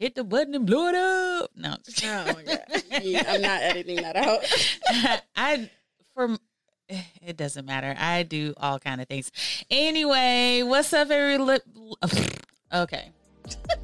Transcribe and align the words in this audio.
hit 0.00 0.16
the 0.16 0.24
button 0.24 0.54
and 0.54 0.66
blow 0.66 0.88
it 0.88 0.94
up. 0.96 1.50
No, 1.54 1.76
Oh 2.02 2.32
my 2.34 2.42
god, 2.42 2.60
I'm 2.90 3.42
not 3.42 3.62
editing 3.62 3.96
that 3.96 4.16
out. 4.16 5.22
I 5.36 5.70
for 6.14 6.36
it 7.22 7.36
doesn't 7.36 7.66
matter. 7.66 7.94
I 7.96 8.24
do 8.24 8.54
all 8.56 8.80
kind 8.80 9.00
of 9.00 9.06
things. 9.06 9.30
Anyway, 9.70 10.62
what's 10.64 10.92
up, 10.92 11.10
every 11.10 11.38
lip? 11.38 11.62
Okay. 12.72 13.10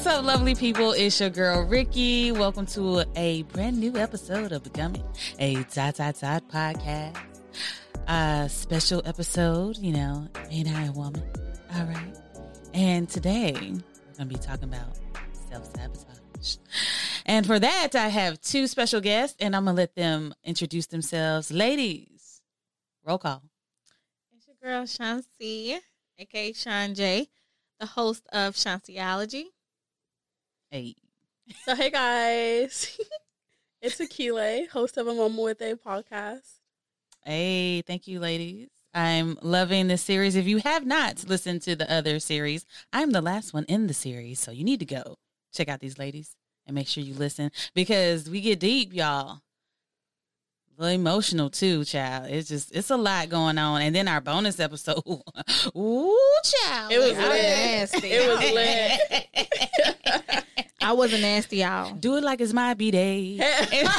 What's 0.00 0.16
up, 0.16 0.24
lovely 0.24 0.54
people? 0.54 0.92
It's 0.92 1.20
your 1.20 1.28
girl 1.28 1.60
Ricky. 1.60 2.32
Welcome 2.32 2.64
to 2.68 3.04
a 3.16 3.42
brand 3.42 3.78
new 3.78 3.98
episode 3.98 4.50
of 4.50 4.64
Becoming 4.64 5.04
a 5.38 5.56
Dot 5.74 5.96
Dot 5.96 6.18
Dot 6.18 6.42
podcast. 6.48 7.18
A 8.08 8.48
special 8.48 9.02
episode, 9.04 9.76
you 9.76 9.92
know, 9.92 10.26
ain't 10.48 10.68
I 10.68 10.86
a 10.86 10.92
woman? 10.92 11.22
All 11.74 11.84
right. 11.84 12.16
And 12.72 13.10
today 13.10 13.52
we're 13.52 14.14
gonna 14.16 14.30
be 14.30 14.36
talking 14.36 14.70
about 14.70 14.98
self 15.50 15.66
sabotage. 15.76 16.56
And 17.26 17.44
for 17.44 17.58
that, 17.58 17.94
I 17.94 18.08
have 18.08 18.40
two 18.40 18.68
special 18.68 19.02
guests, 19.02 19.36
and 19.38 19.54
I'm 19.54 19.66
gonna 19.66 19.76
let 19.76 19.96
them 19.96 20.32
introduce 20.42 20.86
themselves. 20.86 21.50
Ladies, 21.50 22.40
roll 23.04 23.18
call. 23.18 23.42
It's 24.34 24.46
your 24.46 24.56
girl 24.62 24.84
Shancy, 24.84 25.78
aka 26.16 26.54
Sean 26.54 26.94
J, 26.94 27.28
the 27.78 27.84
host 27.84 28.26
of 28.32 28.54
Shancyology. 28.54 29.44
Hey. 30.72 30.94
So 31.64 31.74
hey 31.74 31.90
guys, 31.90 32.96
it's 33.82 33.98
Akile, 33.98 34.68
host 34.68 34.98
of 34.98 35.08
a 35.08 35.12
Moment 35.14 35.42
with 35.42 35.60
a 35.62 35.74
podcast. 35.74 36.58
Hey, 37.24 37.82
thank 37.82 38.06
you, 38.06 38.20
ladies. 38.20 38.68
I'm 38.94 39.36
loving 39.42 39.88
this 39.88 40.00
series. 40.00 40.36
If 40.36 40.46
you 40.46 40.58
have 40.58 40.86
not 40.86 41.28
listened 41.28 41.62
to 41.62 41.74
the 41.74 41.92
other 41.92 42.20
series, 42.20 42.66
I'm 42.92 43.10
the 43.10 43.20
last 43.20 43.52
one 43.52 43.64
in 43.64 43.88
the 43.88 43.94
series. 43.94 44.38
So 44.38 44.52
you 44.52 44.62
need 44.62 44.78
to 44.78 44.86
go 44.86 45.16
check 45.52 45.68
out 45.68 45.80
these 45.80 45.98
ladies 45.98 46.36
and 46.66 46.76
make 46.76 46.86
sure 46.86 47.02
you 47.02 47.14
listen 47.14 47.50
because 47.74 48.30
we 48.30 48.40
get 48.40 48.60
deep, 48.60 48.94
y'all. 48.94 49.40
Little 50.78 50.94
emotional 50.94 51.50
too, 51.50 51.84
child. 51.84 52.30
It's 52.30 52.48
just, 52.48 52.70
it's 52.70 52.90
a 52.90 52.96
lot 52.96 53.28
going 53.28 53.58
on. 53.58 53.82
And 53.82 53.92
then 53.92 54.06
our 54.06 54.20
bonus 54.20 54.60
episode. 54.60 55.02
Ooh, 55.76 56.16
child. 56.44 56.92
It 56.92 56.98
was 57.00 57.18
lit. 57.18 57.18
nasty. 57.18 58.08
It 58.12 58.28
was 58.30 58.52
lit. 58.52 60.44
I 60.82 60.92
wasn't 60.92 61.22
nasty, 61.22 61.58
y'all. 61.58 61.92
Do 61.94 62.16
it 62.16 62.24
like 62.24 62.40
it's 62.40 62.52
my 62.52 62.74
B 62.74 62.90
day. 62.90 63.38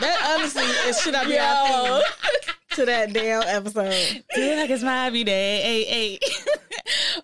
That 0.00 0.34
honestly, 0.36 0.64
it 0.64 0.96
should 0.96 1.14
have 1.14 1.28
been 1.28 1.36
Yo, 1.36 2.00
to 2.74 2.84
that 2.86 3.12
damn 3.12 3.42
episode. 3.42 4.24
Do 4.34 4.42
it 4.42 4.56
like 4.56 4.70
it's 4.70 4.82
my 4.82 5.06
every 5.06 5.22
day. 5.22 5.60
Hey, 5.62 5.84
hey. 5.84 6.18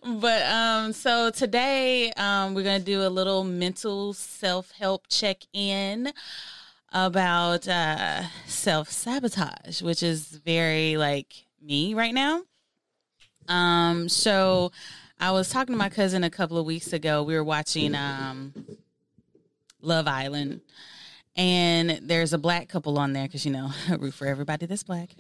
but 0.21 0.43
um, 0.43 0.93
so 0.93 1.31
today 1.31 2.13
um, 2.13 2.55
we're 2.55 2.63
gonna 2.63 2.79
do 2.79 3.03
a 3.03 3.11
little 3.11 3.43
mental 3.43 4.13
self 4.13 4.71
help 4.71 5.07
check 5.09 5.39
in 5.53 6.13
about 6.93 7.67
uh 7.67 8.23
self 8.47 8.89
sabotage, 8.91 9.83
which 9.83 10.05
is 10.05 10.29
very 10.29 10.97
like 10.97 11.35
me 11.61 11.95
right 11.95 12.14
now. 12.14 12.42
Um, 13.48 14.09
so 14.09 14.70
I 15.20 15.31
was 15.33 15.51
talking 15.51 15.75
to 15.75 15.79
my 15.79 15.91
cousin 15.91 16.25
a 16.25 16.31
couple 16.31 16.57
of 16.58 16.64
weeks 16.64 16.92
ago. 16.92 17.23
We 17.23 17.35
were 17.35 17.45
watching 17.45 17.95
um 17.95 18.55
Love 19.83 20.08
Island. 20.08 20.61
And 21.36 22.01
there's 22.03 22.33
a 22.33 22.39
black 22.39 22.69
couple 22.69 22.98
on 22.98 23.13
there 23.13 23.27
because 23.27 23.47
you 23.47 23.53
know 23.53 23.70
root 23.98 24.14
for 24.14 24.27
everybody 24.27 24.67
that's 24.67 24.83
black 24.83 25.11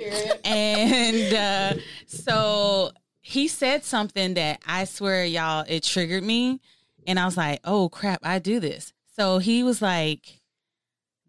and 0.44 1.32
uh, 1.32 1.80
so 2.06 2.90
he 3.20 3.46
said 3.48 3.84
something 3.84 4.34
that 4.34 4.60
I 4.66 4.84
swear, 4.84 5.24
y'all, 5.24 5.64
it 5.68 5.84
triggered 5.84 6.24
me. 6.24 6.60
And 7.06 7.18
I 7.18 7.26
was 7.26 7.36
like, 7.36 7.60
oh 7.64 7.88
crap, 7.88 8.20
I 8.22 8.38
do 8.38 8.60
this. 8.60 8.92
So 9.16 9.38
he 9.38 9.62
was 9.62 9.80
like, 9.80 10.40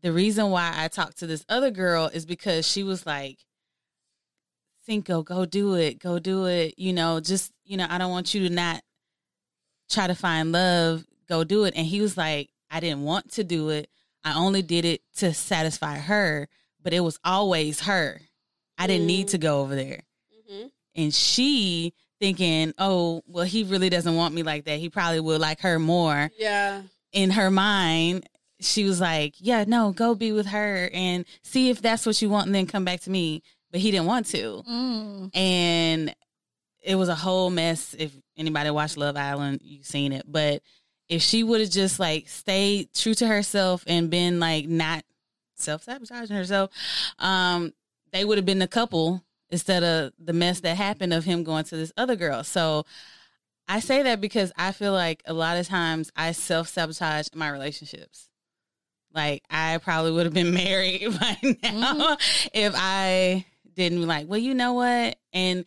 the 0.02 0.12
reason 0.12 0.50
why 0.50 0.74
I 0.76 0.88
talked 0.88 1.20
to 1.20 1.28
this 1.28 1.46
other 1.48 1.70
girl 1.70 2.10
is 2.12 2.26
because 2.26 2.68
she 2.68 2.84
was 2.84 3.06
like, 3.06 3.38
Cinco, 4.86 5.22
go 5.24 5.46
do 5.46 5.76
it, 5.76 6.00
go 6.00 6.20
do 6.20 6.46
it. 6.46 6.74
You 6.78 6.94
know, 6.94 7.20
just, 7.20 7.52
you 7.66 7.78
know, 7.78 7.88
I 7.90 7.98
don't 7.98 8.12
want 8.12 8.34
you 8.34 8.48
to 8.48 8.54
not 8.54 8.82
try 9.90 10.08
to 10.08 10.16
find 10.16 10.52
love, 10.52 11.06
go 11.28 11.44
do 11.44 11.66
it. 11.66 11.74
And 11.76 11.86
he 11.86 12.02
was 12.02 12.18
like, 12.18 12.50
I 12.70 12.80
didn't 12.80 13.04
want 13.04 13.32
to 13.34 13.44
do 13.44 13.70
it. 13.70 13.90
I 14.24 14.36
only 14.36 14.62
did 14.62 14.86
it 14.86 15.02
to 15.18 15.34
satisfy 15.34 15.98
her, 15.98 16.48
but 16.82 16.94
it 16.94 17.02
was 17.02 17.20
always 17.24 17.82
her. 17.82 18.22
I 18.78 18.88
didn't 18.88 19.08
need 19.08 19.28
to 19.30 19.38
go 19.38 19.62
over 19.62 19.76
there. 19.76 20.02
hmm 20.50 20.68
And 20.96 21.14
she 21.14 21.94
thinking, 22.20 22.74
oh, 22.78 23.22
well, 23.28 23.46
he 23.46 23.64
really 23.64 23.90
doesn't 23.90 24.16
want 24.16 24.34
me 24.34 24.44
like 24.44 24.66
that. 24.66 24.80
He 24.80 24.90
probably 24.90 25.20
would 25.20 25.42
like 25.42 25.62
her 25.62 25.80
more. 25.80 26.30
Yeah, 26.38 26.84
In 27.12 27.32
her 27.32 27.50
mind, 27.52 28.28
she 28.60 28.84
was 28.84 29.02
like, 29.02 29.36
yeah, 29.40 29.64
no, 29.68 29.92
go 29.92 30.14
be 30.16 30.32
with 30.32 30.48
her 30.48 30.90
and 30.94 31.26
see 31.44 31.70
if 31.72 31.82
that's 31.82 32.06
what 32.06 32.22
you 32.22 32.30
want 32.30 32.46
and 32.46 32.54
then 32.56 32.68
come 32.68 32.86
back 32.86 33.02
to 33.02 33.10
me. 33.10 33.42
But 33.72 33.80
he 33.80 33.92
didn't 33.92 34.08
want 34.08 34.26
to. 34.28 34.64
Mm. 34.70 35.36
And 35.36 36.16
it 36.82 36.96
was 36.96 37.10
a 37.10 37.16
whole 37.16 37.50
mess. 37.50 37.96
If 37.98 38.12
anybody 38.38 38.70
watched 38.70 38.98
Love 38.98 39.16
Island, 39.16 39.62
you've 39.64 39.86
seen 39.86 40.12
it. 40.12 40.26
But 40.28 40.62
if 41.08 41.22
she 41.22 41.44
would 41.44 41.62
have 41.62 41.70
just 41.70 42.00
like 42.00 42.28
stayed 42.28 42.94
true 42.94 43.14
to 43.16 43.28
herself 43.28 43.84
and 43.88 44.10
been 44.10 44.40
like 44.40 44.68
not 44.68 45.04
self 45.56 45.84
sabotaging 45.84 46.36
herself, 46.36 46.72
um, 47.20 47.74
they 48.12 48.26
would 48.26 48.38
have 48.38 48.46
been 48.46 48.62
a 48.62 48.68
couple 48.68 49.24
instead 49.50 49.84
of 49.84 50.14
the 50.18 50.34
mess 50.34 50.62
that 50.62 50.78
happened 50.78 51.14
of 51.14 51.26
him 51.26 51.44
going 51.44 51.66
to 51.66 51.76
this 51.76 51.92
other 51.98 52.16
girl. 52.16 52.44
So 52.44 52.86
I 53.68 53.80
say 53.80 54.04
that 54.04 54.22
because 54.22 54.52
I 54.58 54.72
feel 54.72 54.94
like 54.94 55.22
a 55.26 55.34
lot 55.34 55.58
of 55.58 55.68
times 55.68 56.12
I 56.16 56.32
self 56.32 56.68
sabotage 56.70 57.28
my 57.36 57.50
relationships. 57.50 58.30
Like 59.14 59.44
I 59.50 59.78
probably 59.78 60.12
would 60.12 60.26
have 60.26 60.34
been 60.34 60.54
married 60.54 61.08
by 61.20 61.38
now 61.64 62.18
if 62.54 62.74
I 62.76 63.46
didn't 63.76 64.08
like, 64.08 64.28
well, 64.28 64.40
you 64.40 64.54
know 64.54 64.74
what? 64.74 65.18
And 65.34 65.66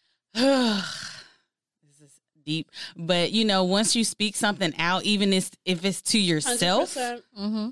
this 0.34 2.00
is 2.00 2.20
deep, 2.44 2.70
but 2.96 3.30
you 3.32 3.44
know, 3.44 3.64
once 3.64 3.94
you 3.96 4.04
speak 4.04 4.36
something 4.36 4.72
out, 4.78 5.04
even 5.04 5.32
if 5.32 5.50
if 5.64 5.84
it's 5.84 6.02
to 6.02 6.18
yourself, 6.18 6.94
Mm-hmm. 6.94 7.68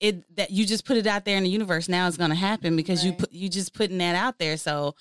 it 0.00 0.36
that 0.36 0.50
you 0.50 0.64
just 0.66 0.84
put 0.84 0.96
it 0.96 1.06
out 1.06 1.24
there 1.24 1.36
in 1.36 1.44
the 1.44 1.50
universe. 1.50 1.88
Now 1.88 2.06
it's 2.08 2.16
going 2.16 2.30
to 2.30 2.36
happen 2.36 2.76
because 2.76 3.04
you 3.04 3.12
put 3.12 3.32
you 3.32 3.48
just 3.48 3.74
putting 3.74 3.98
that 3.98 4.14
out 4.16 4.38
there. 4.38 4.56
So, 4.56 4.94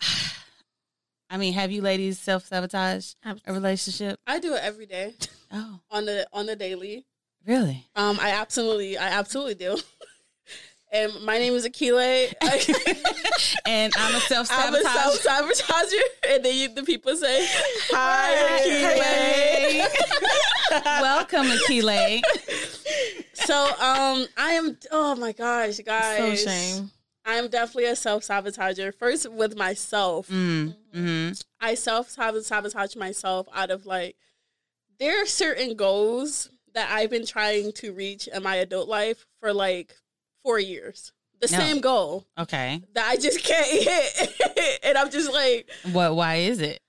I 1.30 1.36
mean, 1.38 1.54
have 1.54 1.70
you 1.70 1.80
ladies 1.82 2.18
self 2.18 2.46
sabotage 2.46 3.14
a 3.24 3.52
relationship? 3.52 4.20
I 4.26 4.38
do 4.38 4.54
it 4.54 4.60
every 4.62 4.86
day 4.86 5.14
Oh, 5.52 5.80
on 5.90 6.04
the 6.06 6.26
on 6.32 6.46
the 6.46 6.56
daily. 6.56 7.06
really? 7.46 7.86
Um, 7.96 8.18
I 8.20 8.30
absolutely, 8.32 8.98
I 8.98 9.08
absolutely 9.08 9.54
do. 9.54 9.78
And 10.92 11.12
my 11.24 11.38
name 11.38 11.54
is 11.54 11.66
Akile. 11.66 12.32
And 13.66 13.92
I'm 13.96 14.14
a 14.14 14.20
self 14.20 14.48
I'm 14.50 14.74
a 14.74 14.82
self 14.82 15.22
sabotager. 15.22 16.00
and 16.28 16.44
then 16.44 16.54
you, 16.54 16.68
the 16.74 16.82
people 16.82 17.16
say, 17.16 17.46
"Hi, 17.92 18.60
Akile." 18.60 19.88
Welcome, 21.02 21.46
Akile. 21.46 22.20
so, 23.34 23.54
um, 23.80 24.26
I 24.36 24.52
am. 24.52 24.76
Oh 24.90 25.14
my 25.14 25.32
gosh, 25.32 25.76
So 25.76 25.82
guys! 25.84 26.42
shame. 26.42 26.90
I 27.24 27.34
am 27.36 27.48
definitely 27.48 27.86
a 27.86 27.96
self 27.96 28.24
sabotager. 28.24 28.92
First, 28.94 29.30
with 29.30 29.56
myself, 29.56 30.28
Mm, 30.28 30.74
hmm 30.92 31.30
I 31.60 31.74
self 31.74 32.10
sabotage 32.10 32.96
myself 32.96 33.48
out 33.54 33.70
of 33.70 33.86
like 33.86 34.16
there 34.98 35.22
are 35.22 35.26
certain 35.26 35.74
goals 35.76 36.50
that 36.74 36.90
I've 36.90 37.10
been 37.10 37.26
trying 37.26 37.72
to 37.74 37.92
reach 37.92 38.26
in 38.28 38.42
my 38.42 38.56
adult 38.56 38.88
life 38.88 39.24
for 39.40 39.52
like 39.52 39.94
four 40.42 40.58
years. 40.58 41.12
The 41.40 41.48
No. 41.50 41.58
same 41.58 41.80
goal 41.80 42.26
Okay. 42.38 42.82
that 42.94 43.08
I 43.08 43.16
just 43.16 43.42
can't 43.42 43.66
hit, 43.66 44.80
and 44.84 44.96
I'm 44.96 45.10
just 45.10 45.32
like. 45.32 45.68
What? 45.92 46.14
Why 46.14 46.36
is 46.36 46.60
it? 46.60 46.80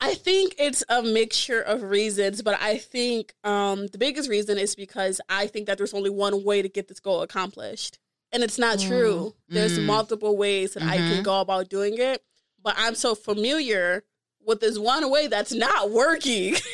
I 0.00 0.12
think 0.14 0.54
it's 0.58 0.84
a 0.90 1.02
mixture 1.02 1.62
of 1.62 1.82
reasons, 1.82 2.42
but 2.42 2.60
I 2.60 2.76
think 2.76 3.32
um, 3.44 3.86
the 3.86 3.96
biggest 3.96 4.28
reason 4.28 4.58
is 4.58 4.74
because 4.76 5.22
I 5.30 5.46
think 5.46 5.66
that 5.66 5.78
there's 5.78 5.94
only 5.94 6.10
one 6.10 6.44
way 6.44 6.60
to 6.60 6.68
get 6.68 6.88
this 6.88 7.00
goal 7.00 7.22
accomplished. 7.22 7.98
And 8.32 8.42
it's 8.42 8.58
not 8.58 8.78
true. 8.78 9.34
There's 9.48 9.78
Mm. 9.78 9.84
multiple 9.86 10.36
ways 10.36 10.74
that 10.74 10.82
I 10.82 10.96
can 10.98 11.20
Mhm. 11.20 11.22
go 11.22 11.40
about 11.40 11.70
doing 11.70 11.96
it, 11.96 12.22
but 12.62 12.74
I'm 12.76 12.94
so 12.94 13.14
familiar 13.14 14.04
with 14.44 14.60
this 14.60 14.78
one 14.78 15.08
way 15.10 15.28
that's 15.28 15.52
not 15.52 15.90
working. 15.90 16.56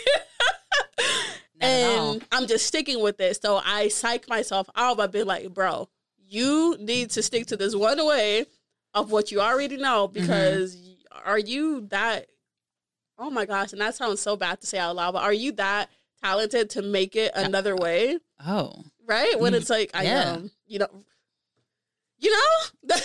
Not 1.60 1.68
and 1.68 2.26
I'm 2.32 2.46
just 2.48 2.66
sticking 2.66 3.00
with 3.00 3.20
it. 3.20 3.40
So 3.40 3.60
I 3.64 3.86
psych 3.88 4.28
myself 4.28 4.68
out 4.74 4.96
by 4.96 5.06
being 5.06 5.26
like, 5.26 5.54
bro, 5.54 5.88
you 6.32 6.76
need 6.80 7.10
to 7.10 7.22
stick 7.22 7.46
to 7.46 7.56
this 7.56 7.74
one 7.74 8.04
way 8.06 8.46
of 8.94 9.10
what 9.12 9.30
you 9.30 9.40
already 9.40 9.76
know 9.76 10.08
Mm-hmm. 10.08 10.20
because 10.20 10.76
are 11.24 11.38
you 11.38 11.82
that? 11.90 12.26
Oh 13.18 13.30
my 13.30 13.44
gosh, 13.44 13.72
and 13.72 13.80
that 13.80 13.94
sounds 13.94 14.20
so 14.20 14.36
bad 14.36 14.60
to 14.60 14.66
say 14.66 14.78
out 14.78 14.96
loud, 14.96 15.12
but 15.12 15.22
are 15.22 15.32
you 15.32 15.52
that 15.52 15.90
talented 16.22 16.70
to 16.70 16.82
make 16.82 17.14
it 17.16 17.32
another 17.34 17.76
way? 17.76 18.18
Oh, 18.44 18.84
Right? 19.06 19.38
When 19.38 19.52
it's 19.54 19.68
like, 19.70 19.90
I 19.94 20.04
yeah. 20.04 20.32
am, 20.34 20.50
you 20.66 20.78
know, 20.78 20.88
you 22.18 22.30
know. 22.30 22.96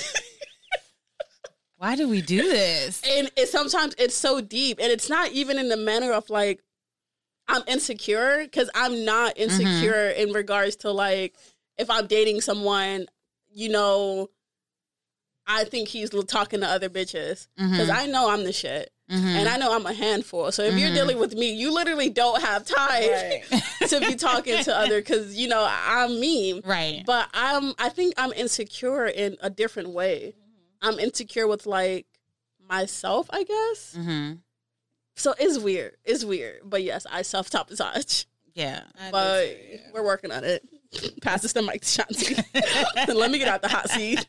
why 1.77 1.95
do 1.95 2.07
we 2.07 2.21
do 2.21 2.41
this? 2.44 3.01
and 3.07 3.30
it 3.35 3.50
sometimes 3.50 3.94
it's 4.00 4.15
so 4.15 4.41
deep 4.41 4.80
and 4.81 4.91
it's 4.91 5.09
not 5.09 5.31
even 5.31 5.59
in 5.59 5.69
the 5.69 5.77
manner 5.77 6.12
of 6.12 6.30
like 6.30 6.62
i'm 7.47 7.62
insecure 7.68 8.39
because 8.44 8.69
i'm 8.73 9.06
not 9.06 9.38
insecure 9.38 10.09
in 10.09 10.31
regards 10.31 10.75
to 10.77 10.91
like 10.91 11.35
if 11.77 11.89
i'm 11.89 12.07
dating 12.07 12.41
someone 12.41 13.06
you 13.57 13.69
know 13.69 14.30
i 15.48 15.63
think 15.63 15.88
he's 15.88 16.09
talking 16.27 16.59
to 16.62 16.68
other 16.68 16.89
bitches 16.89 17.48
because 17.56 17.89
Mhm, 17.89 17.95
i 17.95 18.06
know 18.06 18.30
i'm 18.30 18.44
the 18.44 18.54
shit 18.54 18.92
mhm. 19.09 19.24
and 19.38 19.48
i 19.50 19.57
know 19.57 19.74
i'm 19.74 19.86
a 19.86 19.94
handful 19.94 20.51
so 20.51 20.62
if 20.63 20.77
you're 20.77 20.89
Mhm. 20.92 20.95
dealing 20.95 21.18
with 21.19 21.33
me 21.33 21.51
you 21.54 21.74
literally 21.74 22.09
don't 22.09 22.42
have 22.42 22.65
time 22.65 23.09
to 23.88 24.00
be 24.01 24.15
talking 24.15 24.63
to 24.63 24.75
other 24.77 25.00
because 25.00 25.36
you 25.36 25.48
know 25.48 25.65
i'm 25.69 26.19
me 26.19 26.62
right. 26.65 27.04
but 27.06 27.30
I'm 27.33 27.74
I 27.80 27.89
think 27.89 28.13
I'm 28.18 28.33
insecure 28.33 29.06
in 29.07 29.38
a 29.42 29.50
different 29.50 29.89
way. 29.89 30.36
I'm 30.81 31.00
insecure 31.00 31.48
with 31.48 31.65
like 31.65 32.06
myself, 32.68 33.27
I 33.31 33.44
guess. 33.44 33.95
hmm 33.95 34.33
So 35.15 35.33
it's 35.39 35.57
weird. 35.57 35.95
It's 36.06 36.24
weird. 36.25 36.62
But 36.63 36.83
yes, 36.83 37.06
I 37.09 37.21
self 37.24 37.48
sabotage. 37.50 38.25
Yeah. 38.54 38.81
I 39.00 39.06
do 39.06 39.12
But 39.12 39.45
too, 39.45 39.56
yeah. 39.71 39.77
we're 39.94 40.04
working 40.06 40.31
on 40.31 40.44
it. 40.44 40.62
Pass 41.22 41.42
this 41.42 41.54
the 41.54 41.62
mic 41.62 41.81
to 41.81 42.06
Mike 42.10 42.18
Shanti. 42.18 43.13
Let 43.16 43.31
me 43.31 43.38
get 43.39 43.48
out 43.48 43.62
the 43.62 43.68
hot 43.68 43.89
seat. 43.89 44.25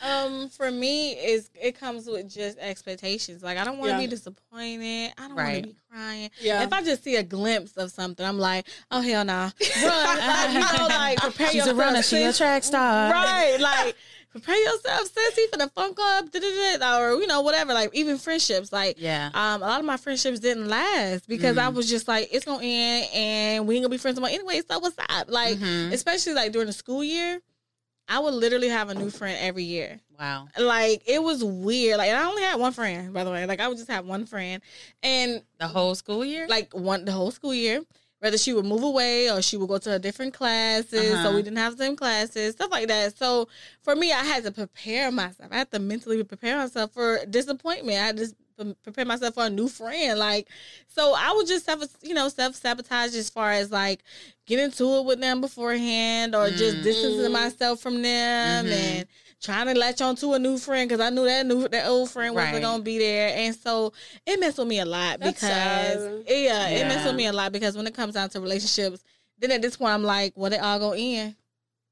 Um, 0.00 0.48
for 0.48 0.70
me, 0.70 1.12
is 1.12 1.50
it 1.60 1.78
comes 1.78 2.06
with 2.06 2.30
just 2.32 2.56
expectations. 2.58 3.42
Like 3.42 3.58
I 3.58 3.64
don't 3.64 3.78
want 3.78 3.90
to 3.90 3.94
Yeah. 3.96 4.00
be 4.00 4.06
disappointed. 4.06 5.12
I 5.18 5.26
don't 5.28 5.34
want 5.36 5.54
to 5.56 5.62
be 5.70 5.76
crying. 5.90 6.30
Yeah. 6.40 6.62
If 6.62 6.72
I 6.72 6.82
just 6.82 7.02
see 7.02 7.16
a 7.16 7.22
glimpse 7.22 7.72
of 7.76 7.90
something, 7.90 8.24
I'm 8.24 8.38
like, 8.38 8.66
oh 8.92 9.00
hell 9.00 9.24
no, 9.24 9.32
run! 9.32 9.52
like, 9.52 10.52
you 10.52 10.60
know, 10.60 10.86
like 10.88 11.18
prepare 11.18 11.46
She's 11.48 11.54
a 11.54 11.58
yourself. 11.58 11.78
runner. 11.78 12.02
She's 12.02 12.34
a 12.34 12.38
track 12.38 12.62
star. 12.64 13.10
right? 13.10 13.56
Like 13.60 13.96
prepare 14.30 14.56
yourself, 14.56 15.08
sissy, 15.12 15.48
for 15.50 15.56
the 15.58 15.68
funk 15.74 15.98
up, 16.00 16.30
da-da-da, 16.30 16.98
or 17.00 17.20
you 17.20 17.26
know 17.26 17.40
whatever. 17.40 17.72
Like 17.74 17.94
even 17.94 18.18
friendships, 18.18 18.72
like 18.72 18.96
Yeah. 19.00 19.30
um, 19.34 19.62
a 19.62 19.66
lot 19.66 19.80
of 19.80 19.86
my 19.86 19.96
friendships 19.96 20.40
didn't 20.40 20.68
last 20.68 21.26
because 21.28 21.56
I 21.58 21.70
Mhm. 21.70 21.74
was 21.74 21.88
just 21.88 22.08
like, 22.08 22.28
it's 22.32 22.44
gonna 22.44 22.62
end, 22.64 23.08
and 23.14 23.66
we 23.66 23.76
ain't 23.76 23.84
gonna 23.84 23.90
be 23.90 23.98
friends 23.98 24.18
anymore 24.18 24.30
anyway. 24.34 24.62
So 24.68 24.78
what's 24.78 24.96
up? 24.98 25.30
Like, 25.30 25.58
Mhm. 25.58 25.92
especially 25.92 26.34
like 26.34 26.52
during 26.52 26.66
the 26.66 26.72
school 26.72 27.02
year, 27.02 27.40
I 28.10 28.18
would 28.20 28.32
literally 28.34 28.68
have 28.68 28.88
a 28.88 28.94
new 28.94 29.10
friend 29.10 29.36
every 29.40 29.64
year. 29.64 30.00
Wow. 30.18 30.48
Like 30.58 31.02
it 31.06 31.22
was 31.22 31.44
weird. 31.44 31.98
Like 31.98 32.08
and 32.08 32.18
I 32.18 32.24
only 32.28 32.42
had 32.42 32.56
one 32.58 32.72
friend, 32.72 33.12
by 33.12 33.22
the 33.24 33.30
way. 33.30 33.44
Like 33.46 33.60
I 33.60 33.68
would 33.68 33.76
just 33.76 33.90
have 33.90 34.06
one 34.06 34.24
friend, 34.26 34.62
and 35.02 35.42
The 35.58 35.68
whole 35.68 35.94
school 35.94 36.24
year. 36.24 36.46
like 36.48 36.72
one 36.74 37.04
the 37.04 37.12
whole 37.12 37.30
school 37.30 37.52
year. 37.54 37.82
Whether 38.20 38.36
she 38.38 38.52
would 38.52 38.64
move 38.64 38.82
away 38.82 39.30
or 39.30 39.40
she 39.42 39.56
would 39.56 39.68
go 39.68 39.78
to 39.78 39.94
a 39.94 39.98
different 39.98 40.34
classes, 40.34 41.12
Uh-huh. 41.14 41.22
so 41.22 41.34
we 41.36 41.42
didn't 41.42 41.58
have 41.58 41.76
the 41.76 41.84
same 41.84 41.94
classes, 41.96 42.54
stuff 42.54 42.70
like 42.72 42.88
that. 42.88 43.16
So 43.16 43.48
for 43.82 43.94
me, 43.94 44.12
I 44.12 44.24
had 44.24 44.42
to 44.44 44.50
prepare 44.50 45.12
myself. 45.12 45.50
I 45.52 45.58
had 45.58 45.70
to 45.70 45.78
mentally 45.78 46.22
prepare 46.24 46.56
myself 46.56 46.92
for 46.92 47.24
disappointment. 47.26 48.02
I 48.02 48.12
just 48.12 48.34
prepare 48.82 49.04
myself 49.04 49.34
for 49.34 49.44
a 49.44 49.50
new 49.50 49.68
friend. 49.68 50.18
Like, 50.18 50.48
so 50.88 51.14
I 51.16 51.32
would 51.32 51.46
just 51.46 51.66
have, 51.68 51.80
you 52.02 52.12
know, 52.12 52.28
self 52.28 52.56
sabotage 52.56 53.14
as 53.14 53.30
far 53.30 53.52
as 53.52 53.70
like 53.70 54.02
get 54.46 54.58
into 54.58 54.84
it 54.96 55.04
with 55.04 55.20
them 55.20 55.40
beforehand 55.40 56.34
or 56.34 56.50
just 56.50 56.78
Mm. 56.78 56.82
distancing 56.82 57.30
myself 57.32 57.78
from 57.80 58.02
them 58.02 58.66
Mhm. 58.66 58.72
and 58.72 59.08
trying 59.40 59.66
to 59.66 59.74
latch 59.78 60.00
on 60.00 60.16
to 60.16 60.32
a 60.34 60.38
new 60.38 60.58
friend 60.58 60.88
because 60.88 61.04
I 61.04 61.10
knew 61.10 61.24
that 61.24 61.46
new 61.46 61.68
that 61.68 61.86
old 61.86 62.10
friend 62.10 62.34
wasn't 62.34 62.54
Right. 62.54 62.62
gonna 62.62 62.82
be 62.82 62.98
there, 62.98 63.32
and 63.36 63.54
so 63.54 63.92
it 64.26 64.38
messed 64.40 64.58
with 64.58 64.68
me 64.68 64.80
a 64.80 64.84
lot 64.84 65.20
That's 65.20 65.40
because 65.40 66.02
sad. 66.04 66.22
yeah, 66.28 66.68
it 66.68 66.86
messed 66.86 67.06
with 67.06 67.14
me 67.16 67.26
a 67.26 67.32
lot 67.32 67.52
because 67.52 67.76
when 67.76 67.86
it 67.86 67.94
comes 67.94 68.14
down 68.14 68.28
to 68.30 68.40
relationships, 68.40 69.02
then 69.38 69.50
at 69.52 69.62
this 69.62 69.76
point 69.76 69.92
I'm 69.92 70.02
like, 70.04 70.32
well, 70.36 70.50
they 70.50 70.58
all 70.58 70.78
go 70.78 70.94
in. 70.94 71.34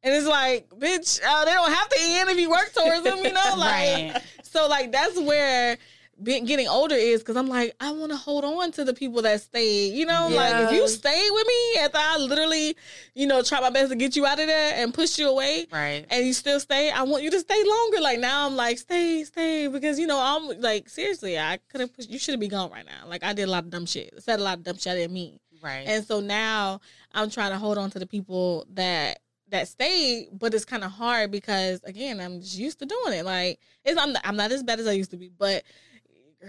And 0.02 0.14
it's 0.14 0.26
like, 0.26 0.68
bitch, 0.70 1.20
uh, 1.24 1.44
they 1.44 1.52
don't 1.52 1.72
have 1.72 1.88
to 1.88 1.96
end 2.00 2.30
if 2.30 2.38
you 2.38 2.48
work 2.50 2.72
towards 2.72 3.02
them, 3.02 3.18
you 3.24 3.32
know? 3.32 3.42
Like, 3.56 4.12
Right. 4.12 4.22
so 4.42 4.68
like 4.68 4.92
that's 4.92 5.18
where 5.18 5.76
being, 6.22 6.44
getting 6.46 6.66
older 6.68 6.94
is 6.94 7.20
because 7.20 7.36
I'm 7.36 7.48
like, 7.48 7.74
I 7.80 7.90
want 7.92 8.10
to 8.10 8.16
hold 8.16 8.44
on 8.44 8.72
to 8.72 8.84
the 8.84 8.94
people 8.94 9.22
that 9.22 9.40
stayed. 9.40 9.94
You 9.94 10.06
know, 10.06 10.28
like 10.30 10.56
if 10.56 10.72
you 10.72 10.82
Yeah. 10.82 10.86
stay 10.86 11.28
with 11.30 11.46
me 11.46 11.80
after 11.80 11.98
I 11.98 12.16
literally, 12.18 12.76
you 13.14 13.26
know, 13.26 13.42
try 13.42 13.60
my 13.60 13.70
best 13.70 13.90
to 13.90 13.96
get 13.96 14.16
you 14.16 14.24
out 14.26 14.40
of 14.40 14.46
there 14.46 14.74
and 14.76 14.94
push 14.94 15.18
you 15.18 15.28
away, 15.28 15.66
Right. 15.70 16.06
and 16.08 16.26
you 16.26 16.32
still 16.32 16.58
stay, 16.60 16.90
I 16.90 17.02
want 17.02 17.22
you 17.22 17.30
to 17.30 17.40
stay 17.40 17.62
longer. 17.64 18.00
Like 18.00 18.18
now, 18.18 18.46
I'm 18.46 18.56
like, 18.56 18.78
stay, 18.78 19.24
stay, 19.24 19.68
because 19.68 19.98
you 19.98 20.06
know, 20.06 20.18
I'm 20.18 20.60
like, 20.60 20.88
seriously, 20.88 21.38
I 21.38 21.58
could 21.68 21.80
have 21.82 21.92
pushed. 21.94 22.08
You 22.10 22.18
should 22.18 22.32
have 22.32 22.40
been 22.40 22.50
gone 22.50 22.70
right 22.70 22.86
now. 22.86 23.06
Like 23.06 23.22
I 23.22 23.32
did 23.32 23.48
a 23.48 23.50
lot 23.50 23.64
of 23.64 23.70
dumb 23.70 23.86
shit, 23.86 24.14
said 24.22 24.40
a 24.40 24.42
lot 24.42 24.58
of 24.58 24.64
dumb 24.64 24.78
shit 24.78 24.92
I 24.92 24.96
didn't 24.96 25.12
mean, 25.12 25.38
Right. 25.62 25.84
and 25.86 26.04
so 26.04 26.20
now 26.20 26.80
I'm 27.12 27.28
trying 27.30 27.50
to 27.50 27.58
hold 27.58 27.76
on 27.78 27.90
to 27.90 27.98
the 27.98 28.06
people 28.06 28.66
that 28.74 29.18
that 29.48 29.68
stayed, 29.68 30.26
but 30.32 30.52
it's 30.54 30.64
kind 30.64 30.82
of 30.82 30.90
hard 30.90 31.30
because 31.30 31.80
again, 31.84 32.18
I'm 32.20 32.40
just 32.40 32.58
used 32.58 32.80
to 32.80 32.86
doing 32.86 33.12
it. 33.12 33.24
Like 33.24 33.60
it's 33.84 34.00
I'm 34.00 34.12
not, 34.12 34.22
I'm 34.24 34.36
not 34.36 34.50
as 34.50 34.62
bad 34.64 34.80
as 34.80 34.86
I 34.88 34.92
used 34.92 35.12
to 35.12 35.16
be, 35.16 35.28
but 35.38 35.62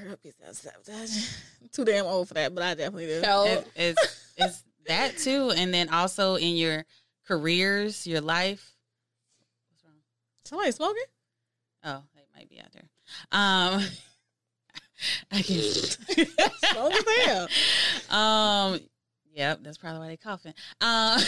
girl, 0.04 0.16
be 0.24 0.32
sabotage. 0.52 1.28
Too 1.72 1.86
damn 1.86 2.06
old 2.06 2.28
for 2.28 2.34
that, 2.36 2.54
but 2.56 2.64
I 2.64 2.74
definitely 2.76 3.08
do. 3.08 3.22
Hell, 3.24 3.46
It- 3.46 3.68
it's 3.76 4.32
it's 4.38 4.64
that 4.88 5.18
too, 5.18 5.52
and 5.56 5.74
then 5.74 5.90
also 5.90 6.36
in 6.36 6.56
your 6.56 6.86
careers, 7.28 8.06
your 8.08 8.22
life. 8.22 8.74
What's 9.70 9.84
wrong? 9.84 9.94
Somebody 10.46 10.72
smoking? 10.72 11.04
Oh, 11.84 12.04
they 12.16 12.22
might 12.36 12.50
be 12.50 12.60
out 12.60 12.72
there. 12.72 12.90
Um, 13.32 13.84
I 15.32 15.42
guess. 15.42 15.98
Slow 16.72 16.90
as 16.90 17.26
hell. 17.26 18.18
Um, 18.18 18.80
yep, 19.34 19.60
that's 19.62 19.78
probably 19.78 20.00
why 20.00 20.08
they 20.08 20.18
coughing. 20.18 20.54
Um, 20.82 21.20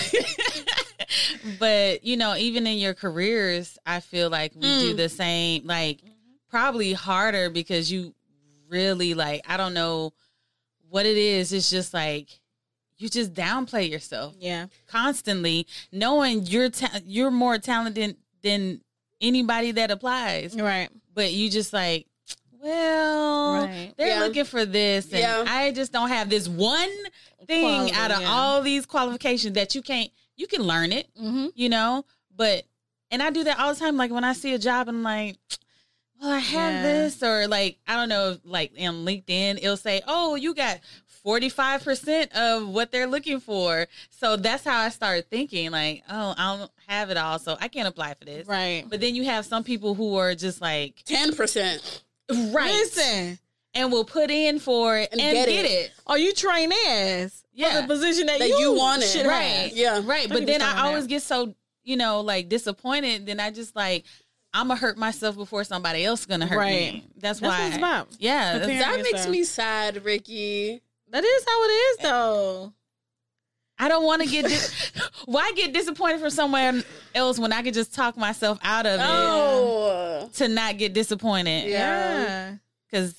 but 1.60 2.04
you 2.04 2.18
know, 2.18 2.36
even 2.36 2.68
in 2.68 2.77
your 2.77 2.94
careers, 2.94 3.77
I 3.86 4.00
feel 4.00 4.30
like 4.30 4.54
we 4.56 4.62
do 4.62 4.94
Mm. 4.94 4.98
the 4.98 5.10
same. 5.10 5.66
Like 5.66 6.00
probably 6.50 6.94
harder 6.94 7.50
because 7.50 7.92
you 7.92 8.13
really 8.69 9.13
like. 9.13 9.42
I 9.48 9.57
don't 9.57 9.74
know 9.74 10.13
what 10.89 11.06
it 11.06 11.18
is. 11.18 11.51
It's 11.51 11.69
just 11.69 11.94
like 11.94 12.39
you 12.98 13.10
just 13.10 13.33
downplay 13.33 13.90
yourself 13.90 14.35
Yeah, 14.40 14.68
constantly, 14.88 15.68
knowing 15.92 16.45
you're 16.45 16.69
ta- 16.69 16.99
you're 17.06 17.31
more 17.31 17.57
talented 17.57 18.18
than 18.44 18.81
anybody 19.21 19.71
that 19.73 19.92
applies, 19.92 20.56
right. 20.56 20.90
but 21.14 21.31
you 21.33 21.49
just 21.49 21.71
like, 21.73 22.07
well, 22.61 23.64
Right. 23.66 23.94
they're 23.97 24.07
Yeah. 24.07 24.19
looking 24.19 24.45
for 24.45 24.66
this, 24.66 25.06
and 25.11 25.19
Yeah. 25.19 25.45
I 25.47 25.71
just 25.71 25.92
don't 25.92 26.09
have 26.09 26.30
this 26.30 26.47
one 26.47 26.90
thing 27.47 27.64
Quality, 27.64 27.94
out 27.95 28.11
of 28.11 28.21
yeah. 28.21 28.31
all 28.31 28.61
these 28.61 28.85
qualifications 28.85 29.54
that 29.56 29.76
you 29.76 29.81
can't. 29.81 30.11
You 30.35 30.47
can 30.47 30.61
learn 30.64 30.92
it, 30.92 31.07
Mm-hmm. 31.16 31.47
you 31.56 31.69
know, 31.69 32.06
but 32.35 32.66
and 33.11 33.23
I 33.23 33.30
do 33.31 33.44
that 33.45 33.59
all 33.59 33.73
the 33.73 33.80
time. 33.80 33.97
Like 33.97 34.11
when 34.11 34.23
I 34.23 34.33
see 34.33 34.54
a 34.54 34.59
job, 34.59 34.88
and 34.90 34.97
I'm 34.97 35.04
like. 35.04 35.38
Well, 36.21 36.31
I 36.31 36.40
have 36.40 36.73
Yeah. 36.73 36.83
this, 36.83 37.23
or 37.23 37.47
like 37.47 37.78
I 37.88 37.95
don't 37.95 38.09
know, 38.09 38.38
like 38.44 38.71
on 38.80 39.06
LinkedIn, 39.06 39.57
it'll 39.57 39.78
say, 39.78 40.02
"Oh, 40.07 40.35
you 40.35 40.54
got 40.54 40.80
45% 41.26 42.31
of 42.33 42.68
what 42.69 42.92
they're 42.92 43.07
looking 43.07 43.40
for. 43.40 43.88
So 44.09 44.35
that's 44.38 44.64
how 44.64 44.80
I 44.80 44.90
started 44.90 45.30
thinking, 45.30 45.71
like, 45.71 46.04
oh, 46.09 46.33
I 46.38 46.57
don't 46.57 46.71
have 46.88 47.09
it 47.09 47.18
all, 47.18 47.40
so 47.40 47.57
I 47.59 47.68
can't 47.68 47.88
apply 47.88 48.14
for 48.16 48.26
this. 48.26 48.47
Right. 48.47 48.85
But 48.90 49.02
then 49.02 49.16
you 49.16 49.26
have 49.26 49.45
some 49.45 49.64
people 49.64 49.95
who 49.95 50.16
are 50.16 50.33
just 50.35 50.61
like, 50.61 51.04
ten 51.06 51.35
percent. 51.35 52.04
right. 52.30 52.71
Listen, 52.71 53.40
And 53.73 53.92
will 53.92 54.06
put 54.06 54.31
in 54.31 54.59
for 54.59 54.97
it 54.97 55.09
and, 55.11 55.21
And 55.21 55.33
get, 55.35 55.47
get 55.47 55.66
it. 55.66 55.71
it. 55.71 55.92
are 56.07 56.18
you 56.18 56.33
trained 56.33 56.73
as 56.88 57.44
Yeah. 57.54 57.76
for 57.76 57.81
the 57.81 57.88
position 57.94 58.26
that, 58.28 58.40
That 58.40 58.49
you, 58.49 58.57
you 58.57 58.73
wanted. 58.73 59.26
Right. 59.26 59.42
have? 59.44 59.71
Yeah, 59.78 60.02
Right. 60.04 60.28
But 60.30 60.45
then 60.45 60.61
I 60.61 60.81
always 60.88 61.04
that. 61.04 61.09
get 61.09 61.21
so, 61.21 61.54
you 61.83 61.97
know, 61.97 62.21
like 62.21 62.49
disappointed. 62.49 63.26
Then 63.26 63.40
I 63.40 63.52
just 63.52 63.76
like, 63.76 64.06
I'm 64.53 64.68
going 64.68 64.77
to 64.79 64.81
hurt 64.81 64.97
myself 64.97 65.35
before 65.35 65.63
somebody 65.63 66.03
else 66.06 66.21
is 66.21 66.25
going 66.25 66.39
to 66.39 66.47
hurt 66.47 66.57
Right. 66.57 66.94
me. 66.94 67.07
That's, 67.18 67.39
That's 67.39 67.41
why. 67.41 67.59
what 67.59 67.68
it's 67.68 67.77
about. 67.77 68.07
Yeah. 68.19 68.53
that's- 68.53 68.68
Preparing 68.68 69.03
that 69.03 69.11
makes 69.13 69.27
me 69.27 69.44
sad, 69.44 70.03
Ricky. 70.03 70.81
That 71.11 71.23
is 71.23 71.45
how 71.47 71.63
it 71.63 71.68
is, 71.68 71.97
though. 71.99 72.73
I 73.81 73.87
don't 73.87 74.03
want 74.03 74.21
to 74.23 74.27
get 74.27 74.45
dis- 74.45 74.91
why 75.25 75.51
get 75.56 75.71
disappointed 75.73 76.19
from 76.19 76.31
somewhere 76.31 76.83
else 77.15 77.39
when 77.39 77.53
I 77.53 77.61
could 77.61 77.73
just 77.73 77.94
talk 77.94 78.18
myself 78.18 78.59
out 78.61 78.85
of 78.85 78.99
it 78.99 79.06
Oh, 79.07 80.29
to 80.33 80.47
not 80.49 80.77
get 80.77 80.94
disappointed 80.94 81.69
Yeah. 81.69 82.56
because 82.89 83.15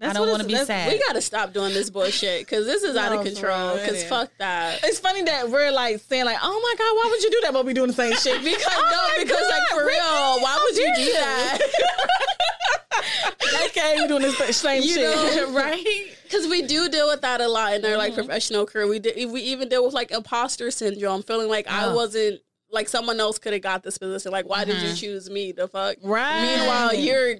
That's 0.00 0.16
I 0.16 0.20
don't 0.20 0.30
want 0.30 0.42
to 0.42 0.48
be 0.48 0.54
sad. 0.54 0.92
we 0.92 0.98
gotta 1.08 1.20
stop 1.20 1.52
doing 1.52 1.74
this 1.74 1.90
bullshit 1.90 2.40
because 2.42 2.66
this 2.66 2.84
is 2.84 2.96
out 2.96 3.12
of 3.12 3.24
control. 3.24 3.74
Because 3.74 4.04
fuck 4.04 4.30
that. 4.38 4.78
It's 4.84 5.00
funny 5.00 5.22
that 5.22 5.50
we're 5.50 5.72
like 5.72 5.98
saying 6.00 6.24
like, 6.24 6.38
"Oh 6.40 6.60
my 6.62 6.74
god, 6.78 6.94
why 6.96 7.08
would 7.10 7.22
you 7.22 7.30
do 7.30 7.40
that?" 7.42 7.52
But 7.52 7.66
we 7.66 7.74
doing 7.74 7.88
the 7.88 7.92
same 7.94 8.14
shit. 8.14 8.40
Because 8.44 8.64
no, 8.64 8.80
oh 8.80 9.14
my 9.16 9.24
because 9.24 9.50
like 9.50 9.62
for 9.70 9.84
Ricky, 9.84 9.98
real, 9.98 10.40
why 10.40 10.50
how 10.50 10.62
would 10.62 10.76
you 10.76 10.92
do 10.94 11.12
that? 11.14 11.58
okay, 13.66 13.96
we 13.98 14.06
doing 14.08 14.22
the 14.22 14.32
same 14.52 14.82
you 14.82 14.94
shit. 14.94 15.36
know, 15.36 15.52
right? 15.52 15.84
because 16.24 16.46
we 16.46 16.62
do 16.62 16.88
deal 16.88 17.08
with 17.08 17.20
that 17.22 17.40
a 17.40 17.48
lot 17.48 17.74
in 17.74 17.84
our 17.84 17.96
like 17.96 18.12
Mm-hmm. 18.12 18.20
professional 18.22 18.66
career. 18.66 18.86
We 18.86 18.98
did, 18.98 19.30
we 19.30 19.40
even 19.42 19.68
deal 19.68 19.84
with 19.84 19.94
like 19.94 20.10
imposter 20.10 20.70
syndrome, 20.70 21.22
feeling 21.22 21.48
like 21.48 21.68
I 21.68 21.86
Oh. 21.86 21.94
wasn't 21.96 22.40
like 22.70 22.88
someone 22.88 23.18
else 23.18 23.38
could 23.38 23.52
have 23.54 23.62
got 23.62 23.82
this 23.82 23.96
position. 23.98 24.30
Like, 24.30 24.46
why 24.48 24.64
did 24.64 24.80
you 24.82 24.90
Mhm. 24.90 25.00
choose 25.00 25.30
me? 25.30 25.52
The 25.52 25.68
fuck. 25.68 25.96
Right. 26.02 26.56
Meanwhile, 26.56 26.94
your 26.94 27.36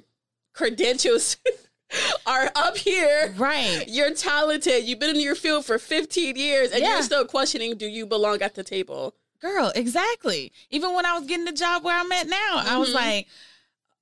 credentials 0.55 1.37
are 2.27 2.51
up 2.55 2.77
here. 2.77 3.35
right. 3.39 3.85
You're 3.89 4.15
talented. 4.15 4.85
You've 4.85 4.99
been 4.99 5.17
in 5.17 5.21
your 5.23 5.35
field 5.35 5.65
for 5.65 5.79
15 5.79 6.37
years, 6.37 6.71
and 6.73 6.83
Yeah. 6.83 6.95
you're 6.95 7.03
still 7.03 7.25
questioning, 7.25 7.77
do 7.77 7.87
you 7.87 8.07
belong 8.07 8.43
at 8.43 8.55
the 8.55 8.63
table? 8.65 9.15
Girl, 9.41 9.71
exactly. 9.75 10.53
Even 10.71 10.93
when 10.95 11.07
I 11.07 11.17
was 11.19 11.27
getting 11.27 11.45
the 11.45 11.53
job 11.53 11.85
where 11.85 11.99
I'm 11.99 12.11
at 12.13 12.27
now, 12.29 12.57
I 12.67 12.77
was 12.79 12.91
Mhm. 12.91 12.95
like, 12.95 13.29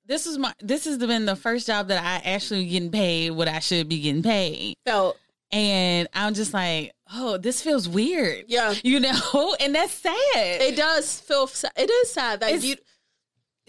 this 0.07 0.27
is 0.27 0.39
my 0.39 0.55
this 0.61 0.85
has 0.85 0.99
been 0.99 1.27
the 1.27 1.37
first 1.37 1.67
job 1.67 1.89
that 1.89 2.03
I 2.03 2.29
actually 2.31 2.67
getting 2.67 2.91
paid 2.93 3.31
what 3.33 3.49
I 3.49 3.59
should 3.59 3.89
be 3.89 4.01
getting 4.01 4.23
paid. 4.23 4.77
Felt, 4.85 5.19
And 5.53 6.09
I'm 6.15 6.33
just 6.35 6.53
like, 6.55 6.93
oh, 7.13 7.37
this 7.39 7.61
feels 7.63 7.89
weird. 7.89 8.45
yeah. 8.49 8.75
You 8.83 8.99
know? 9.01 9.57
And 9.61 9.75
that's 9.75 9.93
sad. 9.93 10.15
It 10.35 10.77
does 10.77 11.21
feel. 11.21 11.51
It 11.77 11.91
is 11.91 12.13
sad 12.13 12.41
that 12.41 12.49
It's- 12.51 12.65
you. 12.65 12.77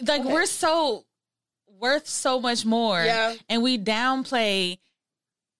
like 0.06 0.20
Okay. 0.22 0.32
we're 0.32 0.46
so 0.46 1.04
worth 1.78 2.06
so 2.08 2.40
much 2.40 2.64
more. 2.64 3.02
Yeah. 3.02 3.34
And 3.48 3.62
we 3.62 3.78
downplay 3.78 4.78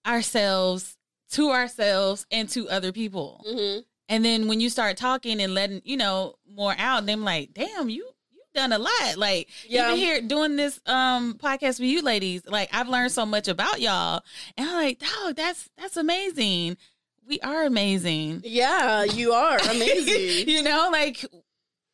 ourselves 0.06 0.96
to 1.32 1.50
ourselves 1.50 2.26
and 2.30 2.48
to 2.50 2.68
other 2.68 2.92
people. 2.92 3.44
hmm 3.46 3.78
And 4.08 4.24
then 4.24 4.48
when 4.48 4.60
you 4.60 4.70
start 4.70 4.96
talking 4.96 5.40
and 5.40 5.54
letting, 5.54 5.82
you 5.84 5.96
know, 5.96 6.34
more 6.50 6.74
out, 6.78 7.06
them 7.06 7.24
like, 7.24 7.52
damn, 7.52 7.88
you 7.90 8.08
you've 8.32 8.52
done 8.54 8.72
a 8.72 8.78
lot. 8.78 9.16
Like 9.16 9.48
Yeah. 9.68 9.88
even 9.88 9.98
here 9.98 10.20
doing 10.22 10.56
this 10.56 10.80
um 10.86 11.34
podcast 11.34 11.78
with 11.80 11.88
you 11.90 12.02
ladies, 12.02 12.42
like 12.46 12.70
I've 12.72 12.88
learned 12.88 13.12
so 13.12 13.26
much 13.26 13.48
about 13.48 13.80
y'all. 13.80 14.22
And 14.56 14.68
I'm 14.68 14.74
like, 14.76 14.98
dog, 15.00 15.36
that's 15.36 15.68
that's 15.76 15.96
amazing. 15.96 16.76
We 17.26 17.38
are 17.40 17.64
amazing. 17.66 18.40
Yeah, 18.44 19.04
you 19.04 19.32
are 19.32 19.58
amazing. 19.70 20.48
you 20.48 20.62
know, 20.62 20.88
like 20.90 21.22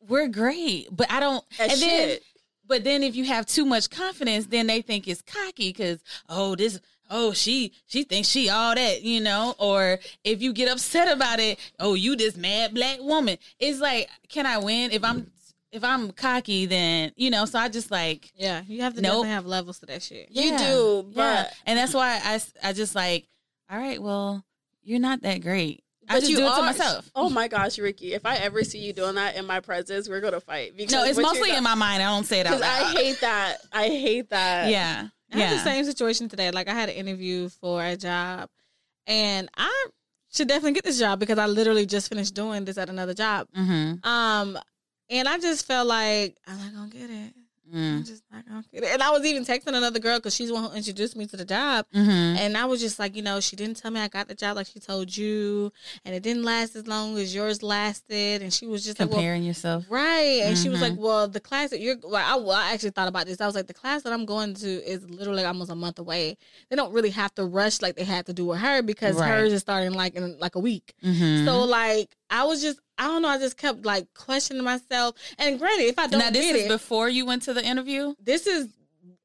we're 0.07 0.29
great. 0.29 0.87
But 0.91 1.11
I 1.11 1.19
don't 1.19 1.43
As 1.59 1.73
and 1.73 1.81
then 1.81 2.07
shit. 2.09 2.23
But 2.67 2.83
then 2.83 3.03
if 3.03 3.15
you 3.15 3.25
have 3.25 3.45
too 3.45 3.65
much 3.65 3.89
confidence, 3.89 4.47
then 4.47 4.67
they 4.67 4.81
think 4.81 5.07
it's 5.07 5.21
cocky 5.21 5.69
because 5.69 6.03
oh 6.29 6.55
this 6.55 6.79
oh 7.11 7.33
she 7.33 7.71
she 7.85 8.03
thinks 8.03 8.27
she 8.27 8.49
all 8.49 8.75
that 8.75 9.03
you 9.03 9.21
know. 9.21 9.55
Or 9.59 9.99
if 10.23 10.41
you 10.41 10.53
get 10.53 10.69
upset 10.71 11.07
about 11.15 11.39
it, 11.39 11.59
oh 11.79 11.93
you 11.93 12.15
this 12.15 12.35
mad 12.37 12.73
black 12.73 12.99
woman. 13.01 13.37
It's 13.59 13.79
like 13.79 14.09
can 14.29 14.45
I 14.45 14.57
win 14.57 14.91
if 14.91 15.03
I'm 15.03 15.31
if 15.71 15.83
I'm 15.83 16.11
cocky 16.11 16.65
then 16.65 17.11
you 17.15 17.29
know. 17.29 17.45
So 17.45 17.59
I 17.59 17.69
just 17.69 17.91
like 17.91 18.31
Yeah, 18.35 18.61
you 18.67 18.81
have 18.81 18.95
to 18.95 19.01
Nope. 19.01 19.11
definitely 19.11 19.29
have 19.29 19.45
levels 19.45 19.79
to 19.79 19.85
that 19.87 20.01
shit. 20.01 20.29
You 20.31 20.51
yeah, 20.51 20.57
do, 20.57 21.05
yeah. 21.11 21.43
but- 21.43 21.53
and 21.65 21.77
that's 21.77 21.93
why 21.93 22.19
i 22.23 22.39
i 22.63 22.73
just 22.73 22.95
like 22.95 23.27
all 23.69 23.77
right 23.77 24.01
well 24.01 24.43
you're 24.83 24.99
not 24.99 25.21
that 25.23 25.41
great. 25.41 25.83
I 26.07 26.13
But 26.13 26.19
just 26.19 26.31
you 26.31 26.37
do 26.37 26.45
it 26.45 26.55
to 26.55 26.61
myself. 26.61 27.09
Oh 27.15 27.29
my 27.29 27.47
gosh, 27.47 27.79
Ricky! 27.79 28.13
If 28.13 28.25
I 28.25 28.35
ever 28.35 28.63
see 28.63 28.79
you 28.79 28.93
doing 28.93 29.15
that 29.15 29.35
in 29.35 29.45
my 29.45 29.59
presence, 29.59 30.07
we're 30.07 30.21
gonna 30.21 30.39
fight. 30.39 30.75
Because 30.77 30.93
No, 30.93 31.03
it's 31.03 31.17
mostly 31.17 31.55
in 31.55 31.63
my 31.63 31.75
mind. 31.75 32.03
I 32.03 32.07
don't 32.07 32.25
say 32.25 32.41
it 32.41 32.47
out 32.47 32.57
Because 32.57 32.61
I 32.61 32.91
hate 32.91 33.21
that. 33.21 33.57
I 33.71 33.87
hate 33.87 34.29
that. 34.29 34.69
yeah, 34.69 35.07
I 35.31 35.37
had 35.37 35.51
yeah. 35.51 35.53
the 35.55 35.63
same 35.63 35.83
situation 35.85 36.29
today. 36.29 36.51
Like 36.51 36.67
I 36.67 36.73
had 36.73 36.89
an 36.89 36.95
interview 36.95 37.49
for 37.49 37.83
a 37.83 37.95
job, 37.95 38.49
and 39.07 39.49
I 39.57 39.87
should 40.31 40.47
definitely 40.47 40.73
get 40.73 40.83
this 40.83 40.99
job 40.99 41.19
because 41.19 41.39
I 41.39 41.47
literally 41.47 41.85
just 41.85 42.09
finished 42.09 42.33
doing 42.33 42.65
this 42.65 42.77
at 42.77 42.89
another 42.89 43.13
job. 43.13 43.47
Mm-hmm. 43.57 44.07
Um, 44.07 44.59
and 45.09 45.27
I 45.27 45.39
just 45.39 45.65
felt 45.65 45.87
like 45.87 46.37
I'm 46.45 46.57
not 46.57 46.73
gonna 46.73 46.89
get 46.89 47.09
it. 47.09 47.33
I'm 47.73 48.03
just 48.03 48.23
not 48.31 48.47
gonna 48.47 48.63
get 48.73 48.83
it. 48.83 48.89
And 48.93 49.01
I 49.01 49.11
was 49.11 49.25
even 49.25 49.43
texting 49.45 49.67
another 49.75 49.99
girl 49.99 50.17
because 50.19 50.35
she's 50.35 50.49
the 50.49 50.53
one 50.53 50.63
who 50.69 50.75
introduced 50.75 51.15
me 51.15 51.25
to 51.27 51.37
the 51.37 51.45
job. 51.45 51.85
Mm-hmm. 51.93 52.09
And 52.37 52.57
I 52.57 52.65
was 52.65 52.79
just 52.79 52.99
like, 52.99 53.15
you 53.15 53.21
know, 53.21 53.39
she 53.39 53.55
didn't 53.55 53.77
tell 53.77 53.91
me 53.91 53.99
I 53.99 54.07
got 54.07 54.27
the 54.27 54.35
job 54.35 54.55
like 54.55 54.67
she 54.67 54.79
told 54.79 55.15
you, 55.15 55.71
and 56.03 56.13
it 56.15 56.21
didn't 56.23 56.43
last 56.43 56.75
as 56.75 56.87
long 56.87 57.17
as 57.17 57.33
yours 57.33 57.63
lasted. 57.63 58.41
And 58.41 58.53
she 58.53 58.67
was 58.67 58.83
just 58.83 58.99
like, 58.99 59.09
well, 59.09 59.17
Comparing 59.17 59.43
yourself. 59.43 59.85
Right. 59.89 60.41
And 60.43 60.57
she 60.57 60.69
was 60.69 60.81
like, 60.81 60.93
Well, 60.97 61.27
the 61.27 61.39
class 61.39 61.69
that 61.71 61.79
you're 61.79 61.95
well, 62.03 62.15
I, 62.15 62.35
well, 62.35 62.51
I 62.51 62.73
actually 62.73 62.91
thought 62.91 63.07
about 63.07 63.25
this. 63.25 63.41
I 63.41 63.45
was 63.45 63.55
like, 63.55 63.67
the 63.67 63.73
class 63.73 64.03
that 64.03 64.13
I'm 64.13 64.25
going 64.25 64.53
to 64.55 64.67
is 64.67 65.09
literally 65.09 65.43
almost 65.43 65.71
a 65.71 65.75
month 65.75 65.99
away. 65.99 66.37
They 66.69 66.75
don't 66.75 66.93
really 66.93 67.09
have 67.11 67.33
to 67.35 67.45
rush 67.45 67.81
like 67.81 67.95
they 67.95 68.03
had 68.03 68.25
to 68.27 68.33
do 68.33 68.45
with 68.45 68.59
her 68.59 68.81
because 68.81 69.15
Right. 69.15 69.27
hers 69.29 69.53
is 69.53 69.61
starting 69.61 69.93
like 69.93 70.15
in 70.15 70.37
like 70.39 70.55
a 70.55 70.59
week. 70.59 70.93
Mm-hmm. 71.03 71.45
So 71.45 71.63
like 71.63 72.15
I 72.29 72.43
was 72.45 72.61
just 72.61 72.79
I 72.97 73.07
don't 73.07 73.21
know, 73.21 73.27
I 73.29 73.37
just 73.37 73.57
kept 73.57 73.85
like 73.85 74.07
questioning 74.13 74.63
myself. 74.63 75.15
And 75.37 75.59
granted, 75.59 75.83
if 75.85 75.99
I 75.99 76.07
don't 76.07 76.19
get 76.19 76.27
it 76.29 76.33
now 76.33 76.39
this 76.39 76.45
get 76.45 76.55
is 76.55 76.65
it, 76.65 76.69
before 76.69 77.09
you 77.09 77.25
went 77.25 77.41
to 77.43 77.53
the 77.53 77.63
interview. 77.65 78.13
this 78.23 78.47
is 78.47 78.67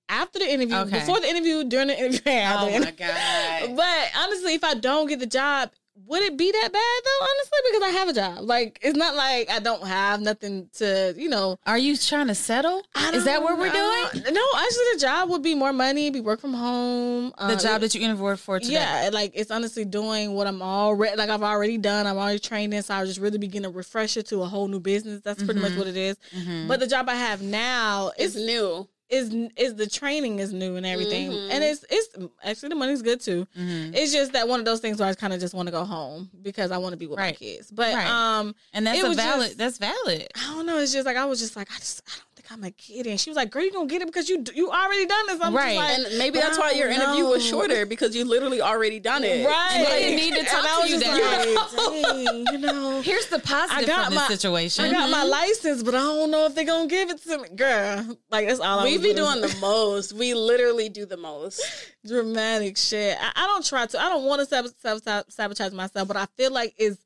after 0.09 0.41
the 0.41 0.51
interview, 0.53 0.75
Okay. 0.77 0.99
before 0.99 1.21
the 1.21 1.29
interview, 1.29 1.63
during 1.65 1.87
the 1.89 1.97
interview, 1.99 2.21
oh 2.27 2.67
the 2.67 2.73
interview. 2.75 3.07
god! 3.07 3.71
But 3.77 4.11
honestly, 4.17 4.55
if 4.55 4.65
I 4.65 4.75
don't 4.75 5.07
get 5.07 5.21
the 5.21 5.27
job, 5.27 5.71
would 6.07 6.23
it 6.23 6.37
be 6.37 6.51
that 6.51 6.73
bad 6.73 7.01
though? 7.05 7.27
Honestly, 7.27 7.59
because 7.71 7.83
I 7.83 7.99
have 7.99 8.09
a 8.09 8.13
job. 8.13 8.45
Like 8.49 8.79
it's 8.83 8.97
not 8.97 9.15
like 9.15 9.51
I 9.51 9.59
don't 9.59 9.87
have 9.87 10.21
nothing 10.21 10.69
to, 10.79 11.15
you 11.17 11.29
know. 11.29 11.59
Are 11.67 11.79
you 11.79 11.97
trying 11.97 12.27
to 12.29 12.35
settle? 12.35 12.83
Is 13.13 13.25
that 13.25 13.43
what 13.43 13.59
we're 13.59 13.71
doing? 13.71 14.25
No, 14.35 14.43
actually, 14.57 14.85
the 14.95 14.99
job 15.01 15.29
would 15.31 15.43
be 15.43 15.55
more 15.55 15.73
money, 15.73 16.11
be 16.11 16.21
work 16.21 16.41
from 16.41 16.55
home. 16.55 17.33
The 17.39 17.57
job 17.57 17.81
that 17.83 17.95
you 17.95 18.01
interviewed 18.03 18.39
for 18.41 18.59
today. 18.61 18.73
yeah, 18.75 19.11
like 19.13 19.33
it's 19.35 19.51
honestly 19.51 19.85
doing 19.85 20.35
what 20.35 20.47
I'm 20.47 20.63
already 20.63 21.17
like 21.17 21.31
I've 21.31 21.43
already 21.43 21.79
done. 21.79 22.07
I'm 22.07 22.17
already 22.17 22.39
trained 22.39 22.75
in, 22.75 22.83
so 22.83 22.95
I 22.95 23.01
was 23.01 23.11
just 23.11 23.21
really 23.21 23.39
beginning 23.39 23.67
a 23.71 23.71
refresher 23.71 24.23
to 24.23 24.43
a 24.43 24.47
whole 24.47 24.69
new 24.69 24.81
business. 24.81 25.21
That's 25.23 25.43
pretty 25.43 25.61
much 25.61 25.73
Mhm. 25.73 25.79
what 25.79 25.87
it 25.87 25.97
is. 25.97 26.17
Mhm. 26.37 26.69
But 26.69 26.81
the 26.81 26.87
job 26.87 27.09
I 27.09 27.15
have 27.15 27.43
now 27.43 28.13
is 28.19 28.37
new. 28.37 28.89
Is 29.11 29.35
is 29.57 29.75
the 29.75 29.87
training 29.89 30.39
is 30.39 30.53
new 30.53 30.77
and 30.77 30.87
everything, 30.87 31.31
Mhm. 31.31 31.51
and 31.51 31.65
it's 31.65 31.85
it's 31.91 32.09
actually 32.45 32.69
the 32.71 32.75
money's 32.77 33.03
good 33.03 33.21
too. 33.21 33.47
Mhm. 33.59 33.95
It's 33.95 34.13
just 34.13 34.33
that 34.33 34.47
one 34.49 34.61
of 34.61 34.65
those 34.67 34.81
things 34.81 34.99
where 35.01 35.09
I 35.09 35.15
kind 35.15 35.33
of 35.33 35.41
just 35.41 35.53
want 35.55 35.67
to 35.67 35.73
go 35.73 35.85
home 35.85 36.31
because 36.43 36.71
I 36.71 36.79
want 36.79 36.93
to 36.93 36.97
be 36.97 37.07
with 37.07 37.19
my 37.19 37.33
kids. 37.33 37.71
But 37.71 37.93
Right. 37.95 38.07
um, 38.07 38.55
and 38.73 38.87
that's 38.87 39.03
a 39.03 39.13
valid. 39.15 39.47
just- 39.49 39.59
that's 39.59 39.79
valid. 39.79 40.29
I 40.37 40.55
don't 40.55 40.67
know. 40.67 40.79
It's 40.79 40.93
just 40.93 41.07
like 41.07 41.17
I 41.17 41.25
was 41.25 41.41
just 41.41 41.57
like 41.57 41.69
I 41.75 41.79
just 41.79 42.03
I 42.07 42.13
don't 42.19 42.30
think 42.51 42.59
I'm 42.61 42.65
a 42.65 42.71
kid. 42.73 43.07
And 43.07 43.19
she 43.21 43.31
was 43.31 43.37
like, 43.37 43.51
"Girl, 43.51 43.63
you 43.63 43.73
gonna 43.73 43.87
get 43.87 44.03
it 44.03 44.07
because 44.07 44.29
you 44.29 44.45
you 44.55 44.71
already 44.71 45.07
done 45.07 45.27
this." 45.29 45.39
I'm 45.41 45.55
Right. 45.55 45.77
just 45.77 45.89
like, 46.03 46.09
And 46.11 46.19
maybe 46.19 46.39
that's 46.39 46.59
why 46.59 46.73
your 46.73 46.89
don't 46.89 47.01
interview 47.01 47.25
was 47.27 47.45
shorter 47.45 47.87
because 47.87 48.15
you 48.15 48.25
literally 48.25 48.61
already 48.61 48.99
done 49.01 49.25
it. 49.25 49.47
right. 49.47 49.71
And 49.73 49.87
they 49.87 50.01
didn't 50.01 50.17
need 50.17 50.33
to 50.35 50.39
And 50.41 50.49
talk 50.49 50.65
I 50.65 50.75
to 50.77 50.81
was 50.83 50.91
you 50.91 50.99
that 51.01 52.05
like, 52.05 52.25
dang, 52.25 52.47
you 52.53 52.59
know. 52.59 53.01
Here's 53.03 53.27
the 53.27 53.39
positive 53.39 53.87
got 53.87 54.07
from 54.07 54.15
this 54.15 54.27
situation. 54.29 54.85
I 54.87 54.91
got 54.91 55.11
my 55.11 55.25
license, 55.25 55.83
but 55.83 55.95
I 55.95 55.99
don't 55.99 56.31
know 56.31 56.47
if 56.47 56.55
they're 56.55 56.65
gonna 56.65 56.89
give 56.89 57.11
it 57.11 57.23
to 57.25 57.39
me, 57.39 57.49
girl. 57.55 58.17
Like 58.31 58.47
that's 58.49 58.61
all 58.61 58.81
I 58.81 58.85
We 58.85 58.93
was 58.99 59.03
be 59.07 59.15
doing. 59.15 59.39
doing 59.39 59.41
the 59.43 59.57
most. 59.61 60.13
We 60.13 60.35
literally 60.35 60.89
do 60.89 61.07
the 61.07 61.17
most. 61.17 61.63
dramatic 62.07 62.77
shit. 62.77 63.17
I, 63.21 63.33
I 63.37 63.47
don't 63.47 63.65
try 63.65 63.87
to. 63.87 64.01
I 64.01 64.09
don't 64.09 64.25
want 64.25 64.41
to 64.41 64.47
sab- 64.47 65.01
sab- 65.03 65.31
sabotage 65.31 65.73
myself, 65.73 66.09
but 66.09 66.17
I 66.17 66.27
feel 66.37 66.51
like 66.53 66.75
it's 66.79 66.99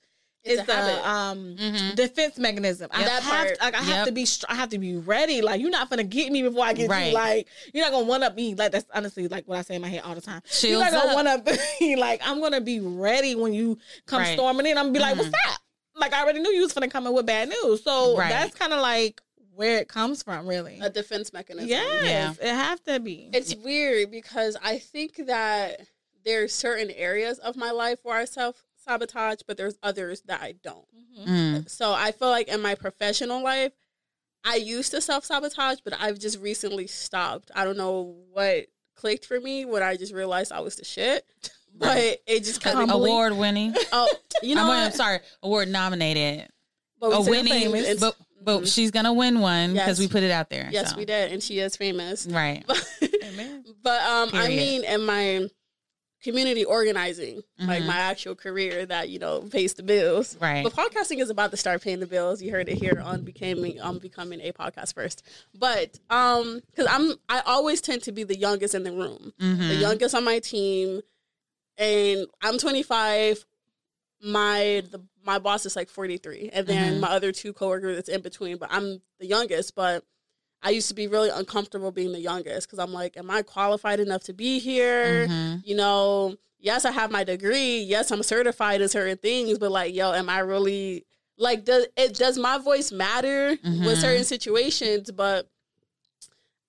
It's 0.44 0.68
a 0.68 1.08
um 1.08 1.56
Mhm. 1.58 1.94
defense 1.96 2.36
mechanism. 2.38 2.88
I 2.92 3.02
That 3.04 3.22
have 3.22 3.22
part. 3.22 3.58
to, 3.58 3.64
like 3.64 3.74
I 3.74 3.82
have 3.82 4.06
to 4.06 4.12
be 4.12 4.26
str- 4.26 4.46
I 4.48 4.54
have 4.54 4.68
to 4.70 4.78
be 4.78 4.96
ready. 4.96 5.40
Like 5.40 5.60
you're 5.60 5.70
not 5.70 5.88
gonna 5.88 6.04
get 6.04 6.30
me 6.30 6.42
before 6.42 6.64
I 6.64 6.74
get 6.74 6.90
Right. 6.90 7.08
you. 7.08 7.14
Like 7.14 7.48
you're 7.72 7.84
not 7.84 7.92
gonna 7.92 8.04
one 8.06 8.22
up 8.22 8.34
me. 8.36 8.54
Like 8.54 8.72
that's 8.72 8.84
honestly 8.94 9.26
like 9.28 9.48
what 9.48 9.58
I 9.58 9.62
say 9.62 9.76
in 9.76 9.82
my 9.82 9.88
head 9.88 10.02
all 10.04 10.14
the 10.14 10.20
time. 10.20 10.42
you're 10.60 10.78
not 10.80 10.92
gonna 10.92 11.14
one 11.14 11.26
up 11.26 11.46
me. 11.80 11.96
Like 11.96 12.20
I'm 12.22 12.40
gonna 12.40 12.60
be 12.60 12.80
ready 12.80 13.34
when 13.34 13.54
you 13.54 13.78
come 14.06 14.20
Right. 14.20 14.34
storming 14.34 14.66
in. 14.66 14.76
I'm 14.76 14.86
gonna 14.86 14.92
be 14.92 15.00
like, 15.00 15.14
Mhm. 15.14 15.18
what's 15.18 15.30
that? 15.30 15.58
Like 15.96 16.12
I 16.12 16.22
already 16.22 16.40
knew 16.40 16.50
you 16.50 16.62
was 16.62 16.72
gonna 16.74 16.88
come 16.88 17.06
in 17.06 17.14
with 17.14 17.24
bad 17.26 17.48
news. 17.48 17.82
So 17.82 18.16
Right. 18.16 18.28
that's 18.28 18.54
kind 18.54 18.72
of 18.74 18.80
like 18.80 19.22
where 19.54 19.78
it 19.78 19.88
comes 19.88 20.22
from, 20.22 20.46
really. 20.46 20.78
A 20.82 20.90
defense 20.90 21.32
mechanism. 21.32 21.68
Yes, 21.70 22.36
it 22.38 22.48
have 22.48 22.82
to 22.84 22.98
be. 23.00 23.30
It's 23.32 23.54
weird 23.54 24.10
because 24.10 24.56
I 24.62 24.78
think 24.78 25.26
that 25.26 25.80
there's 26.24 26.52
certain 26.52 26.90
areas 26.90 27.38
of 27.38 27.54
my 27.56 27.70
life 27.70 28.00
where 28.02 28.18
I 28.18 28.24
self 28.24 28.62
sabotage, 28.84 29.40
but 29.46 29.56
there's 29.56 29.78
others 29.82 30.22
that 30.26 30.40
I 30.42 30.52
don't. 30.62 30.86
Mhm. 31.18 31.26
Mm. 31.26 31.70
So 31.70 31.92
I 31.92 32.12
feel 32.12 32.28
like 32.30 32.48
in 32.48 32.60
my 32.60 32.74
professional 32.74 33.42
life, 33.42 33.72
I 34.44 34.56
used 34.56 34.90
to 34.92 35.00
self 35.00 35.24
sabotage, 35.24 35.78
but 35.84 35.94
I've 35.98 36.18
just 36.18 36.38
recently 36.40 36.86
stopped. 36.86 37.50
I 37.54 37.64
don't 37.64 37.78
know 37.78 38.16
what 38.32 38.66
clicked 38.96 39.24
for 39.24 39.40
me 39.40 39.64
when 39.64 39.82
I 39.82 39.96
just 39.96 40.12
realized 40.12 40.52
I 40.52 40.60
was 40.60 40.76
the 40.76 40.84
shit. 40.84 41.24
But 41.76 42.18
it 42.28 42.44
just 42.44 42.60
kind 42.60 42.78
of 42.88 42.94
Award 42.94 43.36
winning. 43.36 43.74
oh, 43.92 44.08
you 44.44 44.54
know 44.54 44.60
I'm, 44.62 44.68
what? 44.68 44.76
I'm 44.76 44.92
sorry. 44.92 45.18
Award 45.42 45.66
nominated. 45.68 46.48
But 47.00 47.10
we 47.10 47.16
A 47.16 47.20
winning, 47.30 47.52
famous. 47.52 47.80
It's- 47.82 47.98
but 47.98 48.14
but 48.40 48.60
Mhm. 48.62 48.72
she's 48.72 48.92
gonna 48.92 49.12
win 49.12 49.40
one 49.40 49.72
because 49.72 49.98
Yes. 49.98 49.98
we 49.98 50.06
put 50.06 50.22
it 50.22 50.30
out 50.30 50.50
there. 50.50 50.68
yes, 50.70 50.90
so. 50.90 50.96
we 50.96 51.04
did, 51.04 51.32
and 51.32 51.42
she 51.42 51.58
is 51.58 51.76
famous. 51.76 52.26
Right. 52.26 52.62
Amen. 53.24 53.64
But 53.82 54.02
um, 54.02 54.30
I 54.34 54.48
mean, 54.50 54.84
in 54.84 55.04
my 55.04 55.48
community 56.24 56.64
organizing, 56.64 57.42
like 57.58 57.82
Mhm. 57.82 57.86
my 57.86 57.96
actual 57.96 58.34
career 58.34 58.84
that 58.86 59.10
you 59.10 59.18
know 59.20 59.42
pays 59.42 59.74
the 59.74 59.82
bills. 59.84 60.36
Right. 60.40 60.64
But 60.64 60.72
podcasting 60.72 61.20
is 61.20 61.30
about 61.30 61.50
to 61.52 61.56
start 61.56 61.82
paying 61.82 62.00
the 62.00 62.06
bills. 62.06 62.42
You 62.42 62.50
heard 62.50 62.68
it 62.68 62.78
here 62.78 63.00
on 63.04 63.22
becoming 63.22 63.80
on 63.80 63.98
becoming 63.98 64.40
a 64.40 64.50
podcast 64.52 64.94
first. 64.94 65.22
But 65.54 66.00
um, 66.10 66.62
because 66.70 66.88
I'm 66.90 67.14
I 67.28 67.40
always 67.46 67.80
tend 67.80 68.02
to 68.04 68.12
be 68.12 68.24
the 68.24 68.36
youngest 68.36 68.74
in 68.74 68.82
the 68.82 68.92
room, 68.92 69.32
Mhm. 69.40 69.68
the 69.68 69.74
youngest 69.76 70.14
on 70.14 70.24
my 70.24 70.40
team, 70.40 71.02
and 71.78 72.26
I'm 72.42 72.58
25. 72.58 73.44
My 74.22 74.82
the 74.90 75.00
my 75.22 75.38
boss 75.38 75.64
is 75.66 75.76
like 75.76 75.88
43, 75.90 76.50
and 76.52 76.66
then 76.66 76.94
Mhm. 76.96 77.00
my 77.00 77.08
other 77.10 77.32
two 77.32 77.52
coworkers 77.52 77.98
it's 77.98 78.08
in 78.08 78.22
between. 78.22 78.56
But 78.56 78.70
I'm 78.72 79.02
the 79.20 79.26
youngest, 79.26 79.74
but. 79.74 80.04
I 80.64 80.70
used 80.70 80.88
to 80.88 80.94
be 80.94 81.06
really 81.06 81.28
uncomfortable 81.28 81.92
being 81.92 82.10
the 82.12 82.20
youngest 82.20 82.66
because 82.66 82.78
I'm 82.78 82.92
like, 82.92 83.16
am 83.18 83.30
I 83.30 83.42
qualified 83.42 84.00
enough 84.00 84.22
to 84.24 84.32
be 84.32 84.58
here? 84.58 85.28
Mhm. 85.28 85.62
You 85.64 85.76
know, 85.76 86.36
yes, 86.58 86.84
I 86.86 86.90
have 86.90 87.10
my 87.10 87.22
degree. 87.22 87.80
Yes, 87.82 88.10
I'm 88.10 88.22
certified 88.22 88.80
in 88.80 88.88
certain 88.88 89.18
things, 89.18 89.58
but 89.58 89.70
like, 89.70 89.94
yo, 89.94 90.12
am 90.12 90.28
I 90.30 90.38
really 90.38 91.04
like 91.36 91.64
does 91.64 91.86
it 91.96 92.14
does 92.14 92.38
my 92.38 92.56
voice 92.58 92.90
matter 92.92 93.56
Mhm. 93.56 93.84
with 93.84 93.98
certain 94.00 94.24
situations? 94.24 95.10
But 95.10 95.48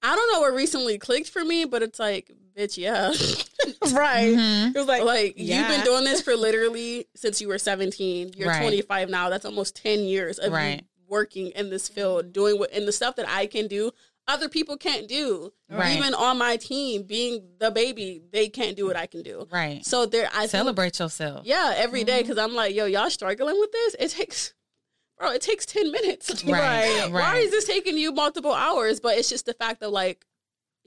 I 0.04 0.16
don't 0.16 0.32
know 0.34 0.42
what 0.42 0.54
recently 0.54 0.98
clicked 0.98 1.30
for 1.30 1.44
me, 1.44 1.66
but 1.66 1.82
it's 1.82 1.98
like, 1.98 2.30
bitch, 2.56 2.78
yeah. 2.78 3.08
right. 3.98 4.36
Mhm. 4.36 4.76
It 4.76 4.78
was 4.78 4.88
like, 4.88 5.04
like 5.04 5.34
yeah. 5.38 5.60
you've 5.60 5.68
been 5.70 5.86
doing 5.86 6.04
this 6.04 6.22
for 6.22 6.36
literally 6.36 7.08
since 7.16 7.40
you 7.42 7.48
were 7.48 7.58
17. 7.58 8.34
You're 8.36 8.50
Right. 8.50 8.62
25 8.62 9.10
now. 9.10 9.30
That's 9.30 9.46
almost 9.46 9.76
10 9.78 10.02
years 10.02 10.38
of 10.38 10.52
Right. 10.52 10.84
Working 11.08 11.48
in 11.48 11.70
this 11.70 11.88
field, 11.88 12.34
doing 12.34 12.58
what 12.60 12.72
and 12.74 12.88
the 12.88 12.92
stuff 12.92 13.16
that 13.18 13.28
I 13.30 13.46
can 13.48 13.68
do, 13.68 13.92
other 14.28 14.50
people 14.50 14.76
can't 14.78 15.08
do. 15.08 15.54
Right. 15.70 15.98
Even 15.98 16.14
on 16.16 16.38
my 16.38 16.58
team, 16.58 17.04
being 17.04 17.44
the 17.60 17.70
baby, 17.72 18.22
they 18.32 18.50
can't 18.50 18.76
do 18.76 18.86
what 18.88 18.96
I 18.96 19.06
can 19.06 19.22
do. 19.22 19.48
Right. 19.52 19.86
So 19.86 20.06
there, 20.06 20.28
I 20.34 20.40
think, 20.42 20.52
Celebrate 20.52 20.98
yourself. 21.00 21.46
yeah, 21.46 21.74
every 21.76 22.04
day 22.04 22.20
Mm-hmm. 22.20 22.22
because 22.30 22.38
I'm 22.38 22.54
like, 22.56 22.74
yo, 22.76 22.86
y'all 22.86 23.10
struggling 23.10 23.60
with 23.60 23.72
this? 23.72 23.96
It 24.00 24.10
takes, 24.12 24.54
bro, 25.20 25.32
it 25.32 25.42
takes 25.42 25.66
10 25.68 25.92
minutes. 25.92 26.44
Right, 26.48 27.08
Why 27.12 27.20
right. 27.20 27.44
is 27.44 27.52
this 27.52 27.66
taking 27.66 27.98
you 27.98 28.12
multiple 28.12 28.54
hours? 28.54 29.00
But 29.00 29.18
it's 29.18 29.30
just 29.30 29.46
the 29.46 29.54
fact 29.54 29.80
that 29.82 29.92
like 29.92 30.26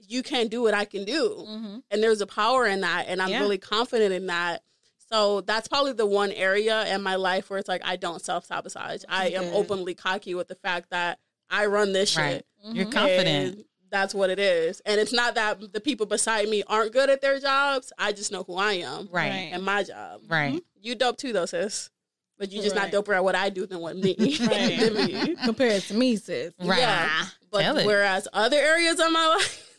you 0.07 0.23
can't 0.23 0.49
do 0.49 0.61
what 0.61 0.73
I 0.73 0.85
can 0.85 1.03
do 1.05 1.45
Mhm. 1.47 1.83
and 1.91 2.01
there's 2.03 2.21
a 2.21 2.25
power 2.27 2.65
in 2.65 2.79
that 2.81 3.05
and 3.09 3.21
i'm 3.21 3.29
Yeah. 3.29 3.41
really 3.41 3.57
confident 3.57 4.13
in 4.13 4.27
that 4.27 4.63
so 5.11 5.41
that's 5.41 5.67
probably 5.67 5.93
the 5.93 6.05
one 6.05 6.31
area 6.31 6.85
in 6.93 7.01
my 7.01 7.15
life 7.15 7.49
where 7.49 7.59
it's 7.59 7.67
like 7.69 7.81
i 7.85 7.95
don't 7.95 8.21
self-sabotage 8.21 9.03
i 9.09 9.29
am 9.29 9.43
Good. 9.45 9.53
openly 9.53 9.93
cocky 9.95 10.35
with 10.35 10.47
the 10.47 10.55
fact 10.55 10.89
that 10.91 11.19
i 11.49 11.65
run 11.65 11.93
this 11.93 12.15
Right. 12.17 12.43
shit 12.63 12.75
You're 12.75 12.85
Mhm. 12.85 12.91
confident. 12.91 13.55
and 13.55 13.65
that's 13.91 14.13
what 14.13 14.29
it 14.29 14.37
is 14.39 14.81
and 14.85 14.99
it's 14.99 15.13
not 15.13 15.35
that 15.35 15.73
the 15.73 15.79
people 15.81 16.05
beside 16.05 16.47
me 16.47 16.63
aren't 16.67 16.93
good 16.93 17.09
at 17.09 17.21
their 17.21 17.39
jobs 17.39 17.91
i 17.97 18.11
just 18.11 18.31
know 18.31 18.43
who 18.43 18.55
i 18.55 18.73
am 18.73 19.07
Right. 19.11 19.29
Right. 19.29 19.49
and 19.53 19.63
my 19.63 19.83
job 19.83 20.21
Right. 20.27 20.61
you 20.79 20.95
dope 20.95 21.17
too 21.17 21.33
though 21.33 21.45
sis 21.47 21.89
but 22.37 22.51
you 22.51 22.61
just 22.61 22.75
not 22.75 22.89
doper 22.91 23.15
at 23.15 23.23
what 23.23 23.35
i 23.35 23.49
do 23.49 23.65
than 23.65 23.79
what 23.79 23.97
me, 23.97 24.15
Right. 24.41 24.79
than 24.79 24.93
me. 24.93 25.35
compared 25.43 25.81
to 25.83 25.93
me, 25.93 26.15
sis. 26.15 26.53
Right. 26.61 26.77
Yeah. 26.79 27.25
But 27.51 27.61
Tell 27.63 27.77
it. 27.79 27.85
whereas 27.85 28.27
other 28.31 28.55
areas 28.57 28.97
of 28.99 29.11
my 29.11 29.27
life, 29.35 29.75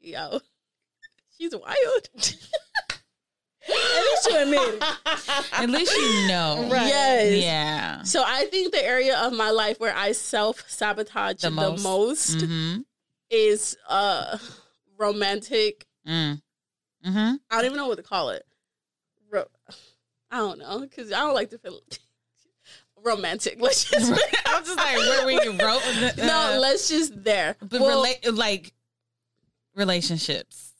yo, 0.00 0.40
she's 1.36 1.54
wild. 1.54 2.08
At 3.68 4.02
least 4.04 4.28
you 4.30 4.42
admit 4.42 4.60
it. 4.74 5.52
At 5.52 5.70
least 5.70 5.96
you 5.96 6.28
know. 6.28 6.66
Right. 6.72 6.86
Yes. 6.88 7.42
Yeah. 7.44 8.02
So 8.02 8.22
I 8.26 8.44
think 8.46 8.72
the 8.72 8.84
area 8.84 9.18
of 9.18 9.32
my 9.32 9.50
life 9.50 9.78
where 9.78 9.94
I 9.94 10.12
self 10.12 10.64
sabotage 10.68 11.42
The 11.42 11.50
the, 11.50 11.54
most. 11.56 11.82
most, 11.82 12.36
Mm-hmm. 12.38 12.80
is 13.30 13.76
uh 13.88 14.38
romantic. 14.98 15.86
Mm. 16.06 16.40
Mm-hmm. 17.06 17.34
I 17.50 17.56
don't 17.56 17.64
even 17.66 17.76
know 17.76 17.88
what 17.88 17.96
to 17.98 18.02
call 18.02 18.30
it. 18.30 18.44
Ro- 19.30 19.46
I 20.30 20.38
don't 20.38 20.58
know 20.58 20.80
because 20.80 21.12
I 21.12 21.20
don't 21.20 21.34
like 21.34 21.50
to 21.50 21.58
feel 21.58 21.80
romantic. 23.04 23.56
Let's 23.60 23.84
just 23.84 24.10
I'm 24.46 24.64
just 24.64 24.76
like, 24.76 24.96
where 24.96 25.26
we 25.26 25.36
wrote. 25.48 25.82
no. 26.18 26.58
Let's 26.60 26.88
just 26.88 27.22
there. 27.24 27.56
but 27.60 27.80
Well, 27.80 27.88
relate 27.98 28.32
like 28.32 28.72
relationships. 29.74 30.71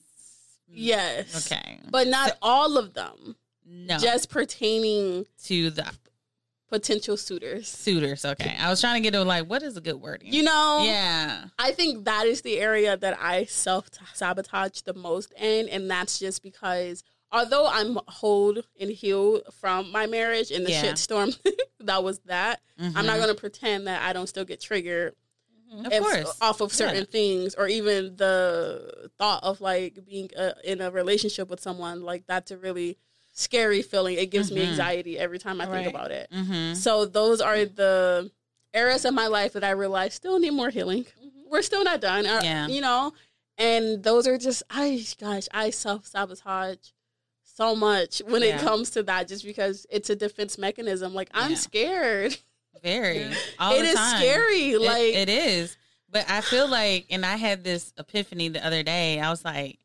Yes, 0.73 1.45
Okay. 1.51 1.79
but 1.89 2.07
not 2.07 2.37
all 2.41 2.77
of 2.77 2.93
them. 2.93 3.35
No. 3.65 3.97
Just 3.97 4.29
pertaining 4.29 5.25
to 5.45 5.69
the 5.69 5.89
potential 6.69 7.17
suitors. 7.17 7.67
suitors. 7.67 8.25
Okay. 8.25 8.55
I 8.59 8.69
was 8.69 8.81
trying 8.81 8.95
to 8.95 8.99
get 9.09 9.13
to 9.17 9.23
like, 9.23 9.47
what 9.49 9.61
is 9.63 9.77
a 9.77 9.81
good 9.81 9.95
wording? 10.01 10.33
You 10.33 10.43
know, 10.43 10.81
yeah. 10.83 11.45
I 11.59 11.71
think 11.71 12.05
that 12.05 12.25
is 12.25 12.41
the 12.41 12.59
area 12.59 12.97
that 12.97 13.17
I 13.21 13.45
self 13.45 13.89
sabotage 14.13 14.81
the 14.81 14.93
most 14.93 15.33
in, 15.39 15.69
and 15.69 15.89
that's 15.89 16.19
just 16.19 16.41
because 16.43 17.03
although 17.31 17.67
I'm 17.67 17.99
whole 18.07 18.57
and 18.79 18.89
healed 18.91 19.41
from 19.59 19.91
my 19.91 20.07
marriage 20.07 20.51
and 20.51 20.65
the 20.65 20.71
Yeah. 20.71 20.83
shitstorm 20.83 21.37
that 21.79 22.03
was 22.03 22.19
that, 22.25 22.61
I'm 22.79 22.93
not 23.05 23.17
Mhm. 23.17 23.19
gonna 23.21 23.35
pretend 23.35 23.87
that 23.87 24.01
I 24.01 24.13
don't 24.13 24.27
still 24.27 24.45
get 24.45 24.59
triggered 24.59 25.15
Of 25.85 25.91
if- 25.91 26.01
course. 26.03 26.37
off 26.41 26.61
of 26.61 26.71
certain 26.73 26.97
Yeah. 27.05 27.11
things, 27.11 27.55
or 27.55 27.67
even 27.67 28.15
the 28.15 29.09
thought 29.17 29.43
of 29.43 29.59
like 29.61 30.05
being 30.05 30.29
uh, 30.37 30.53
in 30.63 30.81
a 30.81 30.91
relationship 30.91 31.49
with 31.49 31.59
someone. 31.61 32.01
Like 32.01 32.25
that's 32.27 32.51
a 32.51 32.57
really 32.57 32.97
scary 33.33 33.81
feeling. 33.81 34.17
It 34.17 34.29
gives 34.29 34.51
me 34.51 34.61
Mhm. 34.61 34.69
anxiety 34.69 35.17
every 35.17 35.39
time 35.39 35.59
I 35.59 35.65
Right. 35.65 35.83
think 35.83 35.87
about 35.95 36.11
it. 36.11 36.29
Mm-hmm. 36.31 36.75
So 36.75 37.05
those 37.05 37.41
are 37.41 37.65
the 37.65 38.29
areas 38.73 39.05
of 39.05 39.13
my 39.13 39.27
life 39.27 39.53
that 39.53 39.63
I 39.63 39.71
realize 39.71 40.13
still 40.13 40.37
need 40.39 40.51
more 40.51 40.69
healing. 40.69 41.05
We're 41.49 41.61
still 41.63 41.83
not 41.83 41.99
done. 42.01 42.25
Uh, 42.25 42.41
Yeah. 42.43 42.67
You 42.67 42.81
know? 42.81 43.13
And 43.57 44.03
those 44.03 44.27
are 44.27 44.37
just 44.37 44.63
I 44.69 45.05
gosh, 45.19 45.47
I 45.51 45.69
self 45.71 46.05
sabotage 46.07 46.77
so 47.43 47.75
much 47.75 48.19
when 48.25 48.41
Yeah. 48.41 48.55
it 48.57 48.61
comes 48.61 48.89
to 48.91 49.03
that 49.03 49.27
just 49.27 49.43
because 49.45 49.85
it's 49.91 50.09
a 50.09 50.15
defense 50.15 50.57
mechanism. 50.57 51.13
Like 51.13 51.29
I'm 51.33 51.55
scared. 51.55 52.37
Very. 52.83 53.31
All 53.59 53.73
It 53.73 53.85
is 53.85 53.95
time. 53.95 54.17
scary. 54.17 54.71
It- 54.71 54.81
Like 54.81 55.13
it 55.15 55.29
is. 55.29 55.75
But 56.09 56.29
I 56.29 56.41
feel 56.41 56.67
like, 56.67 57.07
and 57.09 57.25
I 57.25 57.37
had 57.37 57.63
this 57.63 57.91
epiphany 57.97 58.49
the 58.49 58.63
other 58.63 58.83
day. 58.83 59.19
I 59.19 59.31
was 59.31 59.43
like, 59.43 59.79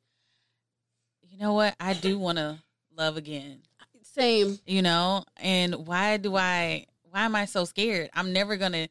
you 1.22 1.38
know 1.38 1.54
what? 1.54 1.74
I 1.80 1.94
do 1.94 2.18
want 2.18 2.37
to 2.38 2.58
love 2.96 3.16
again. 3.16 3.62
same. 4.02 4.58
You 4.66 4.82
know, 4.82 5.24
and 5.37 5.87
why 5.87 6.16
do 6.16 6.37
I? 6.37 6.87
Why 7.11 7.22
am 7.24 7.34
I 7.37 7.44
so 7.46 7.64
scared? 7.64 8.11
I'm 8.14 8.32
never 8.32 8.56
gonna 8.56 8.88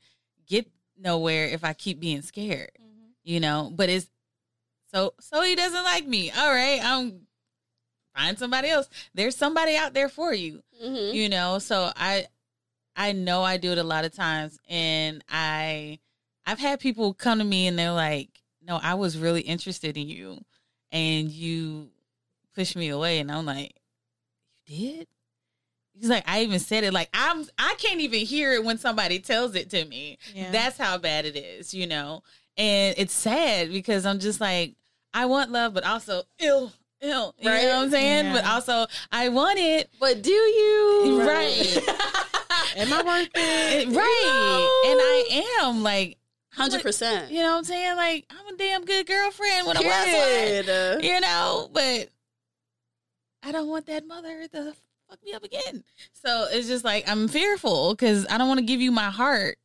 get 0.47 0.67
nowhere 0.97 1.47
if 1.49 1.63
I 1.63 1.73
keep 1.73 1.99
being 1.99 2.21
scared. 2.21 2.71
You 3.23 3.39
know, 3.41 3.69
but 3.75 3.89
it's 3.89 4.09
so 4.93 5.13
so 5.19 5.41
he 5.43 5.53
doesn't 5.55 5.83
like 5.83 6.07
me. 6.07 6.31
All 6.31 6.49
right, 6.49 6.79
I'm 6.81 7.27
find 8.15 8.39
somebody 8.39 8.69
else. 8.69 8.87
There's 9.13 9.35
somebody 9.35 9.75
out 9.75 9.93
there 9.93 10.09
for 10.09 10.33
you 10.33 10.63
Mhm. 10.83 11.13
you 11.13 11.27
know 11.29 11.59
so 11.59 11.91
i 11.95 12.27
i 12.97 13.13
know 13.13 13.43
i 13.43 13.55
do 13.57 13.71
it 13.71 13.77
a 13.77 13.83
lot 13.83 14.03
of 14.03 14.13
times 14.13 14.59
and 14.67 15.23
i 15.29 15.97
i've 16.45 16.59
had 16.59 16.79
people 16.79 17.13
come 17.13 17.39
to 17.39 17.45
me 17.45 17.67
and 17.67 17.77
they're 17.79 17.91
like 17.91 18.29
no 18.61 18.79
i 18.83 18.93
was 18.95 19.17
really 19.17 19.41
interested 19.41 19.95
in 19.95 20.07
you 20.09 20.37
and 20.91 21.31
you 21.31 21.87
pushed 22.55 22.75
me 22.75 22.89
away 22.89 23.19
and 23.19 23.31
i'm 23.31 23.45
like 23.45 23.73
you 24.65 24.91
did 24.97 25.07
he's 25.93 26.09
like 26.09 26.23
i 26.27 26.41
even 26.41 26.59
said 26.59 26.83
it 26.83 26.93
like 26.93 27.09
i'm 27.13 27.45
i 27.57 27.75
can't 27.77 28.01
even 28.01 28.19
hear 28.21 28.53
it 28.53 28.63
when 28.63 28.77
somebody 28.77 29.19
tells 29.19 29.55
it 29.55 29.69
to 29.69 29.85
me 29.85 30.17
Yeah. 30.33 30.51
that's 30.51 30.77
how 30.77 30.97
bad 30.97 31.25
it 31.25 31.35
is 31.35 31.73
you 31.73 31.87
know 31.87 32.23
and 32.57 32.95
it's 32.97 33.13
sad 33.13 33.71
because 33.71 34.05
i'm 34.05 34.19
just 34.19 34.41
like 34.41 34.75
i 35.13 35.25
want 35.25 35.51
love 35.51 35.73
but 35.73 35.83
also 35.85 36.23
ill 36.39 36.71
ill 37.01 37.33
you 37.39 37.49
Right? 37.49 37.63
know 37.63 37.67
what 37.77 37.83
i'm 37.85 37.89
saying 37.91 38.25
Yeah. 38.25 38.33
but 38.33 38.45
also 38.45 38.85
i 39.11 39.29
want 39.29 39.59
it 39.59 39.89
But 39.99 40.21
do 40.23 40.31
you 40.31 41.23
Right. 41.27 41.77
Am 42.77 42.93
I 42.93 43.03
worth 43.03 43.29
it? 43.35 43.87
It- 43.87 43.95
right. 43.95 44.83
And 44.85 44.99
I 44.99 45.63
am 45.63 45.83
like, 45.83 46.17
Hundred 46.53 46.81
percent. 46.81 47.31
you 47.31 47.41
know 47.41 47.51
what 47.51 47.57
I'm 47.59 47.63
saying? 47.65 47.95
Like, 47.97 48.25
I'm 48.31 48.53
a 48.53 48.57
damn 48.57 48.83
good 48.85 49.05
girlfriend 49.05 49.67
when 49.67 49.77
I 49.77 49.81
was 49.81 50.05
Period. 50.05 50.95
one, 50.95 51.03
you 51.03 51.19
know, 51.21 51.69
but 51.71 52.09
I 53.43 53.51
don't 53.51 53.67
want 53.67 53.85
that 53.87 54.07
mother 54.07 54.47
to 54.53 54.73
fuck 55.09 55.23
me 55.23 55.33
up 55.33 55.43
again. 55.43 55.83
So 56.13 56.47
it's 56.51 56.67
just 56.67 56.83
like, 56.83 57.07
I'm 57.07 57.27
fearful 57.27 57.91
because 57.93 58.25
I 58.29 58.37
don't 58.37 58.47
want 58.47 58.59
to 58.59 58.65
give 58.65 58.81
you 58.81 58.91
my 58.91 59.09
heart. 59.11 59.57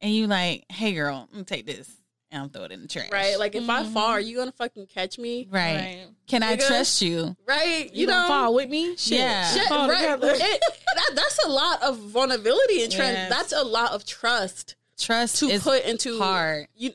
And 0.00 0.12
you 0.12 0.26
like, 0.26 0.64
hey 0.68 0.92
girl, 0.92 1.26
I'm 1.28 1.32
gonna 1.32 1.44
take 1.44 1.66
this 1.66 1.90
and 2.30 2.42
I'll 2.42 2.48
throw 2.48 2.64
it 2.64 2.72
in 2.72 2.82
the 2.82 2.88
trash. 2.88 3.10
Right? 3.10 3.38
Like 3.38 3.54
if 3.54 3.68
I 3.68 3.82
Mhm. 3.84 3.92
fall, 3.92 4.06
are 4.08 4.20
you 4.20 4.36
gonna 4.36 4.52
fucking 4.52 4.86
catch 4.86 5.18
me? 5.18 5.46
Right. 5.50 6.06
Can 6.26 6.42
I 6.42 6.56
Nigga. 6.56 6.66
trust 6.66 7.00
you? 7.02 7.36
Right? 7.46 7.92
You, 7.92 8.00
You, 8.02 8.06
gonna 8.06 8.22
know, 8.22 8.28
fall 8.28 8.54
with 8.54 8.68
me? 8.68 8.96
Shit. 8.96 9.18
Yeah. 9.18 9.52
Shit, 9.54 9.68
Fall 9.68 9.88
right. 9.88 10.10
It- 10.20 10.20
that, 10.94 11.10
that's 11.14 11.44
a 11.44 11.48
lot 11.48 11.82
of 11.82 11.98
vulnerability 11.98 12.82
and 12.82 12.92
trust. 12.92 13.12
Yes. 13.12 13.30
That's 13.30 13.52
a 13.52 13.62
lot 13.64 13.92
of 13.92 14.04
trust 14.04 14.76
Trust 14.98 15.36
to 15.38 15.46
is 15.46 15.62
put 15.62 15.84
into 15.84 16.18
hard. 16.18 16.68
You 16.74 16.92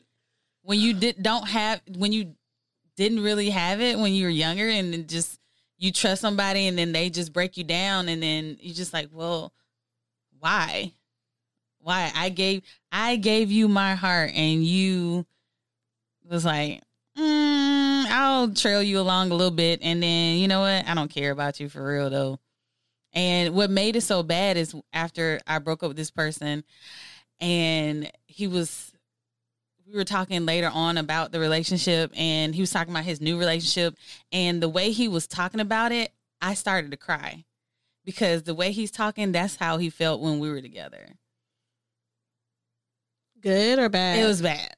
when 0.62 0.78
you 0.78 0.94
did 0.94 1.22
don't 1.22 1.48
have 1.48 1.80
when 1.96 2.12
you 2.12 2.34
didn't 2.96 3.20
really 3.20 3.50
have 3.50 3.80
it 3.80 3.98
when 3.98 4.12
you 4.12 4.24
were 4.24 4.30
younger 4.30 4.68
and 4.68 4.92
then 4.92 5.06
just 5.08 5.38
you 5.78 5.90
trust 5.90 6.20
somebody 6.22 6.66
and 6.68 6.78
then 6.78 6.92
they 6.92 7.10
just 7.10 7.32
break 7.32 7.56
you 7.56 7.64
down 7.64 8.08
and 8.08 8.22
then 8.22 8.56
you 8.60 8.72
just 8.72 8.92
like 8.92 9.08
well 9.10 9.52
why 10.38 10.92
why 11.80 12.12
i 12.14 12.28
gave 12.28 12.62
i 12.94 13.16
gave 13.16 13.50
you 13.50 13.68
my 13.68 13.94
heart 13.94 14.30
and 14.34 14.64
you 14.64 15.26
was 16.30 16.44
like 16.44 16.80
mm, 17.18 18.04
i'll 18.06 18.52
trail 18.54 18.82
you 18.82 18.98
along 19.00 19.30
a 19.30 19.34
little 19.34 19.50
bit. 19.50 19.80
And 19.82 20.02
then 20.02 20.38
you 20.38 20.48
know 20.48 20.60
what? 20.60 20.86
I 20.86 20.94
don't 20.94 21.10
care 21.10 21.30
about 21.30 21.60
you 21.60 21.68
for 21.68 21.84
real 21.84 22.10
though. 22.10 22.38
And 23.12 23.54
what 23.54 23.70
made 23.70 23.96
it 23.96 24.02
so 24.02 24.22
bad 24.22 24.56
is 24.56 24.74
after 24.92 25.40
i 25.46 25.58
broke 25.58 25.82
up 25.82 25.88
with 25.88 25.96
this 25.96 26.10
person 26.10 26.64
and 27.40 28.10
he 28.26 28.46
was 28.46 28.92
we 29.86 29.96
were 29.96 30.04
talking 30.04 30.46
later 30.46 30.70
on 30.72 30.96
about 30.96 31.30
the 31.30 31.38
relationship 31.38 32.10
and 32.16 32.54
he 32.54 32.62
was 32.62 32.70
talking 32.70 32.92
about 32.92 33.04
his 33.04 33.20
new 33.20 33.38
relationship 33.38 33.96
and 34.32 34.62
the 34.62 34.68
way 34.68 34.90
he 34.90 35.08
was 35.08 35.26
talking 35.26 35.60
about 35.60 35.92
it 35.92 36.12
i 36.40 36.54
started 36.54 36.90
to 36.90 36.96
cry 36.96 37.44
because 38.04 38.42
the 38.42 38.54
way 38.54 38.72
he's 38.72 38.90
talking 38.90 39.30
that's 39.30 39.56
how 39.56 39.76
he 39.78 39.90
felt 39.90 40.20
when 40.20 40.38
we 40.38 40.50
were 40.50 40.62
together 40.62 41.06
Good 43.44 43.78
or 43.78 43.88
bad? 43.88 44.18
it 44.18 44.26
was 44.26 44.42
bad 44.42 44.74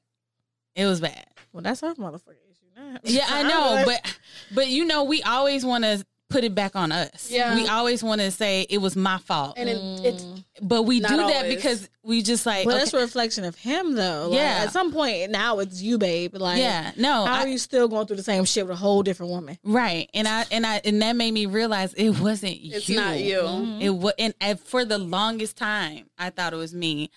It 0.75 0.85
was 0.85 1.01
bad. 1.01 1.25
Well, 1.53 1.63
that's 1.63 1.81
our 1.81 1.95
motherfucker 1.95 2.35
issue. 2.51 2.65
Now. 2.75 2.97
Yeah, 3.03 3.25
I 3.27 3.41
know, 3.43 3.83
but 3.85 4.19
but 4.53 4.67
you 4.67 4.85
know, 4.85 5.03
we 5.05 5.23
always 5.23 5.65
want 5.65 5.83
to 5.85 6.05
put 6.29 6.43
it 6.43 6.53
back 6.53 6.75
on 6.75 6.91
us. 6.91 7.31
Yeah. 7.31 7.55
we 7.55 7.67
always 7.69 8.03
want 8.03 8.19
to 8.19 8.29
say 8.31 8.67
it 8.69 8.79
was 8.79 8.95
my 8.97 9.17
fault, 9.17 9.53
And 9.57 9.69
it, 9.69 9.77
it's 10.05 10.23
mm. 10.23 10.43
but 10.61 10.83
we 10.83 10.99
do 10.99 11.07
that 11.07 11.19
always. 11.19 11.55
because 11.55 11.89
we 12.03 12.21
just 12.21 12.45
like 12.45 12.65
But 12.65 12.71
okay, 12.71 12.79
that's 12.79 12.93
a 12.93 12.99
reflection 12.99 13.45
of 13.45 13.55
him, 13.55 13.95
though. 13.95 14.27
Like, 14.29 14.37
Yeah. 14.37 14.63
At 14.65 14.73
some 14.73 14.91
point, 14.91 15.31
now 15.31 15.59
it's 15.59 15.81
you, 15.81 15.97
babe. 15.97 16.35
Like, 16.35 16.59
yeah, 16.59 16.91
no, 16.97 17.25
How 17.25 17.35
I- 17.35 17.43
are 17.43 17.47
you 17.47 17.57
still 17.57 17.87
going 17.87 18.07
through 18.07 18.17
the 18.17 18.23
same 18.23 18.43
shit 18.43 18.65
with 18.67 18.73
a 18.73 18.77
whole 18.79 19.03
different 19.03 19.31
woman? 19.31 19.57
right, 19.63 20.09
and 20.13 20.27
I 20.27 20.45
and 20.51 20.65
I 20.65 20.81
and 20.83 21.01
that 21.01 21.15
made 21.15 21.31
me 21.31 21.45
realize 21.45 21.93
it 21.93 22.19
wasn't 22.19 22.57
it's 22.61 22.89
you. 22.89 22.97
not 22.97 23.19
you. 23.19 23.77
It 23.79 23.89
was, 23.91 24.13
and, 24.19 24.33
and 24.41 24.59
for 24.59 24.83
the 24.83 24.97
longest 24.97 25.55
time, 25.57 26.09
I 26.19 26.29
thought 26.29 26.51
it 26.51 26.57
was 26.57 26.73
me. 26.73 27.09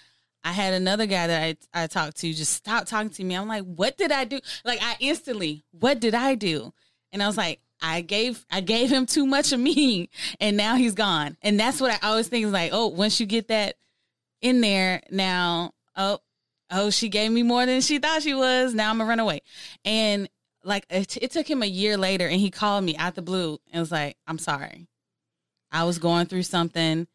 I 0.43 0.53
had 0.53 0.73
another 0.73 1.07
guy 1.07 1.27
that 1.27 1.59
I 1.75 1.83
I 1.83 1.87
talked 1.87 2.19
to 2.19 2.33
just 2.33 2.53
stop 2.53 2.87
talking 2.87 3.11
to 3.11 3.25
me. 3.25 3.35
I'm 3.35 3.49
like, 3.49 3.65
what 3.65 3.99
did 3.99 4.13
I 4.13 4.25
do? 4.25 4.41
Like 4.65 4.81
I 4.83 4.97
instantly, 5.01 5.65
what 5.73 6.01
did 6.01 6.15
I 6.15 6.35
do? 6.35 6.73
And 7.13 7.23
I 7.23 7.27
was 7.27 7.37
like, 7.37 7.61
I 7.83 8.01
gave 8.01 8.45
I 8.51 8.61
gave 8.61 8.91
him 8.91 9.07
too 9.07 9.27
much 9.27 9.53
of 9.53 9.61
me, 9.61 10.09
and 10.41 10.57
now 10.57 10.77
he's 10.77 10.95
gone. 10.95 11.37
And 11.43 11.59
that's 11.59 11.81
what 11.81 11.93
I 11.93 12.09
always 12.09 12.29
think 12.29 12.47
is 12.47 12.53
like, 12.53 12.71
oh, 12.73 12.89
once 12.89 13.21
you 13.21 13.27
get 13.27 13.49
that 13.49 13.77
in 14.41 14.61
there, 14.61 15.03
now 15.11 15.73
oh 15.97 16.21
oh 16.71 16.91
she 16.91 17.09
gave 17.09 17.31
me 17.33 17.43
more 17.43 17.67
than 17.67 17.81
she 17.81 17.99
thought 17.99 18.23
she 18.23 18.35
was. 18.35 18.75
Now 18.75 18.91
I'm 18.91 18.99
gonna 18.99 19.09
run 19.09 19.21
away. 19.21 19.43
And 19.85 20.29
like 20.65 20.87
it, 20.91 21.17
it 21.19 21.31
took 21.33 21.49
him 21.49 21.63
a 21.63 21.67
year 21.67 21.97
later, 21.97 22.27
and 22.27 22.41
he 22.41 22.51
called 22.51 22.85
me 22.85 22.97
out 22.97 23.15
the 23.15 23.23
blue 23.23 23.59
and 23.73 23.81
was 23.81 23.93
like, 23.93 24.17
I'm 24.27 24.39
sorry. 24.39 24.87
I 25.73 25.85
was 25.85 25.99
going 25.99 26.27
through 26.27 26.43
something 26.43 27.07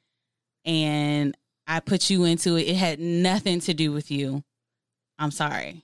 and 0.63 1.37
I 1.67 1.79
put 1.79 2.09
you 2.09 2.23
into 2.25 2.55
it. 2.55 2.63
It 2.63 2.75
had 2.75 2.99
nothing 2.99 3.59
to 3.61 3.73
do 3.73 3.91
with 3.91 4.11
you. 4.11 4.43
I'm 5.17 5.31
sorry. 5.31 5.83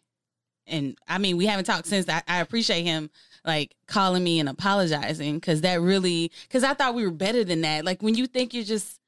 And 0.68 0.98
I 1.08 1.18
mean, 1.18 1.38
we 1.38 1.48
haven't 1.48 1.66
talked 1.66 1.88
since. 1.88 2.08
I, 2.08 2.22
I 2.28 2.40
appreciate 2.40 2.84
him 2.84 3.10
like 3.44 3.76
calling 3.88 4.24
me 4.24 4.40
and 4.40 4.48
apologizing 4.48 5.36
because 5.36 5.62
that 5.62 5.82
really, 5.82 6.32
because 6.44 6.64
I 6.64 6.74
thought 6.74 6.94
we 6.94 7.04
were 7.04 7.12
better 7.12 7.44
than 7.44 7.62
that. 7.62 7.84
Like 7.84 8.02
when 8.04 8.16
you 8.16 8.28
think 8.28 8.54
you're 8.54 8.64
just 8.64 9.00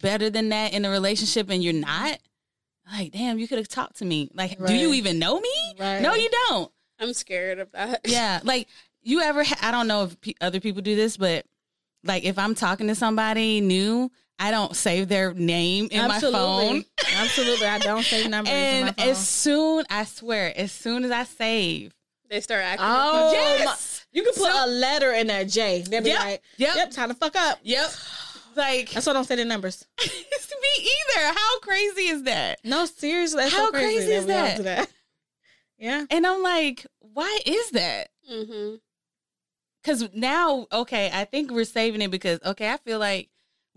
better 0.00 0.30
than 0.30 0.50
that 0.50 0.72
in 0.72 0.84
a 0.84 0.90
relationship 0.90 1.50
and 1.50 1.62
you're 1.62 1.72
not, 1.72 2.18
like, 2.92 3.12
damn, 3.12 3.38
you 3.38 3.46
could 3.46 3.58
have 3.58 3.68
talked 3.68 3.98
to 3.98 4.04
me. 4.04 4.30
Like, 4.34 4.58
do 4.64 4.74
you 4.74 4.94
even 4.94 5.18
know 5.18 5.38
me? 5.38 5.74
Right. 5.78 6.00
No, 6.00 6.14
you 6.14 6.28
don't. 6.48 6.72
I'm 6.98 7.12
scared 7.12 7.58
of 7.58 7.70
that. 7.72 8.00
Yeah, 8.04 8.40
like 8.42 8.68
you 9.02 9.20
ever? 9.20 9.44
Ha- 9.44 9.58
I 9.62 9.70
don't 9.70 9.86
know 9.86 10.04
if 10.04 10.20
pe 10.20 10.34
other 10.40 10.60
people 10.60 10.82
do 10.82 10.96
this, 10.96 11.16
but 11.16 11.46
like 12.04 12.24
if 12.24 12.38
I'm 12.38 12.54
talking 12.54 12.88
to 12.88 12.94
somebody 12.94 13.60
new, 13.60 14.10
I 14.42 14.50
don't 14.50 14.74
save 14.74 15.08
their 15.08 15.34
name 15.34 15.88
in 15.90 16.08
my 16.08 16.18
phone. 16.18 16.84
Absolutely. 17.16 17.66
I 17.66 17.78
don't 17.78 18.02
save 18.02 18.28
numbers 18.30 18.50
in 18.52 18.56
my 18.58 18.88
And 18.88 18.96
phone. 18.96 19.08
as 19.10 19.28
soon, 19.28 19.84
I 19.90 20.04
swear, 20.04 20.52
as 20.58 20.72
soon 20.72 21.04
as 21.04 21.10
I 21.10 21.24
save, 21.24 21.92
They 22.30 22.40
start 22.40 22.62
acting. 22.64 22.86
Oh, 22.88 23.32
yes, 23.32 24.06
you 24.12 24.22
can 24.22 24.32
put 24.32 24.42
So- 24.50 24.64
a 24.64 24.66
letter 24.66 25.12
in 25.12 25.26
there, 25.26 25.44
J. 25.44 25.82
They'll 25.82 26.02
be 26.02 26.08
Yep, 26.08 26.18
like, 26.20 26.42
yep. 26.56 26.74
yep, 26.76 26.90
time 26.90 27.10
to 27.10 27.14
fuck 27.14 27.36
up. 27.36 27.58
yep, 27.62 27.90
like 28.56 28.90
That's 28.90 29.04
why 29.06 29.10
I 29.10 29.14
don't 29.14 29.24
say 29.26 29.36
the 29.36 29.44
numbers. 29.44 29.86
it's 29.98 30.46
to 30.46 30.56
me 30.60 30.84
either. 30.88 31.34
How 31.38 31.58
crazy 31.60 32.06
is 32.08 32.22
that? 32.22 32.60
No, 32.64 32.86
seriously. 32.86 33.42
That's 33.42 33.54
How 33.54 33.66
so 33.66 33.72
crazy, 33.72 33.94
crazy 33.96 34.12
is 34.12 34.26
that? 34.26 34.64
that? 34.64 34.88
Yeah. 35.78 36.04
And 36.10 36.26
I'm 36.26 36.42
like, 36.42 36.86
why 37.00 37.38
is 37.46 37.70
that? 37.70 38.08
hmm 38.28 38.74
Because 39.82 40.08
now, 40.14 40.66
okay, 40.72 41.10
I 41.12 41.24
think 41.24 41.50
we're 41.50 41.64
saving 41.64 42.02
it 42.02 42.10
because 42.10 42.38
okay, 42.44 42.70
I 42.70 42.76
feel 42.78 42.98
like 42.98 43.28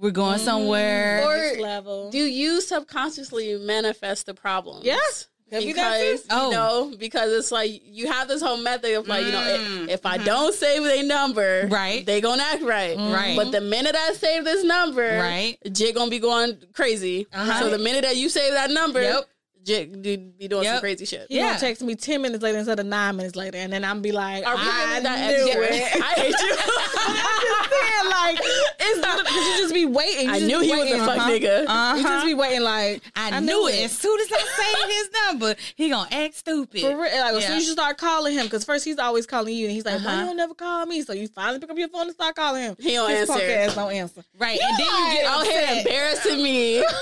we're 0.03 0.11
going 0.11 0.37
Mhm. 0.39 0.43
somewhere. 0.45 1.23
Or- 1.25 1.37
Next 1.37 1.59
level. 1.59 2.09
Do 2.11 2.17
you 2.19 2.61
subconsciously 2.61 3.57
manifest 3.57 4.25
the 4.27 4.33
problem? 4.33 4.81
Yes. 4.83 5.27
Could 5.49 5.65
be 5.65 5.73
that 5.73 5.97
too. 5.99 6.03
Because 6.13 6.25
Oh. 6.31 6.45
you 6.49 6.55
know, 6.55 6.91
because 6.97 7.31
it's 7.31 7.51
like 7.51 7.79
you 7.85 8.07
have 8.11 8.27
this 8.27 8.41
whole 8.41 8.57
method 8.57 8.95
of 8.95 9.07
like, 9.07 9.23
you 9.25 9.31
know, 9.31 9.37
Mm. 9.39 9.83
if, 9.83 9.89
if 9.99 10.05
I 10.05 10.17
Mhm. 10.17 10.25
don't 10.25 10.53
save 10.55 10.83
a 10.83 11.03
number, 11.03 11.67
Right. 11.69 12.03
they 12.05 12.21
gonna 12.21 12.41
act 12.43 12.63
right. 12.63 12.97
Right. 12.97 13.35
But 13.37 13.51
the 13.51 13.61
minute 13.61 13.95
I 13.95 14.13
save 14.13 14.45
this 14.45 14.63
number, 14.63 15.19
Right. 15.19 15.57
Jig 15.71 15.93
gonna 15.95 16.09
be 16.09 16.17
going 16.19 16.57
crazy. 16.73 17.27
Uh-huh. 17.31 17.59
So 17.59 17.69
the 17.69 17.77
minute 17.77 18.01
that 18.03 18.17
you 18.17 18.29
save 18.29 18.53
that 18.53 18.71
number, 18.71 19.01
Yep. 19.03 19.25
Jig 19.63 20.02
do- 20.02 20.17
be 20.17 20.47
doing 20.47 20.65
some 20.65 20.80
crazy 20.80 21.06
shit. 21.06 21.26
He 21.30 21.38
Yeah. 21.38 21.47
gonna 21.49 21.60
text 21.60 21.82
me 21.82 21.95
ten 21.95 22.21
minutes 22.21 22.43
later 22.43 22.58
instead 22.58 22.80
of 22.80 22.86
nine 22.86 23.15
minutes 23.15 23.36
later, 23.36 23.58
and 23.58 23.71
then 23.71 23.84
I'm 23.86 24.02
be 24.02 24.12
like, 24.12 24.45
Are 24.45 24.56
we 24.56 24.62
I 24.62 24.89
really 24.91 25.04
that 25.04 25.32
knew 25.32 25.63
extra? 25.63 25.63
it. 25.63 26.04
I 26.04 26.13
hate 26.19 26.36
you. 26.41 26.56
I'm 27.06 27.41
just 27.41 27.69
saying, 27.69 28.10
like, 28.10 28.39
it's 28.80 28.99
because 28.99 29.47
you 29.47 29.58
just 29.63 29.73
be 29.73 29.86
waiting. 29.86 30.26
You 30.28 30.34
I 30.34 30.39
knew 30.39 30.60
be 30.60 30.65
he 30.65 30.71
was 30.71 30.80
a 30.80 30.84
waiting, 30.84 30.99
fuck 30.99 31.17
uh-huh. 31.17 31.30
nigga. 31.30 31.62
You 31.62 31.65
Uh-huh. 31.67 32.02
just 32.04 32.26
be 32.26 32.34
waiting, 32.34 32.62
like, 32.62 33.02
I, 33.15 33.39
knew 33.39 33.67
it. 33.67 33.86
As 33.86 33.97
soon 33.97 34.19
as 34.19 34.28
I 34.32 34.38
say 34.39 34.93
his 34.93 35.10
number, 35.28 35.56
he 35.76 35.89
gonna 35.89 36.08
act 36.12 36.36
stupid. 36.36 36.82
For 36.82 36.88
real, 36.89 36.97
like, 36.97 37.34
as 37.36 37.45
soon 37.45 37.58
as 37.58 37.65
you 37.65 37.71
start 37.73 37.97
calling 37.97 38.34
him, 38.34 38.45
because 38.45 38.63
first 38.65 38.84
he's 38.86 38.99
always 38.99 39.26
calling 39.26 39.56
you, 39.56 39.65
and 39.67 39.73
he's 39.73 39.86
like, 39.86 39.99
"Why 40.04 40.12
Uh-huh. 40.12 40.19
you 40.21 40.26
don't 40.28 40.38
never 40.38 40.54
call 40.54 40.86
me?" 40.86 41.02
So 41.04 41.13
you 41.13 41.28
finally 41.30 41.60
pick 41.60 41.69
up 41.69 41.78
your 41.78 41.89
phone 41.89 42.04
and 42.08 42.12
start 42.13 42.36
calling 42.36 42.63
him. 42.63 42.76
He 42.80 42.93
don't 42.93 43.10
His 43.10 43.28
punk 43.30 43.41
answer. 43.43 43.56
ass 43.71 43.76
don't 43.76 43.91
answer. 43.93 44.23
Right, 44.38 44.60
and 44.60 44.78
then 44.78 44.88
you 44.88 45.13
get 45.13 45.26
out 45.26 45.45
here 45.45 45.62
upset. 45.62 45.78
embarrassing 45.86 46.43
me. 46.43 46.84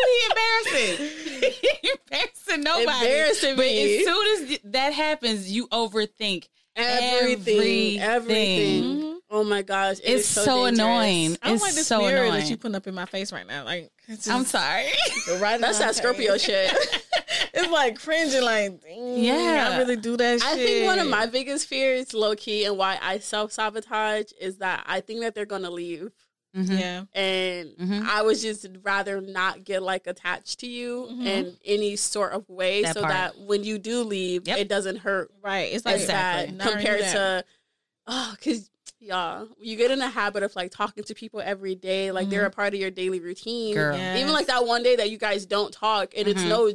Who 0.00 0.10
he 0.10 0.26
embarrassing? 0.30 1.52
he 1.82 1.90
embarrassing 2.04 2.62
nobody. 2.62 3.06
Embarrassing 3.06 3.56
but 3.56 3.66
me. 3.66 3.98
as 3.98 4.04
soon 4.04 4.50
as 4.52 4.58
that 4.64 4.92
happens, 4.92 5.50
you 5.50 5.68
overthink. 5.68 6.48
everything, 6.76 8.00
everything. 8.00 8.00
Everything. 8.00 8.84
Mhm. 8.84 9.16
Oh 9.32 9.44
my 9.44 9.62
gosh, 9.62 9.98
it 9.98 10.04
It's 10.06 10.22
is 10.22 10.28
so, 10.28 10.44
so, 10.44 10.64
annoying. 10.64 11.36
I 11.40 11.46
don't 11.48 11.54
it's 11.54 11.62
like 11.62 11.74
this 11.74 11.86
so 11.86 12.00
mirror 12.00 12.24
annoying. 12.24 12.40
that 12.40 12.50
you 12.50 12.56
putting 12.56 12.74
up 12.74 12.86
in 12.88 12.94
my 12.96 13.04
face 13.06 13.32
right 13.32 13.46
now. 13.46 13.64
Like, 13.64 13.92
it's 14.08 14.24
just, 14.24 14.36
I'm 14.36 14.44
sorry. 14.44 14.86
right 15.40 15.60
That's 15.60 15.78
that 15.78 15.94
Scorpio 15.94 16.36
shit. 16.36 16.72
it's 17.54 17.70
like 17.70 17.96
cringing. 18.00 18.42
Like, 18.42 18.82
Yeah. 18.88 19.68
I 19.72 19.78
really 19.78 19.94
do 19.96 20.16
that. 20.16 20.42
I 20.42 20.56
think 20.56 20.84
one 20.86 20.98
of 20.98 21.06
my 21.06 21.26
biggest 21.26 21.68
fears, 21.68 22.12
low 22.12 22.34
key, 22.34 22.64
and 22.64 22.76
why 22.76 22.98
I 23.00 23.20
self 23.20 23.52
sabotage 23.52 24.32
is 24.40 24.56
that 24.58 24.82
I 24.86 25.00
think 25.00 25.20
that 25.20 25.36
they're 25.36 25.46
gonna 25.46 25.70
leave, 25.70 26.10
Mhm. 26.56 26.80
yeah. 26.80 27.04
and 27.14 27.70
Mhm. 27.76 28.02
I 28.06 28.22
would 28.22 28.38
just 28.38 28.66
rather 28.82 29.20
not 29.20 29.64
get 29.64 29.82
like 29.82 30.06
attached 30.08 30.58
to 30.60 30.66
you 30.66 31.08
Mhm. 31.10 31.26
in 31.26 31.56
any 31.64 31.96
sort 31.96 32.32
of 32.32 32.48
way, 32.48 32.82
That 32.82 32.94
so 32.94 33.00
part. 33.02 33.12
that 33.12 33.38
when 33.38 33.62
you 33.62 33.78
do 33.78 34.02
leave, 34.02 34.48
Yep. 34.48 34.58
it 34.58 34.68
doesn't 34.68 34.96
hurt 34.96 35.30
Right. 35.42 35.72
It's 35.72 35.84
like 35.84 36.00
Exactly. 36.00 36.56
bad 36.56 36.68
compared 36.72 37.00
to, 37.02 37.44
oh, 38.06 38.34
because. 38.36 38.68
Yeah, 39.02 39.46
you 39.58 39.76
get 39.76 39.90
in 39.90 39.98
the 39.98 40.08
habit 40.08 40.42
of 40.42 40.54
like 40.54 40.70
talking 40.72 41.04
to 41.04 41.14
people 41.14 41.40
every 41.42 41.74
day, 41.74 42.12
like 42.12 42.28
they're 42.28 42.44
a 42.44 42.50
part 42.50 42.74
of 42.74 42.80
your 42.80 42.90
daily 42.90 43.18
routine. 43.18 43.74
Yes. 43.74 44.18
Even 44.20 44.34
like 44.34 44.46
that 44.48 44.66
one 44.66 44.82
day 44.82 44.94
that 44.96 45.08
you 45.08 45.16
guys 45.16 45.46
don't 45.46 45.72
talk, 45.72 46.12
and 46.14 46.28
it's 46.28 46.42
Mhm. 46.42 46.48
no 46.50 46.70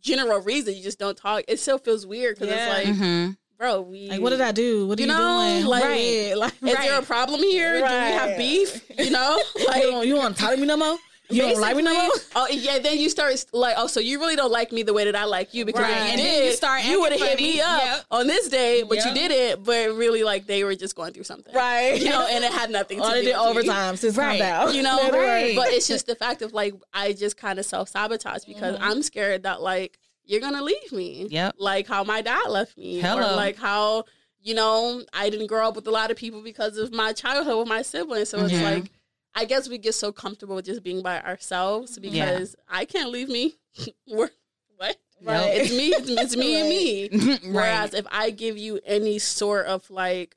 general 0.00 0.38
reason 0.40 0.76
you 0.76 0.82
just 0.84 1.00
don't 1.00 1.16
talk. 1.18 1.42
It 1.48 1.58
still 1.58 1.78
feels 1.78 2.06
weird 2.06 2.36
because 2.38 2.54
Yeah. 2.54 2.76
it's 2.76 2.88
like, 2.88 2.96
Mhm. 2.96 3.36
Bro, 3.58 3.80
we 3.82 4.08
Like, 4.08 4.20
what 4.20 4.30
did 4.30 4.40
I 4.40 4.52
do? 4.52 4.86
What 4.86 4.98
are 4.98 5.02
You 5.02 5.08
you, 5.08 5.14
know, 5.14 5.58
doing? 5.58 5.66
like, 5.66 5.84
right. 5.84 6.32
Like, 6.36 6.52
Is 6.62 6.74
there 6.76 6.98
a 6.98 7.02
problem 7.02 7.40
here? 7.40 7.76
Do 7.78 7.82
we 7.84 7.88
have 7.90 8.36
beef? 8.36 8.84
You 8.98 9.10
know, 9.10 9.40
like, 9.66 9.82
you 9.82 9.90
don't, 9.90 10.06
you 10.06 10.16
want 10.16 10.36
to 10.36 10.42
talk 10.42 10.52
to 10.54 10.56
me 10.60 10.66
no 10.66 10.76
more? 10.76 10.98
You 11.28 11.42
don't 11.42 11.60
like 11.60 11.74
me 11.76 11.82
no 11.82 11.92
more? 11.92 12.10
Oh 12.36 12.46
yeah, 12.48 12.78
then 12.78 12.98
you 13.00 13.10
start 13.10 13.34
like, 13.52 13.74
oh, 13.76 13.88
so 13.88 13.98
you 13.98 14.20
really 14.20 14.36
don't 14.36 14.52
like 14.52 14.70
me 14.70 14.84
the 14.84 14.92
way 14.92 15.06
that 15.06 15.16
I 15.16 15.24
like 15.24 15.54
you 15.54 15.64
because 15.64 15.82
Right. 15.82 15.90
you 15.90 16.10
And 16.12 16.16
did, 16.18 16.24
then 16.24 16.44
you 16.44 16.52
start 16.52 16.84
you 16.84 17.00
would 17.00 17.10
have 17.10 17.20
hit 17.20 17.40
me 17.40 17.60
up 17.60 17.82
Yep. 17.82 18.04
on 18.12 18.26
this 18.28 18.48
day, 18.48 18.84
but 18.84 18.98
Yep. 18.98 19.06
you 19.08 19.14
didn't. 19.14 19.64
But 19.64 19.96
really, 19.96 20.22
like 20.22 20.46
they 20.46 20.62
were 20.62 20.76
just 20.76 20.94
going 20.94 21.12
through 21.14 21.24
something, 21.24 21.52
Right. 21.52 22.00
You 22.00 22.10
know, 22.10 22.24
and 22.30 22.44
it 22.44 22.52
had 22.52 22.70
nothing 22.70 23.00
to 23.02 23.08
do 23.08 23.22
did 23.22 23.34
overtime 23.34 23.96
since 23.96 24.16
Right. 24.16 24.26
right. 24.28 24.38
down. 24.38 24.72
You 24.76 24.82
know, 24.84 25.10
Right. 25.10 25.56
but 25.56 25.72
it's 25.72 25.88
just 25.88 26.06
the 26.06 26.14
fact 26.14 26.42
of 26.42 26.52
like 26.52 26.74
I 26.94 27.12
just 27.12 27.36
kind 27.36 27.58
of 27.58 27.66
self 27.66 27.88
sabotage 27.88 28.44
because 28.44 28.76
Mhm. 28.76 28.82
I'm 28.82 29.02
scared 29.02 29.42
that 29.42 29.60
like 29.60 29.98
you're 30.26 30.40
gonna 30.40 30.62
leave 30.62 30.92
me. 30.92 31.26
Yep. 31.30 31.54
Like 31.58 31.86
how 31.86 32.04
my 32.04 32.20
dad 32.20 32.48
left 32.48 32.76
me. 32.76 33.00
Hello. 33.00 33.32
Or 33.32 33.36
like 33.36 33.56
how, 33.56 34.04
you 34.40 34.54
know, 34.54 35.02
I 35.12 35.30
didn't 35.30 35.46
grow 35.46 35.68
up 35.68 35.76
with 35.76 35.86
a 35.86 35.90
lot 35.90 36.10
of 36.10 36.16
people 36.16 36.42
because 36.42 36.76
of 36.78 36.92
my 36.92 37.12
childhood 37.12 37.58
with 37.58 37.68
my 37.68 37.82
siblings. 37.82 38.28
So 38.28 38.44
it's 38.44 38.52
Mhm. 38.54 38.62
like 38.62 38.90
I 39.34 39.44
guess 39.44 39.68
we 39.68 39.76
get 39.78 39.94
so 39.94 40.12
comfortable 40.12 40.56
with 40.56 40.64
just 40.64 40.82
being 40.82 41.02
by 41.02 41.20
ourselves 41.20 41.98
because 41.98 42.56
I 42.68 42.84
can't 42.86 43.10
leave 43.10 43.28
me. 43.28 43.54
We're- 44.08 44.30
what? 44.76 44.96
Right. 45.22 45.58
It's 45.62 45.70
me. 45.72 45.88
It's, 45.88 46.36
me 46.36 46.60
and 46.60 46.68
me. 46.68 47.08
right. 47.30 47.40
Whereas 47.54 47.94
if 47.94 48.06
I 48.10 48.30
give 48.30 48.56
you 48.58 48.80
any 48.84 49.18
sort 49.18 49.66
of 49.66 49.88
like 49.90 50.36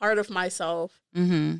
part 0.00 0.18
of 0.18 0.30
myself, 0.30 1.00
Mm-hmm. 1.16 1.56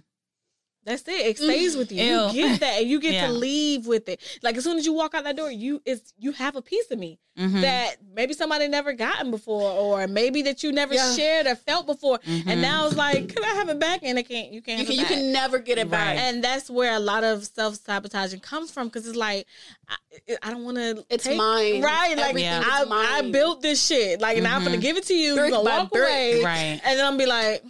That's 0.86 1.02
it. 1.08 1.26
It 1.26 1.36
stays 1.36 1.76
with 1.76 1.90
you. 1.92 2.02
Ew. 2.04 2.28
You 2.32 2.48
get 2.48 2.60
that, 2.60 2.80
and 2.80 2.88
you 2.88 3.00
get 3.00 3.12
Yeah. 3.20 3.26
to 3.26 3.32
leave 3.32 3.86
with 3.86 4.08
it. 4.08 4.20
Like 4.42 4.56
as 4.56 4.64
soon 4.64 4.78
as 4.78 4.86
you 4.86 4.92
walk 4.94 5.14
out 5.14 5.24
that 5.24 5.36
door, 5.36 5.50
you 5.50 5.82
it's 5.84 6.14
you 6.16 6.32
have 6.32 6.56
a 6.56 6.62
piece 6.62 6.90
of 6.90 6.98
me 6.98 7.18
Mm-hmm. 7.36 7.60
that 7.60 7.96
maybe 8.14 8.32
somebody 8.32 8.66
never 8.66 8.94
gotten 8.94 9.30
before, 9.30 9.70
or 9.70 10.06
maybe 10.06 10.40
that 10.40 10.62
you 10.62 10.72
never 10.72 10.94
Yeah. 10.94 11.12
shared 11.14 11.46
or 11.46 11.54
felt 11.54 11.84
before, 11.84 12.18
Mhm. 12.20 12.44
and 12.46 12.62
now 12.62 12.86
it's 12.86 12.96
like, 12.96 13.28
can 13.28 13.44
I 13.44 13.48
have 13.56 13.68
it 13.68 13.78
back? 13.78 14.00
And 14.02 14.18
I 14.18 14.22
can't. 14.22 14.52
You 14.52 14.62
can't. 14.62 14.80
you 14.80 14.86
can 14.86 14.96
you 14.96 15.04
can 15.04 15.32
never 15.32 15.58
get 15.58 15.76
it 15.76 15.90
back. 15.90 16.16
Right. 16.16 16.18
And 16.18 16.42
that's 16.42 16.70
where 16.70 16.94
a 16.94 16.98
lot 16.98 17.24
of 17.24 17.44
self 17.44 17.74
sabotaging 17.84 18.40
comes 18.40 18.70
from 18.70 18.86
because 18.88 19.06
it's 19.06 19.18
like 19.18 19.46
I, 19.86 19.96
I 20.44 20.50
don't 20.50 20.64
want 20.64 20.78
to. 20.78 21.04
It's 21.10 21.26
mine. 21.26 21.82
right? 21.82 22.16
Like 22.16 22.30
Everything 22.30 22.48
I, 22.64 22.84
mine. 22.84 23.06
I 23.26 23.30
built 23.30 23.60
this 23.60 23.84
shit. 23.86 24.18
Like 24.22 24.40
now 24.42 24.56
I'm 24.56 24.64
gonna 24.64 24.78
Mhm. 24.78 24.80
give 24.80 24.96
it 24.96 25.04
to 25.04 25.14
you. 25.14 25.34
Brick 25.34 25.50
You're 25.52 25.62
gonna 25.62 25.78
walk 25.82 25.92
brick. 25.92 26.02
away, 26.08 26.42
Right. 26.42 26.80
and 26.84 26.98
then 26.98 27.04
I'm 27.04 27.18
be 27.18 27.26
like 27.26 27.62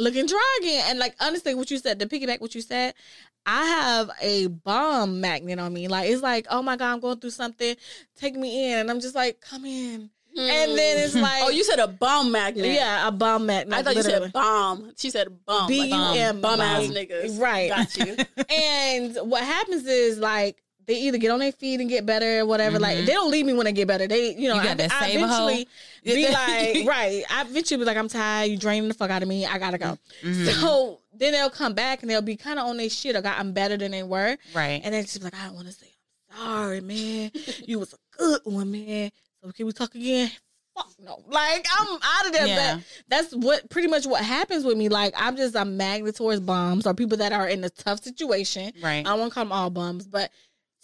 looking 0.00 0.26
dry 0.26 0.58
again. 0.60 0.84
And 0.88 0.98
like 0.98 1.14
honestly, 1.20 1.54
what 1.54 1.70
you 1.70 1.78
said 1.78 1.98
to 2.00 2.06
piggyback 2.06 2.40
what 2.40 2.54
you 2.54 2.60
said, 2.60 2.94
I 3.46 3.64
have 3.64 4.10
a 4.20 4.48
bomb 4.48 5.20
magnet 5.20 5.58
on 5.58 5.72
me. 5.72 5.88
Like 5.88 6.10
it's 6.10 6.22
like, 6.22 6.46
oh 6.50 6.62
my 6.62 6.76
god, 6.76 6.92
I'm 6.92 7.00
going 7.00 7.20
through 7.20 7.30
something. 7.30 7.76
Take 8.16 8.34
me 8.34 8.72
in, 8.72 8.80
and 8.80 8.90
I'm 8.90 9.00
just 9.00 9.14
like, 9.14 9.40
come 9.40 9.64
in. 9.64 10.10
and 10.36 10.78
then 10.78 10.98
it's 10.98 11.14
hmm. 11.14 11.20
like, 11.20 11.42
oh, 11.42 11.50
you 11.50 11.64
said 11.64 11.80
a 11.80 11.88
bomb 11.88 12.30
magnet. 12.30 12.66
yeah, 12.66 13.08
a 13.08 13.12
bomb 13.12 13.46
magnet. 13.46 13.78
I 13.78 13.82
thought 13.82 13.96
you 13.96 14.02
said 14.02 14.32
bomb. 14.32 14.92
She 14.96 15.10
said 15.10 15.28
bomb. 15.44 15.68
B 15.68 15.88
U 15.88 16.12
M, 16.14 16.40
bum 16.40 16.60
ass 16.60 16.84
niggas. 16.84 17.40
right. 17.40 17.68
Got 17.68 17.96
you. 17.96 18.16
and 18.56 19.30
what 19.30 19.42
happens 19.42 19.86
is 19.86 20.18
like 20.18 20.62
they 20.86 20.94
either 21.02 21.18
get 21.18 21.30
on 21.30 21.38
their 21.38 21.52
feet 21.52 21.80
and 21.80 21.88
get 21.88 22.04
better 22.06 22.40
or 22.40 22.46
whatever. 22.46 22.78
Like 22.78 22.98
Mhm. 22.98 23.06
they 23.06 23.12
don't 23.12 23.30
leave 23.30 23.46
me 23.46 23.52
when 23.52 23.64
they 23.64 23.72
get 23.72 23.86
better. 23.86 24.06
They, 24.08 24.34
you 24.34 24.48
know, 24.48 24.56
You 24.56 24.62
got 24.62 24.80
I, 24.80 24.84
I 24.84 25.06
save 25.08 25.22
a 25.22 25.28
hoe? 25.28 25.46
eventually 25.48 25.68
be 26.04 26.28
like, 26.28 26.86
right. 26.88 27.24
I 27.30 27.42
eventually 27.42 27.78
be 27.78 27.84
like, 27.84 27.96
I'm 27.96 28.08
tired. 28.08 28.50
You 28.50 28.56
draining 28.56 28.88
the 28.88 28.94
fuck 28.94 29.10
out 29.10 29.22
of 29.22 29.28
me. 29.28 29.46
I 29.46 29.58
gotta 29.58 29.78
go. 29.78 29.98
Mhm. 30.22 30.60
So 30.60 31.00
then 31.12 31.32
they'll 31.32 31.50
come 31.50 31.74
back 31.74 32.02
and 32.02 32.10
they'll 32.10 32.22
be 32.22 32.36
kind 32.36 32.58
of 32.58 32.66
on 32.66 32.76
their 32.76 32.90
shit 32.90 33.14
or 33.14 33.20
gotten 33.22 33.52
better 33.52 33.76
than 33.76 33.90
they 33.92 34.02
were. 34.02 34.36
right. 34.54 34.80
And 34.82 34.94
then 34.94 35.04
she's 35.04 35.22
like, 35.22 35.34
I 35.34 35.50
want 35.50 35.66
to 35.68 35.72
say, 35.72 35.86
I'm 36.32 36.38
sorry, 36.38 36.80
man. 36.80 37.30
You 37.66 37.78
was 37.78 37.92
a 37.92 37.96
good 38.18 38.40
one, 38.44 38.70
man. 38.72 39.10
So 39.44 39.52
can 39.52 39.66
we 39.66 39.72
talk 39.72 39.94
again? 39.94 40.30
Fuck 40.76 40.92
no. 41.00 41.22
Like 41.28 41.66
I'm 41.78 41.98
out 42.02 42.26
of 42.26 42.32
there. 42.32 42.46
Yeah. 42.46 42.74
But 42.76 42.84
that's 43.08 43.34
what 43.34 43.68
pretty 43.70 43.88
much 43.88 44.06
what 44.06 44.22
happens 44.24 44.64
with 44.64 44.76
me. 44.78 44.88
Like 44.88 45.12
I'm 45.16 45.36
just 45.36 45.54
a 45.56 45.64
magnet 45.64 46.14
towards 46.16 46.40
bums 46.40 46.86
or 46.86 46.94
people 46.94 47.18
that 47.18 47.32
are 47.32 47.48
in 47.48 47.62
a 47.64 47.70
tough 47.70 48.02
situation. 48.02 48.72
right. 48.82 49.04
I 49.06 49.14
won't 49.14 49.32
call 49.32 49.44
them 49.44 49.52
all 49.52 49.70
bums, 49.70 50.06
but 50.06 50.30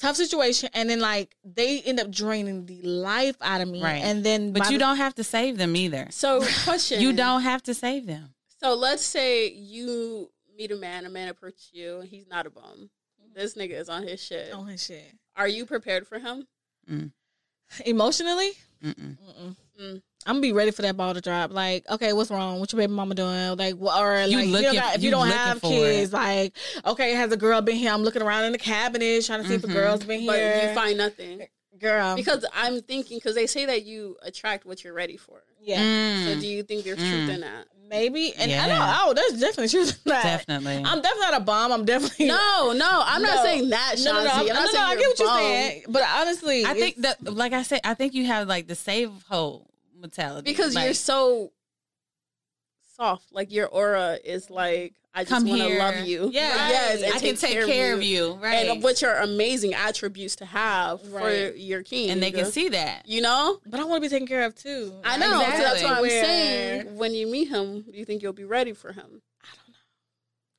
tough 0.00 0.16
situation. 0.16 0.70
And 0.74 0.88
then 0.90 1.00
like 1.00 1.36
they 1.44 1.80
end 1.82 2.00
up 2.00 2.10
draining 2.10 2.66
the 2.66 2.82
life 2.82 3.36
out 3.40 3.60
of 3.60 3.68
me. 3.68 3.82
Right. 3.82 4.02
And 4.02 4.24
then 4.24 4.52
But 4.52 4.66
you 4.70 4.78
the- 4.78 4.84
don't 4.84 4.96
have 4.96 5.14
to 5.16 5.24
save 5.24 5.58
them 5.58 5.76
either. 5.76 6.08
So, 6.10 6.40
question. 6.64 7.00
You 7.00 7.12
don't 7.12 7.42
have 7.42 7.62
to 7.64 7.74
save 7.74 8.06
them. 8.06 8.34
So 8.62 8.74
let's 8.74 9.04
say 9.04 9.48
you 9.50 10.30
meet 10.56 10.72
a 10.72 10.76
man, 10.76 11.04
a 11.04 11.10
man 11.10 11.28
approaches 11.28 11.70
you, 11.72 12.00
and 12.00 12.08
he's 12.08 12.26
not 12.26 12.46
a 12.46 12.50
bum. 12.50 12.90
This 13.34 13.54
nigga 13.54 13.72
is 13.78 13.90
on 13.90 14.02
his 14.02 14.22
shit. 14.22 14.50
Oh 14.54 14.62
his 14.64 14.82
shit. 14.82 15.12
Are 15.36 15.46
you 15.48 15.66
prepared 15.66 16.06
for 16.06 16.18
him? 16.18 16.46
Emotionally, 17.84 18.52
Mm-mm. 18.82 19.18
Mm-mm. 19.18 19.56
Mm. 19.80 20.02
I'm 20.26 20.34
gonna 20.34 20.40
be 20.42 20.52
ready 20.52 20.70
for 20.72 20.82
that 20.82 20.96
ball 20.96 21.14
to 21.14 21.20
drop. 21.20 21.52
Like, 21.52 21.88
okay, 21.88 22.12
what's 22.12 22.30
wrong? 22.30 22.58
What 22.60 22.72
your 22.72 22.78
baby 22.80 22.92
mama 22.92 23.14
doing? 23.14 23.56
Like, 23.56 23.74
what? 23.76 23.98
Or 24.00 24.22
You 24.24 24.36
like, 24.38 24.44
if 24.44 24.46
you 24.46 24.52
looking- 24.52 24.62
don't 24.64 24.74
got, 24.74 24.94
if 24.96 25.02
you 25.02 25.04
you 25.06 25.10
don't 25.12 25.28
have 25.28 25.60
for 25.60 25.68
kids, 25.70 26.12
like, 26.12 26.52
okay, 26.84 27.12
has 27.12 27.30
a 27.32 27.36
girl 27.36 27.60
been 27.62 27.76
here? 27.76 27.92
I'm 27.92 28.02
looking 28.02 28.22
around 28.22 28.44
in 28.44 28.52
the 28.52 28.58
cabinet 28.58 29.24
trying 29.24 29.42
to 29.42 29.48
see 29.48 29.54
if 29.54 29.64
a 29.64 29.68
girl's 29.68 30.04
been 30.04 30.20
here. 30.20 30.32
But 30.62 30.68
you 30.68 30.74
find 30.74 30.98
nothing. 30.98 31.46
girl, 31.78 32.16
Because 32.16 32.44
I'm 32.54 32.80
thinking, 32.82 33.18
because 33.18 33.34
they 33.34 33.46
say 33.46 33.66
that 33.66 33.84
you 33.84 34.16
attract 34.22 34.64
what 34.64 34.82
you're 34.82 34.94
ready 34.94 35.16
for. 35.18 35.42
yeah, 35.62 35.76
So 35.76 35.82
Mm, 36.36 36.40
do 36.40 36.46
you 36.46 36.62
think 36.62 36.84
there's 36.84 36.96
truth 36.98 37.28
Mm. 37.28 37.34
in 37.34 37.40
that? 37.42 37.66
maybe. 37.88 38.34
And 38.34 38.50
I 38.50 38.66
know, 38.66 39.02
oh, 39.04 39.14
there's 39.14 39.38
definitely 39.40 39.68
truth 39.68 39.90
in 40.04 40.10
that. 40.10 40.22
definitely. 40.24 40.76
I'm 40.84 41.00
definitely 41.02 41.20
not 41.30 41.34
a 41.40 41.44
bomb. 41.44 41.70
I'm 41.72 41.84
definitely 41.84 42.26
No, 42.26 42.72
no, 42.74 43.02
I'm 43.04 43.22
No. 43.22 43.28
not 43.34 43.44
saying 43.44 43.68
that, 43.70 43.94
No, 43.98 44.12
no, 44.12 44.24
no, 44.24 44.30
I'm- 44.30 44.40
I'm 44.40 44.46
no, 44.46 44.52
not 44.54 44.64
no, 44.64 44.70
saying 44.72 44.84
I 44.84 44.90
you're 44.92 44.98
get 45.00 45.08
what 45.10 45.18
you're 45.20 45.28
saying, 45.38 45.82
but 45.88 46.02
honestly, 46.16 46.64
I 46.66 46.74
think 46.74 46.96
that, 47.02 47.22
like 47.32 47.52
I 47.52 47.62
said, 47.62 47.80
I 47.84 47.94
think 47.94 48.14
you 48.14 48.24
have 48.26 48.48
like 48.48 48.66
the 48.68 48.74
save 48.74 49.10
hoe 49.28 49.66
mentality 50.00 50.50
Because 50.50 50.74
like, 50.74 50.84
you're 50.84 50.94
so 50.94 51.52
soft. 52.96 53.32
Like 53.32 53.52
your 53.52 53.66
aura 53.68 54.18
is 54.24 54.50
like, 54.50 54.94
I 55.14 55.24
just 55.24 55.46
want 55.46 55.62
to 55.62 55.78
love 55.78 56.06
you. 56.06 56.30
Yeah, 56.32 56.68
Yes, 56.68 57.02
and 57.02 57.14
I 57.14 57.18
can 57.18 57.36
take 57.36 57.64
care 57.64 57.94
of 57.94 58.02
you, 58.02 58.34
right? 58.34 58.68
And 58.68 58.82
which 58.82 59.02
are 59.02 59.16
amazing 59.16 59.72
attributes 59.72 60.36
to 60.36 60.44
have 60.44 61.00
for 61.02 61.30
your 61.30 61.82
king. 61.82 62.10
and 62.10 62.22
they 62.22 62.30
can 62.30 62.46
see 62.46 62.68
that. 62.70 63.08
You 63.08 63.22
know? 63.22 63.58
but 63.66 63.80
I 63.80 63.84
want 63.84 64.02
to 64.02 64.08
be 64.08 64.12
taken 64.12 64.26
care 64.26 64.44
of 64.44 64.54
too. 64.54 64.92
I 65.04 65.16
know. 65.16 65.40
So 65.42 65.62
that's 65.62 65.82
what 65.82 65.92
I'm 65.92 66.02
Where- 66.02 66.24
saying. 66.24 66.96
When 66.96 67.14
you 67.14 67.26
meet 67.26 67.48
him, 67.48 67.82
do 67.82 67.92
you 67.96 68.04
think 68.04 68.22
you'll 68.22 68.32
be 68.34 68.44
ready 68.44 68.72
for 68.72 68.92
him? 68.92 69.22
I 69.42 69.48
don't 69.56 69.68
know. 69.68 69.78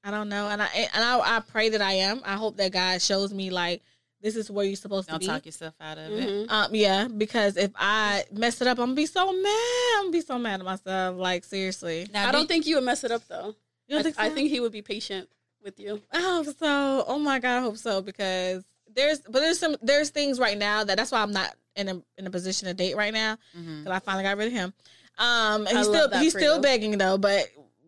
I 0.03 0.11
don't 0.11 0.29
know, 0.29 0.49
and 0.49 0.61
I 0.61 0.67
and 0.93 1.03
I, 1.03 1.37
I 1.37 1.39
pray 1.41 1.69
that 1.69 1.81
I 1.81 1.93
am. 1.93 2.21
I 2.25 2.33
hope 2.35 2.57
that 2.57 2.71
God 2.71 3.01
shows 3.01 3.31
me 3.33 3.49
like 3.51 3.83
this 4.21 4.35
is 4.35 4.49
where 4.49 4.65
you're 4.65 4.75
supposed 4.75 5.07
Don't 5.09 5.15
to 5.15 5.19
be. 5.19 5.25
talk 5.27 5.45
yourself 5.45 5.73
out 5.79 5.97
of 5.97 6.11
it. 6.11 6.27
Mhm. 6.27 6.51
Um, 6.51 6.73
yeah, 6.75 7.07
because 7.07 7.55
if 7.57 7.71
I 7.75 8.23
mess 8.31 8.59
it 8.61 8.67
up, 8.67 8.79
I'm 8.79 8.85
gonna 8.87 8.95
be 8.95 9.05
so 9.05 9.31
mad. 9.31 9.93
I'm 9.97 10.03
gonna 10.05 10.11
be 10.11 10.21
so 10.21 10.39
mad 10.39 10.59
at 10.59 10.65
myself. 10.65 11.17
Like 11.17 11.43
seriously, 11.45 12.07
Now, 12.13 12.23
I 12.23 12.31
do- 12.31 12.37
don't 12.39 12.47
think 12.47 12.65
you 12.65 12.75
would 12.75 12.83
mess 12.83 13.03
it 13.03 13.11
up 13.11 13.21
though. 13.27 13.55
you 13.87 13.91
don't 13.95 13.99
I, 13.99 14.03
think 14.03 14.15
so? 14.15 14.21
I 14.23 14.29
think 14.29 14.49
he 14.49 14.59
would 14.59 14.71
be 14.71 14.81
patient 14.81 15.29
with 15.63 15.79
you. 15.79 16.01
I 16.11 16.21
hope 16.21 16.45
so. 16.57 17.05
Oh 17.07 17.19
my 17.19 17.39
god, 17.39 17.57
I 17.57 17.61
hope 17.61 17.77
so 17.77 18.01
because 18.01 18.63
there's 18.93 19.19
but 19.19 19.39
there's 19.41 19.59
some 19.59 19.75
there's 19.81 20.09
things 20.09 20.39
right 20.39 20.57
now 20.57 20.83
that 20.83 20.97
that's 20.97 21.11
why 21.11 21.21
I'm 21.21 21.31
not 21.31 21.53
in 21.75 21.87
a 21.89 22.01
in 22.17 22.25
a 22.25 22.31
position 22.31 22.67
to 22.67 22.73
date 22.73 22.95
right 22.95 23.13
now 23.13 23.37
because 23.53 23.87
I 23.87 23.99
finally 23.99 24.23
got 24.23 24.37
rid 24.37 24.47
of 24.47 24.53
him. 24.53 24.73
Um, 25.19 25.67
and 25.67 25.77
he's 25.77 25.87
still 25.87 26.09
he's 26.19 26.33
still 26.33 26.55
you. 26.57 26.61
begging 26.61 26.97
though, 26.97 27.17
but 27.17 27.47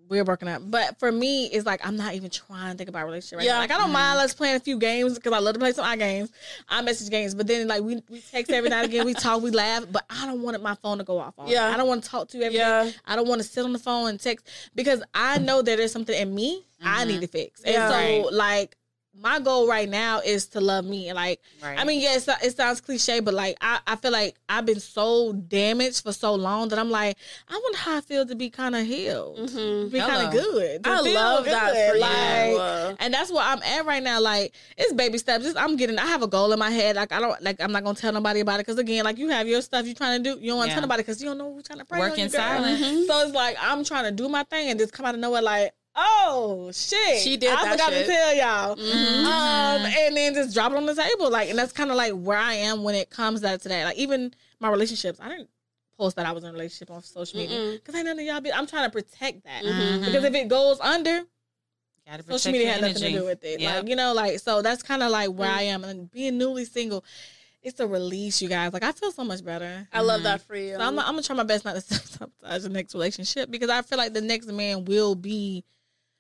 we're 0.10 0.24
working 0.24 0.48
up. 0.48 0.62
But 0.66 0.98
for 1.00 1.12
me, 1.12 1.46
it's 1.46 1.66
like 1.66 1.86
I'm 1.86 1.96
not 1.96 2.16
even 2.16 2.30
trying 2.30 2.72
to 2.72 2.78
think 2.78 2.90
about 2.90 3.04
a 3.04 3.06
relationship 3.06 3.38
right 3.38 3.46
Yeah. 3.46 3.54
now. 3.54 3.60
Like 3.60 3.72
I 3.72 3.78
don't 3.78 3.90
Mhm. 3.90 3.94
mind 3.94 4.18
let's 4.18 4.34
playing 4.34 4.56
a 4.56 4.60
few 4.60 4.78
games 4.78 5.14
because 5.16 5.32
I 5.34 5.40
love 5.40 5.54
to 5.54 5.60
play 5.60 5.72
some 5.72 5.86
iGames. 5.86 6.30
I 6.68 6.82
message 6.82 7.10
games, 7.10 7.36
but 7.36 7.48
then 7.48 7.68
like 7.68 7.82
we 7.84 8.02
we 8.10 8.22
text 8.22 8.52
every 8.52 8.70
now 8.70 8.80
and 8.82 8.88
again, 8.90 9.06
we 9.06 9.14
talk, 9.26 9.42
we 9.42 9.52
laugh, 9.52 9.86
but 9.92 10.04
I 10.10 10.26
don't 10.26 10.42
want 10.42 10.62
my 10.62 10.76
phone 10.76 10.98
to 10.98 11.04
go 11.04 11.20
off. 11.20 11.36
All 11.38 11.48
Yeah. 11.50 11.68
yeah, 11.70 11.74
I 11.74 11.78
don't 11.78 11.88
want 11.88 12.04
to 12.04 12.10
talk 12.10 12.28
to 12.30 12.38
you 12.38 12.44
every 12.44 12.58
day. 12.58 12.64
Yeah. 12.64 12.92
I 13.06 13.16
don't 13.16 13.28
want 13.28 13.42
to 13.42 13.48
sit 13.48 13.64
on 13.64 13.72
the 13.74 13.80
phone 13.80 14.10
and 14.10 14.20
text 14.20 14.46
because 14.76 15.02
I 15.14 15.38
know 15.38 15.62
that 15.62 15.78
there's 15.78 15.92
something 15.92 16.20
in 16.20 16.34
me 16.34 16.66
I 16.82 17.04
Mhm. 17.04 17.08
need 17.08 17.22
to 17.22 17.28
fix. 17.28 17.62
And 17.64 17.74
Yeah. 17.74 17.90
so 18.24 18.30
like 18.30 18.76
my 19.22 19.40
goal 19.40 19.68
right 19.68 19.90
now 19.90 20.20
is 20.20 20.48
to 20.48 20.62
love 20.62 20.86
me. 20.86 21.12
Like 21.14 21.42
right. 21.62 21.78
I 21.80 21.84
mean, 21.84 22.00
yes, 22.02 22.28
it 22.42 22.56
sounds 22.56 22.82
cliche, 22.82 23.20
but 23.20 23.34
like 23.34 23.58
I, 23.62 23.80
I 23.86 23.96
feel 23.98 24.12
like 24.12 24.36
I've 24.48 24.66
been 24.66 24.80
so 24.80 25.34
damaged 25.34 26.04
for 26.04 26.14
so 26.14 26.36
long 26.36 26.70
that 26.70 26.80
I'm 26.80 26.90
like, 26.90 27.18
I 27.50 27.60
wonder 27.62 27.78
how 27.78 27.98
I 27.98 28.02
feel 28.02 28.26
to 28.26 28.36
be 28.36 28.50
kind 28.50 28.76
of 28.76 28.86
healed, 28.86 29.38
Mhm. 29.40 29.92
be 29.92 30.00
kind 30.00 30.26
of 30.28 30.32
good. 30.32 30.84
to 30.84 30.90
I 30.90 31.00
love 31.02 31.46
that 31.46 31.92
for. 31.92 32.00
Like, 32.00 32.10
Uh, 32.60 32.96
and 33.00 33.14
that's 33.14 33.32
where 33.32 33.44
I'm 33.44 33.62
at 33.64 33.86
right 33.86 34.02
now. 34.04 34.20
Like 34.22 34.54
it's 34.78 34.94
baby 34.94 35.18
steps. 35.18 35.44
Just, 35.44 35.58
I'm 35.58 35.76
getting. 35.76 35.98
I 36.00 36.06
have 36.06 36.24
a 36.24 36.28
goal 36.28 36.52
in 36.54 36.60
my 36.60 36.70
head. 36.72 36.96
Like 36.96 37.12
I 37.12 37.20
don't. 37.20 37.42
Like 37.42 37.62
I'm 37.62 37.72
not 37.72 37.84
gonna 37.84 37.96
tell 37.98 38.14
nobody 38.14 38.40
about 38.40 38.60
it 38.60 38.66
because 38.66 38.80
again, 38.80 39.04
like 39.06 39.18
you 39.18 39.30
have 39.30 39.48
your 39.48 39.62
stuff 39.62 39.86
you're 39.86 39.96
trying 39.96 40.24
to 40.24 40.34
do. 40.36 40.40
You 40.42 40.52
don't 40.52 40.58
want 40.60 40.68
to 40.68 40.72
Yeah. 40.72 40.76
tell 40.76 40.82
nobody 40.82 41.04
because 41.04 41.22
you 41.22 41.28
don't 41.28 41.38
know 41.38 41.54
who's 41.54 41.64
trying 41.64 41.80
to 41.80 41.86
pray 41.86 42.00
Work 42.00 42.18
you, 42.18 42.24
in 42.26 42.30
silence. 42.30 42.80
Mhm. 42.80 43.08
So 43.08 43.20
it's 43.26 43.36
like 43.36 43.58
I'm 43.62 43.84
trying 43.84 44.06
to 44.06 44.12
do 44.12 44.30
my 44.30 44.44
thing 44.44 44.70
and 44.70 44.80
just 44.80 44.94
come 44.94 45.06
out 45.06 45.14
of 45.16 45.20
nowhere 45.22 45.42
like, 45.42 45.74
oh 45.96 46.72
shit, 46.74 47.20
She 47.20 47.38
did 47.38 47.52
I 47.52 47.64
that 47.64 47.72
forgot 47.74 47.92
shit. 47.94 48.06
to 48.06 48.12
tell 48.12 48.36
y'all. 48.36 48.76
mhm. 48.76 49.26
Um, 49.26 49.86
and 49.86 50.16
then 50.18 50.34
just 50.34 50.54
drop 50.54 50.72
it 50.72 50.78
on 50.78 50.86
the 50.86 50.96
table, 50.96 51.30
like, 51.30 51.50
and 51.50 51.58
that's 51.58 51.72
kind 51.74 51.90
of 51.92 51.98
like 51.98 52.14
where 52.14 52.38
I 52.38 52.54
am 52.56 52.84
when 52.84 52.96
it 52.96 53.10
comes 53.10 53.42
to 53.42 53.48
that. 53.58 53.66
Like 53.86 53.98
even 53.98 54.34
my 54.60 54.70
relationships, 54.70 55.20
I 55.22 55.30
didn't 55.30 55.50
post 55.98 56.16
that 56.16 56.26
I 56.26 56.32
was 56.32 56.44
in 56.44 56.50
a 56.50 56.54
relationship 56.54 56.92
on 56.92 57.02
social 57.04 57.40
media 57.40 57.74
because 57.74 57.96
I 57.96 58.02
none 58.04 58.18
of 58.18 58.26
y'all. 58.26 58.40
Be, 58.42 58.52
I'm 58.54 58.68
trying 58.68 58.86
to 58.86 58.92
protect 58.92 59.44
that 59.44 59.64
Mhm. 59.64 60.06
because 60.06 60.24
if 60.24 60.34
it 60.34 60.48
goes 60.48 60.80
under, 60.80 61.22
social 62.28 62.52
media 62.52 62.72
had 62.72 62.82
nothing 62.82 62.96
to 63.04 63.12
do 63.12 63.26
with 63.26 63.44
it. 63.44 63.60
Yep. 63.60 63.76
Like 63.76 63.90
you 63.90 63.96
know, 63.96 64.14
like 64.14 64.40
so 64.40 64.62
that's 64.62 64.82
kind 64.82 65.04
of 65.04 65.12
like 65.12 65.30
where 65.30 65.50
Mm. 65.50 65.54
I 65.58 65.62
am, 65.64 65.84
and 65.84 66.10
being 66.10 66.38
newly 66.38 66.66
single, 66.66 67.04
it's 67.62 67.80
a 67.82 67.88
release, 67.88 68.42
you 68.42 68.48
guys. 68.48 68.72
Like 68.74 68.84
I 68.84 68.92
feel 68.94 69.12
so 69.12 69.24
much 69.26 69.44
better. 69.44 69.88
I 69.92 70.00
love 70.02 70.22
Mhm. 70.22 70.24
that 70.24 70.42
for 70.42 70.56
you. 70.56 70.76
So 70.76 70.82
I'm, 70.82 70.98
I'm 70.98 71.06
gonna 71.06 71.22
try 71.24 71.36
my 71.36 71.44
best 71.44 71.66
not 71.66 71.76
to 71.76 71.82
sabotage 71.82 72.64
the 72.64 72.70
next 72.70 72.94
relationship 72.94 73.52
because 73.52 73.70
I 73.70 73.82
feel 73.82 73.98
like 73.98 74.14
the 74.14 74.22
next 74.22 74.48
man 74.48 74.86
will 74.86 75.14
be 75.16 75.66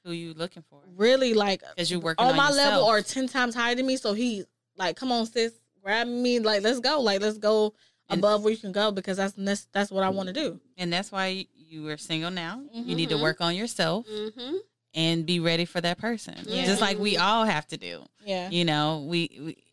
Who 0.05 0.11
you 0.11 0.33
looking 0.33 0.63
for? 0.69 0.79
really 0.95 1.33
like 1.33 1.61
Because 1.75 1.91
you're 1.91 1.99
working 1.99 2.25
on 2.25 2.31
on, 2.31 2.37
my 2.37 2.49
yourself. 2.49 2.67
level 2.73 2.85
or 2.85 3.01
ten 3.01 3.27
times 3.27 3.53
higher 3.55 3.75
than 3.75 3.85
me. 3.85 3.97
So 3.97 4.13
he 4.13 4.43
like, 4.77 4.95
come 4.95 5.11
on, 5.11 5.25
sis, 5.25 5.53
grab 5.83 6.07
me, 6.07 6.39
like 6.39 6.61
let's 6.63 6.79
go, 6.79 7.01
like 7.01 7.21
let's 7.21 7.37
go 7.37 7.73
And- 8.09 8.19
above 8.19 8.43
where 8.43 8.51
you 8.51 8.57
can 8.59 8.71
go 8.71 8.91
because 8.91 9.17
that's 9.17 9.33
that's, 9.37 9.67
that's 9.73 9.91
what 9.91 10.03
I 10.03 10.09
want 10.09 10.27
to 10.27 10.33
do. 10.33 10.59
and 10.77 10.91
that's 10.91 11.11
why 11.11 11.45
you 11.55 11.87
are 11.89 11.97
single 11.97 12.31
now. 12.31 12.61
You 12.73 12.95
need 12.95 13.09
to 13.09 13.15
Mhm. 13.15 13.21
work 13.21 13.41
on 13.41 13.55
yourself 13.55 14.07
hmm 14.07 14.55
and 14.95 15.23
be 15.25 15.39
ready 15.39 15.65
for 15.65 15.79
that 15.81 15.99
person. 15.99 16.33
Yeah. 16.47 16.65
Just 16.65 16.81
like 16.81 16.97
we 16.97 17.15
all 17.17 17.43
have 17.45 17.67
to 17.67 17.77
do. 17.77 18.03
Yeah, 18.25 18.49
You 18.49 18.65
know, 18.65 19.05
we, 19.07 19.29
we 19.39 19.63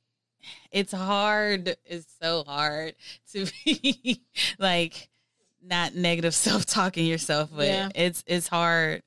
it's 0.70 0.92
hard. 0.92 1.76
It's 1.86 2.06
so 2.20 2.44
hard 2.46 2.94
to 3.32 3.46
be 3.64 4.22
like 4.58 5.08
not 5.62 5.94
negative 5.94 6.34
self 6.46 6.66
talking 6.66 7.06
yourself, 7.06 7.50
but 7.54 7.66
Yeah. 7.66 7.88
it's 7.94 8.22
it's 8.26 8.46
hard, 8.48 9.02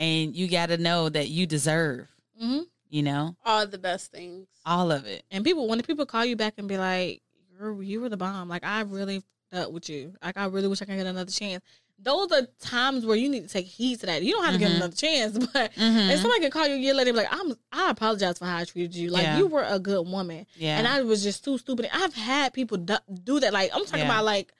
and 0.00 0.34
you 0.34 0.48
got 0.48 0.70
to 0.70 0.78
know 0.78 1.08
that 1.08 1.28
you 1.28 1.46
deserve. 1.46 2.08
hmm 2.38 2.60
You 2.88 3.02
know, 3.04 3.36
All 3.44 3.64
the 3.66 3.78
best 3.78 4.10
things. 4.10 4.48
all 4.66 4.90
of 4.90 5.06
it. 5.06 5.22
and 5.30 5.44
people 5.44 5.68
when 5.68 5.78
the 5.78 5.84
people 5.84 6.06
call 6.06 6.24
you 6.24 6.34
back 6.34 6.54
and 6.58 6.66
be 6.66 6.76
like, 6.78 7.22
You're, 7.56 7.80
"You 7.82 8.00
were 8.00 8.08
the 8.08 8.16
bomb," 8.16 8.48
like 8.48 8.64
I 8.64 8.80
really 8.80 9.22
dealt 9.52 9.72
with 9.72 9.88
you. 9.88 10.14
Like 10.24 10.36
I 10.36 10.46
really 10.46 10.66
wish 10.68 10.80
I 10.82 10.86
could 10.86 10.96
get 10.96 11.06
another 11.06 11.30
chance. 11.30 11.62
Those 12.02 12.32
are 12.32 12.46
times 12.60 13.04
where 13.04 13.16
you 13.16 13.28
need 13.28 13.42
to 13.42 13.48
take 13.52 13.66
heed 13.66 14.00
to 14.00 14.06
that. 14.06 14.22
You 14.22 14.32
don't 14.32 14.44
have 14.44 14.54
to 14.54 14.58
get 14.58 14.70
Mhm. 14.70 14.76
another 14.76 14.96
chance, 14.96 15.36
but 15.52 15.72
Mhm. 15.74 16.10
if 16.10 16.20
somebody 16.20 16.40
can 16.40 16.50
call 16.50 16.66
you 16.66 16.76
a 16.76 16.78
year 16.78 16.94
later, 16.94 17.12
be 17.12 17.18
like, 17.18 17.28
"I'm, 17.30 17.52
I 17.70 17.90
apologize 17.90 18.38
for 18.38 18.46
how 18.46 18.56
I 18.56 18.64
treated 18.64 18.94
you. 18.94 19.10
Like 19.10 19.24
Yeah. 19.24 19.36
you 19.38 19.46
were 19.48 19.64
a 19.64 19.78
good 19.78 20.06
woman." 20.08 20.46
yeah, 20.56 20.78
and 20.78 20.88
I 20.88 21.02
was 21.02 21.22
just 21.22 21.44
too 21.44 21.58
stupid. 21.58 21.90
I've 21.92 22.14
had 22.14 22.54
people 22.54 22.78
do, 22.78 22.96
do 23.22 23.38
that. 23.40 23.52
Like 23.52 23.70
I'm 23.74 23.84
talking 23.84 24.00
Yeah. 24.00 24.06
about 24.06 24.24
like 24.24 24.52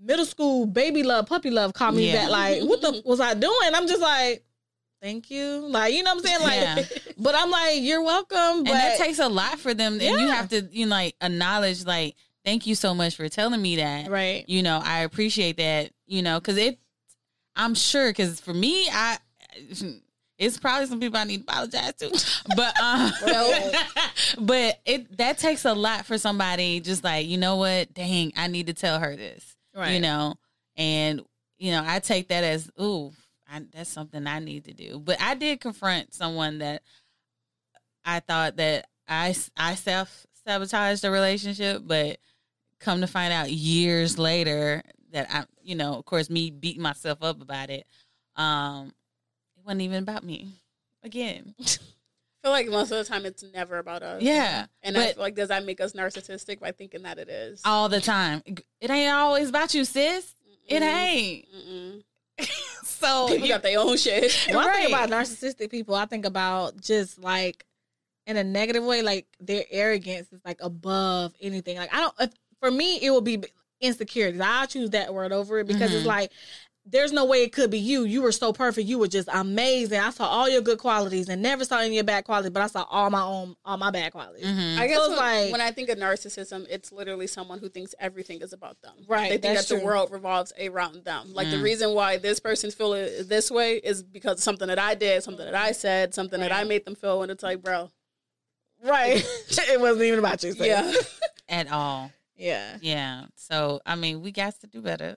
middle 0.00 0.24
school 0.24 0.64
baby 0.64 1.02
love, 1.02 1.26
puppy 1.26 1.50
love. 1.50 1.74
Call 1.74 1.92
me 1.92 2.06
Yeah. 2.06 2.22
that. 2.22 2.30
Like 2.30 2.62
what 2.62 2.80
the 2.80 3.02
was 3.04 3.20
I 3.20 3.34
doing? 3.34 3.70
I'm 3.74 3.86
just 3.86 4.00
like, 4.00 4.44
thank 5.00 5.30
you. 5.30 5.66
Like 5.68 5.94
you 5.94 6.02
know 6.02 6.14
what 6.14 6.24
I'm 6.24 6.40
saying? 6.42 6.76
Like, 6.76 6.90
Yeah. 6.90 7.12
but 7.18 7.34
I'm 7.34 7.50
like, 7.50 7.80
you're 7.80 8.02
welcome. 8.02 8.64
But 8.64 8.72
and 8.72 8.80
that 8.80 8.98
takes 8.98 9.18
a 9.18 9.28
lot 9.28 9.58
for 9.58 9.74
them, 9.74 9.94
and 9.94 10.20
you 10.20 10.28
have 10.28 10.48
to 10.50 10.68
you 10.70 10.86
know 10.86 10.96
like 10.96 11.14
acknowledge 11.20 11.84
like 11.84 12.14
thank 12.44 12.66
you 12.66 12.74
so 12.74 12.94
much 12.94 13.16
for 13.16 13.28
telling 13.28 13.60
me 13.60 13.76
that. 13.76 14.10
right. 14.10 14.44
You 14.48 14.62
know, 14.62 14.80
I 14.82 15.00
appreciate 15.00 15.56
that. 15.58 15.90
You 16.06 16.22
know, 16.22 16.40
because 16.40 16.56
it, 16.56 16.78
I'm 17.56 17.74
sure 17.74 18.10
because 18.10 18.40
for 18.40 18.54
me, 18.54 18.88
I. 18.90 19.18
It's 20.38 20.56
probably 20.56 20.86
some 20.86 21.00
people 21.00 21.18
I 21.18 21.24
need 21.24 21.38
to 21.38 21.52
apologize 21.52 21.94
to, 21.94 22.44
but 22.56 22.80
um, 22.80 23.10
but 24.46 24.78
it 24.84 25.18
that 25.18 25.38
takes 25.38 25.64
a 25.64 25.74
lot 25.74 26.06
for 26.06 26.16
somebody. 26.16 26.78
Just 26.78 27.02
like 27.02 27.26
you 27.26 27.38
know 27.38 27.56
what, 27.56 27.92
dang, 27.92 28.32
I 28.36 28.46
need 28.46 28.68
to 28.68 28.72
tell 28.72 29.00
her 29.00 29.16
this. 29.16 29.56
Right. 29.74 29.94
You 29.94 30.00
know, 30.00 30.34
and 30.76 31.22
you 31.58 31.72
know, 31.72 31.82
I 31.84 31.98
take 31.98 32.28
that 32.28 32.44
as 32.44 32.70
ooh, 32.80 33.10
I, 33.50 33.62
that's 33.72 33.90
something 33.90 34.26
I 34.26 34.38
need 34.40 34.64
to 34.64 34.74
do. 34.74 34.98
But 34.98 35.20
I 35.20 35.34
did 35.34 35.60
confront 35.60 36.14
someone 36.14 36.58
that 36.58 36.82
I 38.04 38.20
thought 38.20 38.56
that 38.56 38.86
I 39.08 39.34
I 39.56 39.74
self 39.74 40.26
sabotaged 40.44 41.02
the 41.02 41.10
relationship, 41.10 41.82
but 41.84 42.18
come 42.78 43.00
to 43.00 43.06
find 43.06 43.32
out 43.32 43.50
years 43.50 44.18
later 44.18 44.82
that 45.12 45.26
I, 45.30 45.44
you 45.62 45.74
know, 45.74 45.94
of 45.94 46.04
course, 46.04 46.28
me 46.30 46.50
beating 46.50 46.82
myself 46.82 47.18
up 47.22 47.40
about 47.40 47.70
it. 47.70 47.86
Um, 48.36 48.92
it 49.56 49.64
wasn't 49.64 49.82
even 49.82 50.02
about 50.02 50.24
me. 50.24 50.48
Again, 51.02 51.54
I 51.60 51.64
feel 52.42 52.50
like 52.52 52.68
most 52.68 52.90
of 52.92 52.98
the 52.98 53.04
time 53.04 53.24
it's 53.26 53.44
never 53.54 53.78
about 53.78 54.02
us. 54.02 54.22
yeah, 54.22 54.66
And 54.82 54.96
I 54.96 55.12
feel 55.12 55.22
like 55.22 55.34
does 55.34 55.48
that 55.48 55.64
make 55.64 55.80
us 55.80 55.92
narcissistic 55.92 56.60
by 56.60 56.72
thinking 56.72 57.02
that 57.02 57.18
it 57.18 57.28
is? 57.28 57.62
all 57.64 57.88
the 57.88 58.00
time. 58.00 58.42
It 58.80 58.90
ain't 58.90 59.12
always 59.12 59.48
about 59.48 59.74
you, 59.74 59.84
sis. 59.84 60.34
It 60.66 60.82
Mm-mm. 60.82 60.94
ain't. 60.94 62.04
So 62.98 63.28
People 63.28 63.46
you- 63.46 63.52
got 63.52 63.62
their 63.62 63.78
own 63.78 63.96
shit. 63.96 64.32
When 64.48 64.58
I 64.58 64.72
think 64.74 64.88
about 64.88 65.08
narcissistic 65.10 65.70
people, 65.70 65.94
I 65.94 66.06
think 66.06 66.24
about 66.26 66.80
just 66.80 67.18
like 67.18 67.64
in 68.26 68.36
a 68.36 68.44
negative 68.44 68.84
way, 68.84 69.02
like 69.02 69.26
their 69.40 69.64
arrogance 69.70 70.32
is 70.32 70.40
like 70.44 70.58
above 70.60 71.32
anything. 71.40 71.76
Like 71.78 71.94
I 71.94 72.00
don't. 72.00 72.14
If, 72.20 72.30
for 72.60 72.70
me, 72.70 72.98
it 73.00 73.10
would 73.10 73.24
be 73.24 73.42
insecurities. 73.80 74.40
I'll 74.40 74.66
choose 74.66 74.90
that 74.90 75.14
word 75.14 75.32
over 75.32 75.60
it 75.60 75.66
because 75.68 75.92
it's 75.94 76.02
Mhm. 76.04 76.06
like 76.08 76.32
there's 76.90 77.12
no 77.12 77.24
way 77.26 77.42
it 77.42 77.52
could 77.52 77.70
be 77.70 77.78
you. 77.78 78.04
You 78.04 78.22
were 78.22 78.32
so 78.32 78.52
perfect. 78.52 78.88
You 78.88 78.98
were 78.98 79.08
just 79.08 79.28
amazing. 79.30 80.00
I 80.00 80.08
saw 80.10 80.26
all 80.26 80.48
your 80.48 80.62
good 80.62 80.78
qualities 80.78 81.28
and 81.28 81.42
never 81.42 81.64
saw 81.64 81.78
any 81.80 81.88
of 81.88 81.92
your 81.92 82.04
bad 82.04 82.24
qualities, 82.24 82.50
but 82.50 82.62
I 82.62 82.66
saw 82.66 82.84
all 82.88 83.10
my 83.10 83.20
own 83.22 83.56
all 83.64 83.76
my 83.76 83.90
bad 83.90 84.12
qualities. 84.12 84.46
Mhm. 84.46 84.78
I 84.78 84.86
guess 84.86 84.96
So 84.96 85.08
when, 85.10 85.18
like- 85.18 85.52
when 85.52 85.60
I 85.60 85.70
think 85.70 85.90
of 85.90 85.98
narcissism, 85.98 86.66
it's 86.70 86.90
literally 86.90 87.26
someone 87.26 87.58
who 87.58 87.68
thinks 87.68 87.94
everything 88.00 88.40
is 88.40 88.52
about 88.54 88.80
them. 88.80 88.94
Right, 89.06 89.24
They 89.24 89.28
think 89.38 89.42
that's 89.56 89.68
that 89.68 89.74
the 89.74 89.80
true. 89.80 89.86
world 89.86 90.10
revolves 90.10 90.52
around 90.58 91.04
them. 91.04 91.34
Like 91.34 91.50
the 91.50 91.56
Mm. 91.56 91.62
reason 91.62 91.94
why 91.94 92.16
this 92.16 92.40
person 92.40 92.70
feel 92.70 92.94
it 92.94 93.28
this 93.28 93.50
way 93.50 93.76
is 93.76 94.02
because 94.02 94.38
of 94.38 94.42
something 94.42 94.68
that 94.68 94.78
I 94.78 94.94
did, 94.94 95.22
something 95.22 95.44
that 95.44 95.54
I 95.54 95.72
said, 95.72 96.14
something 96.14 96.40
that 96.40 96.52
I 96.52 96.64
made 96.64 96.84
them 96.86 96.94
feel. 96.94 97.22
And 97.22 97.30
it's 97.30 97.42
like, 97.42 97.62
bro, 97.62 97.90
Right. 98.82 99.16
it 99.48 99.80
wasn't 99.80 100.04
even 100.04 100.20
about 100.20 100.42
you. 100.42 100.52
sis. 100.52 100.66
yeah. 100.66 100.92
at 101.48 101.70
all. 101.70 102.12
Yeah. 102.36 102.78
Yeah. 102.80 103.24
So 103.34 103.80
I 103.84 103.94
mean, 103.96 104.22
we 104.22 104.30
got 104.32 104.58
to 104.60 104.66
do 104.66 104.80
better. 104.80 105.16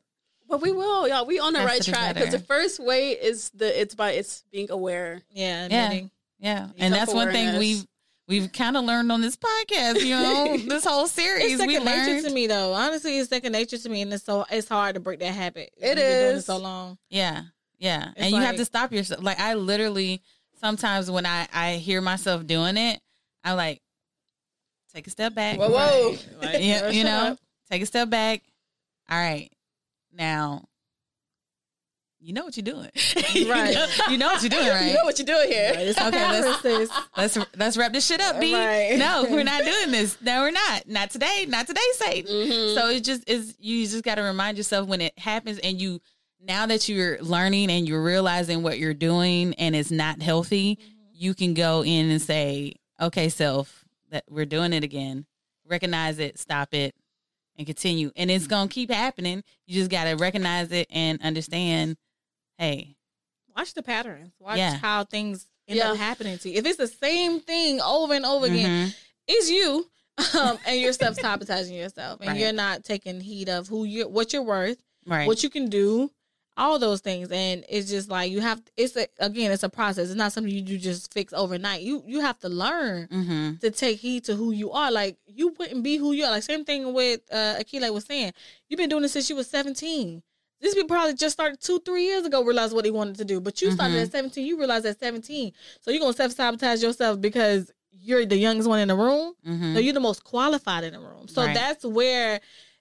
But 0.52 0.62
we 0.62 0.72
will, 0.72 1.08
y'all. 1.08 1.26
We 1.26 1.40
on 1.40 1.54
the 1.54 1.60
Has 1.60 1.68
right 1.68 1.82
track 1.82 2.16
because 2.16 2.32
the 2.32 2.40
first 2.40 2.80
way 2.80 3.12
is 3.12 3.50
the 3.52 3.82
it's 3.82 3.96
by 3.96 4.12
it's 4.12 4.44
being 4.52 4.70
aware. 4.70 5.22
Yeah. 5.32 5.68
Yeah. 5.70 5.86
admitting. 5.86 6.12
Yeah, 6.40 6.68
and 6.78 6.94
that's 6.94 7.14
one 7.14 7.32
thing 7.32 7.58
we've 7.60 7.86
we've 8.28 8.52
kind 8.52 8.76
of 8.76 8.84
learned 8.84 9.12
on 9.12 9.22
this 9.22 9.38
podcast. 9.38 10.02
You 10.04 10.16
know, 10.16 10.58
this 10.68 10.84
whole 10.86 11.08
series 11.08 11.54
It's 11.54 11.66
we 11.66 11.76
second 11.76 11.86
nature 11.86 12.28
to 12.28 12.34
me, 12.34 12.48
though. 12.48 12.74
Honestly, 12.74 13.18
it's 13.18 13.30
second 13.30 13.52
nature 13.54 13.78
to 13.78 13.90
me, 13.90 14.02
and 14.02 14.12
it's 14.12 14.24
so 14.26 14.46
it's 14.52 14.68
hard 14.68 14.96
to 14.96 15.00
break 15.00 15.20
that 15.20 15.34
habit. 15.34 15.72
It 15.78 15.88
You've 15.88 15.96
been 15.96 16.06
doing 16.24 16.36
is. 16.38 16.46
so 16.46 16.58
long. 16.58 16.98
Yeah, 17.10 17.44
yeah, 17.80 18.10
It's 18.16 18.22
and 18.26 18.32
you 18.36 18.42
have 18.42 18.56
to 18.58 18.66
stop 18.66 18.92
yourself. 18.92 19.24
Like 19.24 19.40
I 19.40 19.54
literally 19.54 20.22
sometimes 20.60 21.10
when 21.12 21.26
I 21.26 21.48
I 21.54 21.74
hear 21.76 22.02
myself 22.02 22.46
doing 22.48 22.76
it, 22.76 23.00
I'm 23.44 23.56
like, 23.56 23.82
take 24.94 25.08
a 25.08 25.12
step 25.12 25.34
back. 25.36 25.60
Whoa, 25.60 25.70
whoa. 25.70 26.10
Right. 26.10 26.28
Like, 26.42 26.58
Yeah, 26.62 26.90
you 26.90 27.04
know, 27.04 27.20
up. 27.34 27.40
take 27.70 27.84
a 27.84 27.86
step 27.86 28.10
back. 28.10 28.42
All 29.10 29.18
right, 29.18 29.52
now. 30.13 30.65
You 32.24 32.34
know 32.34 32.45
what 32.45 32.56
you're 32.56 32.63
doing, 32.63 32.89
You 33.34 33.52
Right. 33.52 33.74
know- 33.74 33.88
You 34.12 34.17
know 34.19 34.28
what 34.28 34.43
you're 34.43 34.50
doing, 34.52 34.67
right? 34.67 34.86
You 34.89 34.93
know 34.93 35.04
what 35.06 35.17
you're 35.17 35.26
doing 35.26 35.50
here. 35.50 35.74
Right, 35.74 35.88
Okay, 36.08 36.28
let's- 36.30 36.91
Let's 37.17 37.38
let's 37.58 37.78
wrap 37.78 37.93
this 37.93 38.06
shit 38.06 38.21
up, 38.21 38.39
B. 38.39 38.54
Right. 38.54 38.95
No, 38.95 39.26
we're 39.30 39.43
not 39.43 39.63
doing 39.63 39.89
this. 39.89 40.21
No, 40.21 40.41
we're 40.41 40.52
not. 40.52 40.88
Not 40.88 41.10
today. 41.10 41.45
Not 41.47 41.65
today, 41.65 41.82
Satan. 41.95 42.32
Mhm. 42.32 42.76
So 42.76 42.89
it 42.89 43.04
just 43.04 43.28
is. 43.28 43.56
You 43.60 43.88
just 43.88 44.04
got 44.04 44.15
to 44.15 44.21
remind 44.21 44.58
yourself 44.58 44.88
when 44.88 45.02
it 45.02 45.17
happens, 45.17 45.58
and 45.60 45.82
you 45.82 46.00
now 46.39 46.67
that 46.67 46.88
you're 46.88 47.19
learning 47.21 47.71
and 47.71 47.88
you're 47.88 48.04
realizing 48.04 48.62
what 48.62 48.78
you're 48.78 48.93
doing 48.93 49.54
and 49.56 49.76
it's 49.76 49.89
not 49.91 50.21
healthy, 50.21 50.78
you 51.13 51.34
can 51.34 51.56
go 51.56 51.84
in 51.84 52.12
and 52.12 52.21
say, 52.21 52.74
"Okay, 53.02 53.30
self, 53.30 53.84
that 54.12 54.26
we're 54.30 54.45
doing 54.45 54.74
it 54.74 54.84
again. 54.84 55.26
Recognize 55.65 56.19
it, 56.19 56.38
stop 56.38 56.74
it, 56.76 56.93
and 57.62 57.67
continue." 57.67 58.12
And 58.15 58.30
it's 58.32 58.47
gonna 58.47 58.67
keep 58.69 58.89
happening. 58.91 59.43
You 59.67 59.76
just 59.76 59.91
got 59.91 60.06
to 60.06 60.13
recognize 60.15 60.71
it 60.71 60.88
and 60.89 61.21
understand. 61.21 61.97
Hey, 62.58 62.95
Watch 63.56 63.74
the 63.74 63.84
patterns. 63.84 64.32
Watch 64.39 64.58
Yeah. 64.58 64.78
how 64.78 65.04
things 65.04 65.45
end 65.67 65.78
Yeah. 65.78 65.91
up 65.91 65.97
happening 65.97 66.38
to 66.39 66.50
you. 66.50 66.58
If 66.58 66.65
it's 66.65 66.78
the 66.78 66.88
same 66.88 67.41
thing 67.41 67.82
over 67.82 68.13
and 68.13 68.26
over 68.26 68.45
again, 68.45 68.89
mhm, 68.89 68.95
it's 69.28 69.50
you, 69.50 69.89
um, 70.39 70.58
and 70.65 70.80
you're 70.80 70.93
self 70.93 71.17
sabotaging 71.17 71.76
yourself, 71.76 72.21
and 72.21 72.30
Right. 72.30 72.39
you're 72.39 72.54
not 72.54 72.84
taking 72.86 73.19
heed 73.19 73.50
of 73.50 73.67
who 73.67 73.84
you, 73.84 74.08
what 74.08 74.32
you're 74.34 74.41
worth, 74.41 74.78
right, 75.06 75.28
what 75.28 75.43
you 75.43 75.50
can 75.50 75.67
do, 75.69 76.12
all 76.58 76.78
those 76.80 77.00
things. 77.02 77.32
And 77.32 77.64
it's 77.70 77.90
just 77.90 78.10
like 78.10 78.32
you 78.32 78.42
have. 78.42 78.62
It's 78.78 78.96
a, 78.96 79.08
again, 79.20 79.52
it's 79.52 79.64
a 79.64 79.70
process. 79.70 80.08
It's 80.10 80.16
not 80.16 80.34
something 80.34 80.54
you 80.54 80.62
do 80.62 80.78
just 80.78 81.14
fix 81.14 81.34
overnight. 81.34 81.82
You 81.82 82.04
you 82.06 82.20
have 82.22 82.38
to 82.40 82.50
learn 82.50 83.08
mm-hmm, 83.08 83.56
to 83.62 83.72
take 83.72 84.00
heed 84.00 84.26
to 84.26 84.36
who 84.36 84.52
you 84.52 84.72
are. 84.72 84.92
Like 84.92 85.18
you 85.26 85.56
wouldn't 85.58 85.84
be 85.84 85.98
who 85.98 86.12
you 86.12 86.26
are. 86.26 86.32
Like 86.32 86.44
same 86.44 86.66
thing 86.66 86.94
with 86.94 87.22
uh 87.32 87.56
Akila 87.60 87.94
was 87.94 88.06
saying. 88.06 88.34
You've 88.68 88.78
been 88.78 88.90
doing 88.90 89.02
this 89.04 89.14
since 89.14 89.30
you 89.30 89.36
was 89.36 89.48
17. 89.50 90.22
this 90.60 90.76
people 90.76 90.90
probably 90.90 91.16
just 91.16 91.34
started 91.34 91.60
two, 91.60 91.80
three 91.80 92.04
years 92.06 92.24
ago, 92.26 92.44
realized 92.44 92.74
what 92.74 92.84
they 92.84 92.92
wanted 92.92 93.16
to 93.16 93.26
do. 93.26 93.40
But 93.42 93.60
you 93.62 93.72
started 93.72 93.96
Mhm. 93.98 94.04
at 94.04 94.12
17, 94.12 94.46
you 94.46 94.58
realized 94.60 94.86
at 94.86 95.00
17. 95.00 95.54
So 95.80 95.90
you're 95.90 96.00
gonna 96.00 96.14
self 96.14 96.34
sabotage 96.34 96.84
yourself 96.84 97.20
because 97.20 97.72
you're 97.92 98.26
the 98.26 98.38
youngest 98.38 98.70
one 98.70 98.80
in 98.80 98.88
the 98.90 98.96
room. 98.96 99.34
mm-hmm. 99.46 99.74
No, 99.74 99.80
you're 99.80 99.94
the 99.94 100.00
most 100.00 100.24
qualified 100.24 100.84
in 100.84 100.94
the 100.94 101.00
room. 101.00 101.28
So 101.28 101.44
Right. 101.46 101.54
that's 101.56 101.84
where 101.84 102.40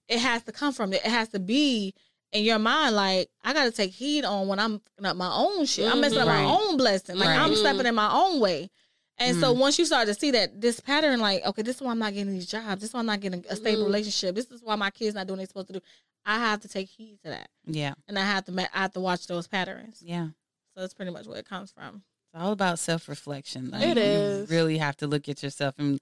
it 0.08 0.18
has 0.18 0.42
to 0.44 0.52
come 0.52 0.72
from. 0.74 0.92
It 0.92 1.02
has 1.02 1.28
to 1.30 1.38
be 1.38 1.94
in 2.32 2.44
your 2.44 2.58
mind, 2.58 2.94
like, 2.96 3.28
I 3.42 3.52
gotta 3.52 3.70
take 3.72 3.90
heed 3.92 4.24
on 4.24 4.46
when 4.48 4.58
I'm 4.58 4.78
fucking 4.80 5.06
up 5.06 5.16
my 5.16 5.32
own 5.34 5.66
shit. 5.66 5.90
I'm 5.90 6.00
messing 6.00 6.18
up 6.18 6.28
Right. 6.28 6.44
my 6.44 6.52
own 6.52 6.76
blessing. 6.76 7.16
Like 7.18 7.28
I'm 7.30 7.54
stepping 7.56 7.86
in 7.86 7.94
my 7.94 8.12
own 8.12 8.40
way. 8.40 8.70
And 9.18 9.36
so 9.36 9.54
Mhm. 9.54 9.58
once 9.58 9.78
you 9.78 9.84
start 9.84 10.06
to 10.08 10.14
see 10.14 10.30
that 10.30 10.60
this 10.60 10.80
pattern, 10.80 11.20
like, 11.20 11.44
okay, 11.44 11.60
this 11.62 11.76
is 11.76 11.82
why 11.82 11.90
I'm 11.90 11.98
not 11.98 12.14
getting 12.14 12.32
these 12.32 12.46
jobs. 12.46 12.80
This 12.80 12.90
is 12.90 12.94
why 12.94 13.00
I'm 13.00 13.06
not 13.06 13.20
getting 13.20 13.44
a 13.50 13.56
stable 13.56 13.82
Mhm. 13.82 13.86
relationship. 13.86 14.34
This 14.34 14.46
is 14.50 14.62
why 14.62 14.76
my 14.76 14.90
kids 14.90 15.14
not 15.14 15.26
doing 15.26 15.38
what 15.38 15.40
they're 15.40 15.46
supposed 15.48 15.66
to 15.68 15.72
do. 15.74 15.80
I 16.24 16.38
have 16.38 16.60
to 16.60 16.68
take 16.68 16.88
heed 16.88 17.18
to 17.24 17.30
that, 17.30 17.50
yeah, 17.66 17.94
and 18.08 18.18
I 18.18 18.24
have 18.24 18.44
to 18.46 18.68
I 18.74 18.80
have 18.82 18.92
to 18.92 19.00
watch 19.00 19.26
those 19.26 19.46
patterns. 19.48 19.98
yeah. 20.02 20.28
So 20.74 20.80
that's 20.82 20.94
pretty 20.94 21.10
much 21.10 21.26
where 21.26 21.38
it 21.38 21.46
comes 21.48 21.70
from. 21.72 22.02
It's 22.32 22.40
all 22.42 22.52
about 22.52 22.78
self 22.78 23.08
reflection. 23.08 23.70
Like, 23.70 23.96
It 23.96 23.96
you 23.98 24.46
really 24.48 24.78
have 24.78 24.96
to 24.98 25.06
look 25.06 25.28
at 25.28 25.42
yourself 25.42 25.74
and 25.78 25.98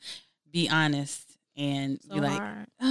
be 0.51 0.69
honest 0.69 1.39
and 1.57 2.01
So 2.03 2.15
be 2.15 2.21
like, 2.21 2.41
hard. 2.41 2.67
uh, 2.81 2.87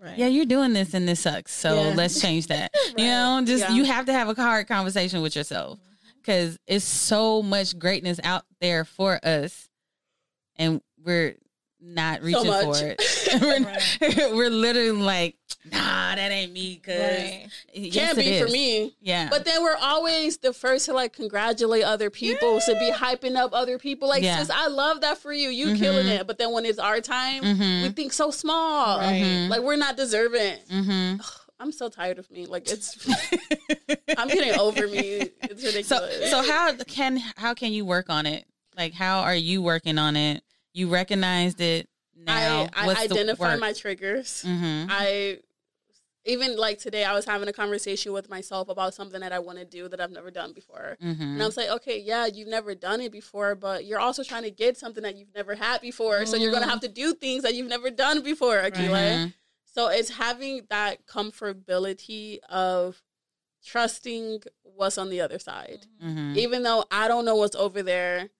Right. 0.00 0.16
yeah, 0.18 0.26
you're 0.26 0.44
doing 0.46 0.72
this 0.72 0.94
and 0.94 1.08
this 1.08 1.20
sucks. 1.20 1.52
So 1.52 1.74
Yeah. 1.74 1.94
let's 1.94 2.20
change 2.20 2.46
that. 2.48 2.70
Right. 2.74 2.94
You 2.98 3.06
know, 3.06 3.42
just 3.44 3.68
Yeah. 3.68 3.74
you 3.74 3.84
have 3.84 4.06
to 4.06 4.12
have 4.12 4.28
a 4.28 4.40
hard 4.40 4.68
conversation 4.68 5.22
with 5.22 5.34
yourself 5.34 5.78
mm-hmm. 5.78 6.18
because 6.20 6.58
it's 6.66 6.84
so 6.84 7.42
much 7.42 7.78
greatness 7.78 8.20
out 8.22 8.44
there 8.60 8.84
for 8.84 9.18
us, 9.24 9.68
and 10.56 10.80
we're 11.04 11.36
not 11.80 12.22
reaching 12.22 12.46
much. 12.46 12.78
for 12.80 12.86
it. 12.86 13.02
we're, 14.00 14.34
we're 14.36 14.50
literally 14.50 14.92
like, 14.92 15.36
nah, 15.70 16.14
that 16.14 16.30
ain't 16.30 16.52
me. 16.52 16.76
Cause 16.76 16.94
Right. 16.98 17.48
yes, 17.72 17.94
can't 17.94 18.18
be 18.18 18.40
for 18.40 18.48
me. 18.48 18.94
Yeah, 19.00 19.28
But 19.30 19.44
then 19.44 19.62
we're 19.62 19.76
always 19.80 20.38
the 20.38 20.52
first 20.52 20.86
to 20.86 20.92
like 20.94 21.12
congratulate 21.12 21.84
other 21.84 22.10
people, 22.10 22.60
to 22.60 22.74
be 22.78 22.90
hyping 22.90 23.36
up 23.36 23.50
other 23.52 23.78
people. 23.78 24.08
Like, 24.08 24.22
Yeah. 24.22 24.38
sis, 24.38 24.50
I 24.50 24.68
love 24.68 25.00
that 25.02 25.18
for 25.18 25.32
you. 25.32 25.48
You 25.48 25.68
Mhm. 25.68 25.78
killing 25.78 26.06
it. 26.08 26.26
But 26.26 26.38
then 26.38 26.52
when 26.52 26.64
it's 26.64 26.78
our 26.78 27.00
time, 27.00 27.42
Mhm. 27.42 27.82
we 27.82 27.88
think 27.90 28.12
so 28.12 28.30
small. 28.30 28.98
Right. 28.98 29.22
Mhm. 29.22 29.48
Like 29.50 29.60
we're 29.62 29.76
not 29.76 29.96
deserving. 29.96 30.58
hmm 30.70 31.14
I'm 31.60 31.72
so 31.72 31.88
tired 31.88 32.18
of 32.20 32.30
me. 32.30 32.46
Like 32.46 32.70
it's 32.70 32.96
I'm 34.16 34.28
getting 34.28 34.58
over 34.58 34.86
me. 34.86 35.30
It's 35.42 35.62
So 35.88 36.00
ridiculous. 36.00 36.30
so 36.30 36.42
how 36.42 36.72
can 36.84 37.16
how 37.36 37.54
can 37.54 37.72
you 37.72 37.84
work 37.84 38.10
on 38.10 38.26
it? 38.26 38.46
Like 38.76 38.92
how 38.94 39.20
are 39.20 39.34
you 39.34 39.60
working 39.60 39.98
on 39.98 40.16
it? 40.16 40.44
You 40.72 40.88
recognized 40.88 41.60
it 41.60 41.88
now. 42.24 42.68
I, 42.74 42.86
I 42.86 43.02
identify 43.04 43.56
my 43.60 43.72
triggers. 43.72 44.42
hmm 44.42 44.86
I 44.88 45.38
even 46.24 46.56
like 46.56 46.78
today 46.78 47.04
I 47.04 47.14
was 47.14 47.24
having 47.24 47.48
a 47.48 47.52
conversation 47.52 48.12
with 48.12 48.28
myself 48.28 48.68
about 48.68 48.92
something 48.92 49.20
that 49.20 49.32
I 49.32 49.38
want 49.38 49.58
to 49.58 49.64
do 49.64 49.88
that 49.88 49.98
I've 50.00 50.10
never 50.10 50.30
done 50.30 50.52
before. 50.52 50.96
hmm 51.00 51.08
And 51.22 51.42
I 51.42 51.46
was 51.46 51.56
like, 51.56 51.70
okay, 51.70 51.98
yeah, 51.98 52.26
you've 52.26 52.48
never 52.48 52.74
done 52.74 53.00
it 53.00 53.12
before, 53.12 53.54
but 53.54 53.86
you're 53.86 54.00
also 54.00 54.22
trying 54.22 54.42
to 54.42 54.50
get 54.50 54.76
something 54.76 55.02
that 55.04 55.16
you've 55.16 55.34
never 55.34 55.54
had 55.54 55.80
before. 55.80 56.26
So 56.26 56.36
you're 56.36 56.50
going 56.50 56.64
to 56.64 56.68
have 56.68 56.80
to 56.80 56.88
do 56.88 57.14
things 57.14 57.44
that 57.44 57.54
you've 57.54 57.68
never 57.68 57.90
done 57.90 58.22
before, 58.22 58.58
Akila. 58.58 59.12
Mhm. 59.14 59.34
So 59.64 59.86
it's 59.88 60.10
having 60.10 60.66
that 60.70 61.06
comfortability 61.06 62.40
of 62.50 63.00
trusting 63.64 64.42
what's 64.62 64.98
on 64.98 65.10
the 65.10 65.20
other 65.20 65.38
side. 65.38 65.86
Mhm. 66.02 66.36
Even 66.36 66.62
though 66.62 66.84
I 66.90 67.08
don't 67.08 67.24
know 67.24 67.36
what's 67.36 67.56
over 67.56 67.82
there, 67.82 68.30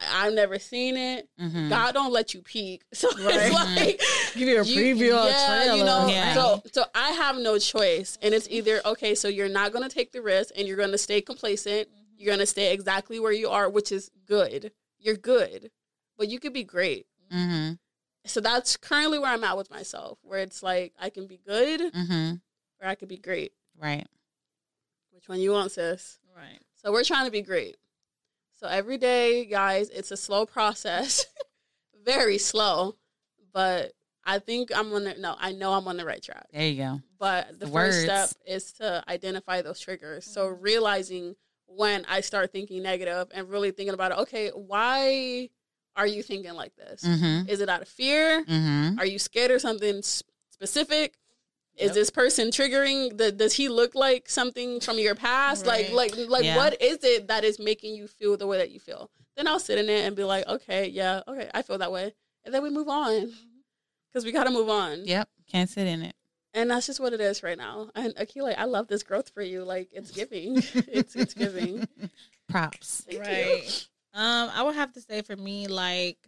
I've 0.00 0.32
never 0.34 0.58
seen 0.58 0.96
it. 0.96 1.28
Mhm. 1.40 1.68
God 1.68 1.92
don't 1.94 2.12
let 2.12 2.32
you 2.34 2.42
peek. 2.42 2.82
So 2.92 3.08
Right. 3.16 3.50
it's 3.50 3.54
like 3.54 4.00
Give 4.34 4.48
you 4.48 4.60
a 4.60 4.64
preview 4.64 5.12
a 5.24 5.30
yeah, 5.30 5.46
trailer. 5.64 5.76
you 5.78 5.84
know. 5.84 6.06
Yeah. 6.08 6.34
So 6.34 6.62
so 6.72 6.84
I 6.94 7.10
have 7.12 7.36
no 7.36 7.58
choice, 7.58 8.16
and 8.22 8.32
it's 8.34 8.48
either 8.50 8.80
okay. 8.84 9.14
So 9.14 9.28
you're 9.28 9.48
not 9.48 9.72
going 9.72 9.88
to 9.88 9.94
take 9.94 10.12
the 10.12 10.22
risk, 10.22 10.52
and 10.56 10.66
you're 10.68 10.76
going 10.76 10.92
to 10.92 10.98
stay 10.98 11.20
complacent. 11.20 11.88
You're 12.16 12.26
going 12.26 12.38
to 12.40 12.46
stay 12.46 12.72
exactly 12.72 13.18
where 13.20 13.32
you 13.32 13.48
are, 13.48 13.68
which 13.68 13.90
is 13.92 14.10
good. 14.26 14.72
You're 14.98 15.16
good, 15.16 15.70
but 16.16 16.28
you 16.28 16.38
could 16.40 16.52
be 16.52 16.64
great. 16.64 17.06
Mhm. 17.32 17.78
So 18.24 18.40
that's 18.40 18.76
currently 18.76 19.18
where 19.18 19.30
I'm 19.32 19.44
at 19.44 19.56
with 19.56 19.70
myself, 19.70 20.18
where 20.22 20.40
it's 20.40 20.62
like 20.62 20.92
I 20.98 21.10
can 21.10 21.26
be 21.26 21.38
good, 21.38 21.80
Mhm. 21.92 22.40
or 22.80 22.88
I 22.88 22.94
could 22.94 23.08
be 23.08 23.16
great. 23.18 23.52
Right. 23.76 24.06
Which 25.12 25.28
one 25.28 25.40
you 25.40 25.52
want, 25.52 25.72
sis? 25.72 26.18
Right. 26.36 26.60
So 26.82 26.92
we're 26.92 27.04
trying 27.04 27.24
to 27.24 27.30
be 27.32 27.42
great. 27.42 27.76
So 28.60 28.66
every 28.66 28.98
day, 28.98 29.44
guys, 29.44 29.88
it's 29.90 30.10
a 30.10 30.16
slow 30.16 30.44
process, 30.44 31.26
very 32.04 32.38
slow, 32.38 32.96
but 33.52 33.92
I 34.24 34.40
think 34.40 34.70
I'm 34.76 34.92
on 34.92 35.04
the 35.04 35.14
no, 35.14 35.36
I 35.38 35.52
know 35.52 35.72
I'm 35.72 35.86
on 35.86 35.96
the 35.96 36.04
right 36.04 36.22
track. 36.22 36.46
There 36.52 36.66
you 36.66 36.76
go. 36.76 37.00
But 37.20 37.52
the 37.60 37.66
The 37.66 37.72
first 37.72 37.74
words. 37.74 38.02
step 38.02 38.30
is 38.46 38.72
to 38.74 39.04
identify 39.08 39.62
those 39.62 39.78
triggers. 39.80 40.24
So 40.24 40.46
realizing 40.48 41.36
when 41.66 42.04
I 42.08 42.20
start 42.20 42.50
thinking 42.52 42.82
negative 42.82 43.28
and 43.32 43.48
really 43.48 43.70
thinking 43.70 43.94
about 43.94 44.12
it, 44.12 44.18
okay, 44.18 44.48
why 44.50 45.50
are 45.96 46.06
you 46.06 46.22
thinking 46.22 46.54
like 46.54 46.74
this? 46.76 47.04
Mm-hmm. 47.04 47.48
Is 47.48 47.60
it 47.60 47.68
out 47.68 47.82
of 47.82 47.88
fear? 47.88 48.44
Mm-hmm. 48.44 48.98
Are 48.98 49.06
you 49.06 49.18
scared 49.18 49.50
of 49.52 49.60
something 49.60 49.98
s- 49.98 50.22
specific? 50.50 51.14
Is 51.78 51.86
Yep. 51.88 51.94
this 51.94 52.10
person 52.10 52.48
triggering? 52.48 53.16
The, 53.16 53.30
does 53.32 53.54
he 53.54 53.68
look 53.68 53.94
like 53.94 54.28
something 54.28 54.80
from 54.80 54.98
your 54.98 55.14
past? 55.14 55.66
Right. 55.66 55.92
Like, 55.92 56.16
like, 56.16 56.28
like, 56.28 56.44
Yeah. 56.44 56.56
what 56.56 56.80
is 56.82 56.98
it 57.04 57.28
that 57.28 57.44
is 57.44 57.58
making 57.58 57.94
you 57.94 58.08
feel 58.08 58.36
the 58.36 58.46
way 58.46 58.58
that 58.58 58.70
you 58.70 58.80
feel? 58.80 59.10
Then 59.36 59.46
I'll 59.46 59.60
sit 59.60 59.78
in 59.78 59.88
it 59.88 60.04
and 60.04 60.16
be 60.16 60.24
like, 60.24 60.46
okay, 60.48 60.88
yeah, 60.88 61.20
okay, 61.28 61.48
I 61.54 61.62
feel 61.62 61.78
that 61.78 61.92
way, 61.92 62.12
and 62.44 62.52
then 62.52 62.62
we 62.62 62.70
move 62.70 62.88
on 62.88 63.32
because 64.10 64.24
we 64.24 64.32
got 64.32 64.44
to 64.44 64.50
move 64.50 64.68
on. 64.68 65.04
Yep. 65.04 65.28
Can't 65.50 65.70
sit 65.70 65.86
in 65.86 66.02
it. 66.02 66.14
And 66.54 66.70
that's 66.70 66.86
just 66.86 66.98
what 66.98 67.12
it 67.12 67.20
is 67.20 67.42
right 67.44 67.56
now. 67.58 67.90
And 67.94 68.14
Akila, 68.16 68.54
I 68.58 68.64
love 68.64 68.88
this 68.88 69.02
growth 69.04 69.28
for 69.28 69.42
you. 69.42 69.62
Like 69.64 69.90
it's 69.92 70.10
giving, 70.10 70.56
it's 70.74 71.14
it's 71.14 71.34
giving. 71.34 71.86
Props. 72.48 73.02
Thank 73.08 73.18
you. 73.18 73.20
Right. 73.22 73.86
Um, 74.14 74.50
I 74.52 74.62
would 74.64 74.74
have 74.74 74.92
to 74.94 75.00
say 75.00 75.22
for 75.22 75.36
me, 75.36 75.68
like, 75.68 76.18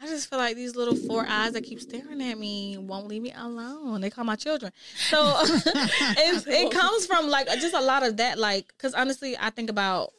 I 0.00 0.06
just 0.06 0.30
feel 0.30 0.38
like 0.38 0.54
these 0.54 0.76
little 0.76 0.94
four 0.94 1.26
eyes 1.28 1.52
that 1.52 1.64
keep 1.64 1.80
staring 1.80 2.22
at 2.22 2.38
me 2.38 2.78
won't 2.78 3.08
leave 3.08 3.22
me 3.22 3.32
alone. 3.36 4.00
They 4.00 4.10
call 4.10 4.24
my 4.24 4.36
children. 4.36 4.72
So 5.10 5.18
it, 5.44 6.46
it 6.46 6.72
comes 6.78 7.06
from 7.06 7.28
like 7.28 7.48
just 7.60 7.74
a 7.74 7.80
lot 7.80 8.06
of 8.06 8.18
that, 8.18 8.38
like, 8.38 8.68
because 8.68 8.94
honestly, 8.94 9.36
I 9.38 9.50
think 9.50 9.70
about 9.70 10.12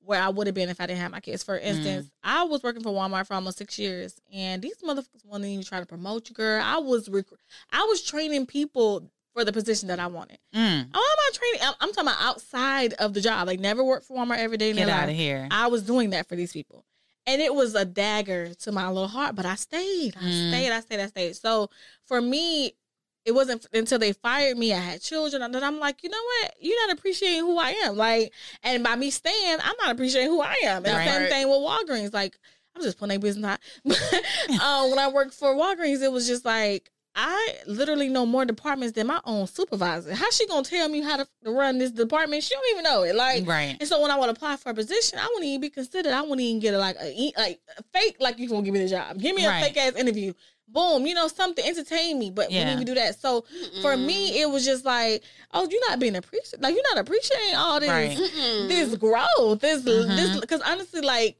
where 0.00 0.22
I 0.22 0.30
would 0.30 0.46
have 0.46 0.54
been 0.54 0.70
if 0.70 0.80
I 0.80 0.86
didn't 0.86 1.00
have 1.00 1.10
my 1.10 1.20
kids. 1.20 1.42
For 1.42 1.58
instance, 1.58 2.08
I 2.22 2.44
was 2.44 2.62
working 2.62 2.82
for 2.82 2.90
Walmart 2.90 3.26
for 3.26 3.34
almost 3.34 3.58
six 3.58 3.78
years, 3.78 4.18
and 4.32 4.62
these 4.62 4.78
motherfuckers 4.78 5.24
wouldn't 5.26 5.44
even 5.44 5.64
try 5.64 5.80
to 5.80 5.86
promote 5.86 6.30
you, 6.30 6.34
girl. 6.34 6.62
I 6.64 6.78
was 6.78 7.10
rec- 7.10 7.26
I 7.70 7.84
was 7.84 8.00
training 8.00 8.46
people 8.46 9.10
for 9.34 9.44
the 9.44 9.52
position 9.52 9.88
that 9.88 10.00
I 10.00 10.06
wanted. 10.06 10.38
Mm. 10.54 10.86
Oh, 10.94 11.16
I'm 11.26 11.34
training. 11.34 11.60
I'm, 11.62 11.74
I'm 11.80 11.92
talking 11.92 12.08
about 12.08 12.22
outside 12.22 12.94
of 12.94 13.12
the 13.12 13.20
job. 13.20 13.46
Like 13.46 13.60
never 13.60 13.84
worked 13.84 14.06
for 14.06 14.16
Walmart 14.16 14.38
every 14.38 14.56
day 14.56 14.72
Get 14.72 14.88
out 14.88 15.00
life. 15.00 15.10
of 15.10 15.14
here. 15.16 15.46
I 15.50 15.66
was 15.66 15.82
doing 15.82 16.10
that 16.10 16.26
for 16.26 16.36
these 16.36 16.52
people. 16.52 16.86
And 17.28 17.42
it 17.42 17.54
was 17.54 17.74
a 17.74 17.84
dagger 17.84 18.54
to 18.54 18.72
my 18.72 18.88
little 18.88 19.06
heart, 19.06 19.34
but 19.36 19.44
I 19.46 19.54
stayed. 19.54 20.16
I 20.16 20.24
Mm. 20.24 20.48
stayed. 20.48 20.72
I 20.72 20.80
stayed. 20.80 21.00
I 21.00 21.06
stayed. 21.06 21.36
So 21.36 21.68
for 22.06 22.20
me, 22.20 22.74
it 23.24 23.32
wasn't 23.32 23.66
until 23.74 23.98
they 23.98 24.14
fired 24.14 24.56
me. 24.56 24.72
I 24.72 24.78
had 24.78 25.02
children, 25.02 25.42
and 25.42 25.54
then 25.54 25.62
I'm 25.62 25.78
like, 25.78 26.02
you 26.02 26.08
know 26.08 26.22
what? 26.40 26.54
You're 26.58 26.86
not 26.88 26.98
appreciating 26.98 27.40
who 27.40 27.58
I 27.58 27.70
am. 27.84 27.96
Like, 27.96 28.32
and 28.62 28.82
by 28.82 28.96
me 28.96 29.10
staying, 29.10 29.58
I'm 29.62 29.74
not 29.82 29.90
appreciating 29.90 30.30
who 30.30 30.40
I 30.40 30.56
am. 30.64 30.84
And 30.86 30.94
Right. 30.94 31.04
the 31.04 31.10
same 31.10 31.28
thing 31.28 31.48
with 31.48 31.58
Walgreens. 31.58 32.14
Like, 32.14 32.38
I'm 32.74 32.82
just 32.82 32.96
putting 32.98 33.10
their 33.10 33.18
business 33.18 33.44
out. 33.44 33.60
Um, 34.62 34.90
when 34.90 34.98
I 34.98 35.08
worked 35.08 35.34
for 35.34 35.54
Walgreens, 35.54 36.02
it 36.02 36.10
was 36.10 36.26
just 36.26 36.44
like 36.46 36.90
I 37.14 37.56
literally 37.66 38.08
know 38.08 38.24
more 38.24 38.44
departments 38.44 38.94
than 38.94 39.08
my 39.08 39.20
own 39.24 39.46
supervisor. 39.48 40.14
How's 40.14 40.36
she 40.36 40.46
gonna 40.46 40.62
tell 40.62 40.88
me 40.88 41.00
how 41.00 41.16
to 41.16 41.26
to 41.44 41.50
run 41.50 41.78
this 41.78 41.90
department? 41.90 42.44
She 42.44 42.54
don't 42.54 42.64
even 42.72 42.84
know 42.84 43.02
it. 43.02 43.14
Like, 43.16 43.46
right. 43.46 43.76
and 43.80 43.88
so 43.88 44.00
when 44.00 44.10
I 44.10 44.16
would 44.18 44.28
apply 44.30 44.56
for 44.56 44.70
a 44.70 44.74
position, 44.74 45.18
I 45.18 45.26
wouldn't 45.26 45.44
even 45.44 45.60
be 45.60 45.70
considered. 45.70 46.12
I 46.12 46.20
wouldn't 46.20 46.40
even 46.40 46.60
get 46.60 46.74
a, 46.74 46.78
like 46.78 46.96
a 47.00 47.10
e- 47.12 47.34
like 47.36 47.60
a 47.76 47.82
fake 47.92 48.16
like 48.20 48.38
you 48.38 48.48
gonna 48.48 48.62
give 48.62 48.72
me 48.74 48.80
the 48.84 48.88
job. 48.88 49.18
Give 49.18 49.34
me 49.34 49.44
a 49.44 49.48
Right. 49.48 49.64
fake 49.64 49.76
ass 49.76 49.94
interview. 49.96 50.32
Boom, 50.70 51.06
you 51.06 51.14
know 51.14 51.28
something 51.28 51.64
entertain 51.66 52.18
me, 52.18 52.30
but 52.30 52.50
we 52.50 52.54
Yeah. 52.54 52.60
didn't 52.66 52.74
even 52.82 52.86
do 52.86 52.94
that. 52.96 53.18
So 53.18 53.46
for 53.80 53.96
me, 53.96 54.40
it 54.42 54.50
was 54.50 54.64
just 54.66 54.84
like, 54.84 55.24
oh, 55.54 55.66
you're 55.68 55.88
not 55.88 55.98
being 55.98 56.14
appreciated. 56.14 56.62
Like 56.62 56.74
you're 56.74 56.84
not 56.94 56.98
appreciating 56.98 57.54
all 57.54 57.80
this 57.80 57.88
Right. 57.88 58.68
This 58.68 58.94
growth. 58.96 59.60
This 59.60 59.82
this 59.82 60.06
Mhm. 60.06 60.40
because 60.42 60.60
honestly, 60.60 61.00
like 61.00 61.36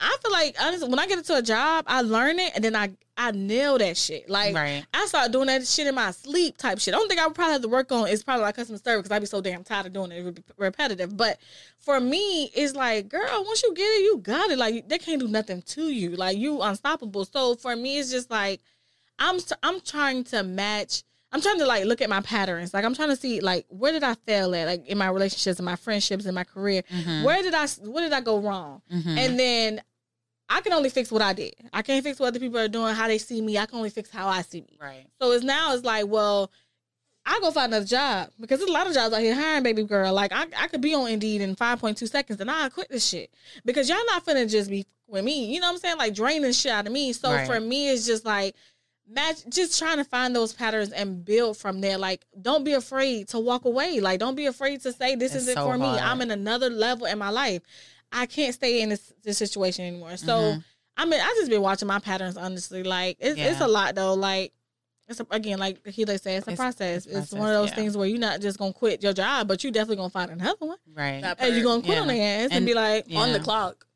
I 0.00 0.16
feel 0.22 0.30
like 0.32 0.56
honestly, 0.60 0.88
when 0.88 0.98
I 0.98 1.06
get 1.06 1.18
into 1.18 1.34
a 1.34 1.42
job, 1.42 1.84
I 1.88 2.02
learn 2.02 2.38
it 2.38 2.52
and 2.54 2.62
then 2.62 2.76
I 2.76 2.90
I 3.16 3.32
nail 3.32 3.78
that 3.78 3.96
shit. 3.96 4.30
Like 4.30 4.54
right. 4.54 4.86
I 4.94 5.06
start 5.06 5.32
doing 5.32 5.48
that 5.48 5.66
shit 5.66 5.88
in 5.88 5.94
my 5.96 6.12
sleep 6.12 6.56
type 6.56 6.78
shit. 6.78 6.92
The 6.92 6.98
only 6.98 7.08
thing 7.08 7.18
I 7.18 7.26
would 7.26 7.34
probably 7.34 7.54
have 7.54 7.62
to 7.62 7.68
work 7.68 7.90
on 7.90 8.06
is 8.06 8.22
probably 8.22 8.44
like 8.44 8.54
customer 8.54 8.78
service 8.78 9.02
because 9.02 9.10
I'd 9.10 9.18
be 9.18 9.26
so 9.26 9.40
damn 9.40 9.64
tired 9.64 9.86
of 9.86 9.92
doing 9.92 10.12
it. 10.12 10.18
It 10.18 10.22
would 10.24 10.34
be 10.36 10.42
repetitive. 10.56 11.16
But 11.16 11.38
for 11.80 11.98
me, 11.98 12.44
it's 12.54 12.74
like, 12.76 13.08
girl, 13.08 13.42
once 13.44 13.62
you 13.64 13.74
get 13.74 13.82
it, 13.82 14.04
you 14.04 14.18
got 14.18 14.50
it. 14.50 14.58
Like 14.58 14.88
they 14.88 14.98
can't 14.98 15.20
do 15.20 15.26
nothing 15.26 15.62
to 15.62 15.82
you. 15.88 16.10
Like 16.10 16.38
you 16.38 16.62
unstoppable. 16.62 17.24
So 17.24 17.56
for 17.56 17.74
me, 17.74 17.98
it's 17.98 18.10
just 18.12 18.30
like 18.30 18.60
I'm 19.18 19.40
I'm 19.64 19.80
trying 19.80 20.22
to 20.24 20.44
match. 20.44 21.02
I'm 21.32 21.42
trying 21.42 21.58
to 21.58 21.66
like 21.66 21.84
look 21.86 22.00
at 22.00 22.08
my 22.08 22.20
patterns. 22.20 22.72
Like 22.72 22.84
I'm 22.84 22.94
trying 22.94 23.10
to 23.10 23.16
see 23.16 23.40
like 23.40 23.66
where 23.68 23.90
did 23.92 24.04
I 24.04 24.14
fail 24.14 24.54
at 24.54 24.66
like 24.66 24.86
in 24.86 24.96
my 24.96 25.08
relationships, 25.08 25.58
in 25.58 25.64
my 25.64 25.76
friendships, 25.76 26.24
in 26.24 26.34
my 26.34 26.44
career. 26.44 26.84
Mhm. 26.84 27.24
Where 27.24 27.42
did 27.42 27.52
I 27.52 27.66
where 27.66 28.04
did 28.04 28.12
I 28.12 28.20
go 28.20 28.38
wrong? 28.38 28.80
Mhm. 28.90 29.18
And 29.18 29.38
then 29.40 29.80
I 30.48 30.60
can 30.62 30.72
only 30.72 30.88
fix 30.88 31.10
what 31.12 31.22
I 31.22 31.32
did. 31.34 31.54
I 31.72 31.82
can't 31.82 32.02
fix 32.02 32.18
what 32.18 32.28
other 32.28 32.40
people 32.40 32.58
are 32.58 32.68
doing, 32.68 32.94
how 32.94 33.06
they 33.06 33.18
see 33.18 33.40
me. 33.42 33.58
I 33.58 33.66
can 33.66 33.76
only 33.78 33.90
fix 33.90 34.10
how 34.10 34.28
I 34.28 34.42
see 34.42 34.60
me. 34.62 34.78
right. 34.80 35.06
So 35.20 35.30
it's 35.32 35.44
now 35.44 35.74
it's 35.74 35.84
like, 35.84 36.06
well, 36.06 36.50
I 37.26 37.38
go 37.42 37.50
find 37.50 37.72
another 37.72 37.84
job 37.86 38.30
because 38.40 38.58
there's 38.58 38.70
a 38.70 38.72
lot 38.72 38.86
of 38.86 38.94
jobs 38.94 39.14
out 39.14 39.20
here 39.20 39.34
hiring 39.34 39.62
baby 39.62 39.82
girl. 39.82 40.12
Like 40.14 40.32
I, 40.32 40.46
I 40.56 40.68
could 40.68 40.80
be 40.80 40.94
on 40.94 41.08
Indeed 41.10 41.42
in 41.42 41.54
five 41.56 41.78
point 41.78 41.98
two 41.98 42.06
seconds 42.06 42.40
and 42.40 42.50
I 42.50 42.70
quit 42.70 42.88
this 42.88 43.06
shit 43.06 43.30
because 43.66 43.88
y'all 43.88 43.98
not 44.06 44.24
finna 44.24 44.50
just 44.50 44.70
be 44.70 44.86
with 45.06 45.24
me. 45.24 45.52
You 45.52 45.60
know 45.60 45.66
what 45.66 45.72
I'm 45.74 45.78
saying? 45.78 45.98
Like 45.98 46.14
draining 46.14 46.52
shit 46.52 46.72
out 46.72 46.86
of 46.86 46.92
me. 46.92 47.12
So 47.12 47.30
Right. 47.30 47.46
for 47.46 47.60
me, 47.60 47.90
it's 47.90 48.06
just 48.06 48.24
like 48.24 48.54
match, 49.06 49.42
just 49.50 49.78
trying 49.78 49.98
to 49.98 50.04
find 50.04 50.34
those 50.34 50.54
patterns 50.54 50.90
and 50.92 51.22
build 51.22 51.58
from 51.58 51.82
there. 51.82 51.98
Like 51.98 52.24
don't 52.40 52.64
be 52.64 52.72
afraid 52.72 53.28
to 53.28 53.38
walk 53.38 53.66
away. 53.66 54.00
Like 54.00 54.20
don't 54.20 54.34
be 54.34 54.46
afraid 54.46 54.80
to 54.82 54.92
say 54.94 55.14
this 55.14 55.34
It's 55.34 55.42
isn't 55.42 55.54
so 55.56 55.66
for 55.66 55.76
me. 55.76 55.86
I'm 55.86 56.22
in 56.22 56.30
another 56.30 56.70
level 56.70 57.04
in 57.04 57.18
my 57.18 57.28
life. 57.30 57.60
I 58.12 58.26
can't 58.26 58.54
stay 58.54 58.80
in 58.82 58.88
this, 58.90 59.12
this 59.22 59.38
situation 59.38 59.84
anymore. 59.86 60.16
So. 60.16 60.32
Mhm. 60.38 60.64
I 61.00 61.04
mean, 61.04 61.20
I 61.20 61.32
just 61.38 61.48
been 61.48 61.62
watching 61.62 61.86
my 61.86 62.00
patterns. 62.00 62.36
Honestly, 62.36 62.82
like 62.82 63.18
it's 63.20 63.38
it's 63.38 63.60
a 63.60 63.68
lot 63.68 63.94
though. 63.94 64.14
Like 64.14 64.52
it's 65.06 65.20
a, 65.20 65.26
again, 65.30 65.60
like 65.60 65.86
he 65.86 66.04
like 66.04 66.20
said, 66.20 66.38
it's 66.38 66.48
a 66.48 66.50
It's- 66.50 66.56
process. 66.58 66.96
it's 66.96 67.06
It's, 67.06 67.14
process, 67.14 67.32
one 67.38 67.48
of 67.50 67.54
those 67.54 67.68
yeah. 67.70 67.74
things 67.76 67.96
where 67.96 68.08
you're 68.08 68.18
not 68.18 68.40
just 68.40 68.58
gonna 68.58 68.72
quit 68.72 69.00
your 69.00 69.12
job, 69.12 69.46
but 69.46 69.62
you 69.62 69.70
definitely 69.70 69.94
gonna 69.98 70.10
find 70.10 70.32
another 70.32 70.66
one, 70.66 70.76
Right. 70.92 71.22
That 71.22 71.36
and 71.38 71.54
you're 71.54 71.62
gonna 71.62 71.82
quit 71.82 71.94
Yeah. 71.94 72.00
on 72.00 72.08
their 72.08 72.16
ass 72.40 72.42
and, 72.46 72.52
And- 72.54 72.66
be 72.66 72.74
like, 72.74 73.04
Yeah. 73.06 73.20
on 73.20 73.32
the 73.32 73.38
clock. 73.38 73.86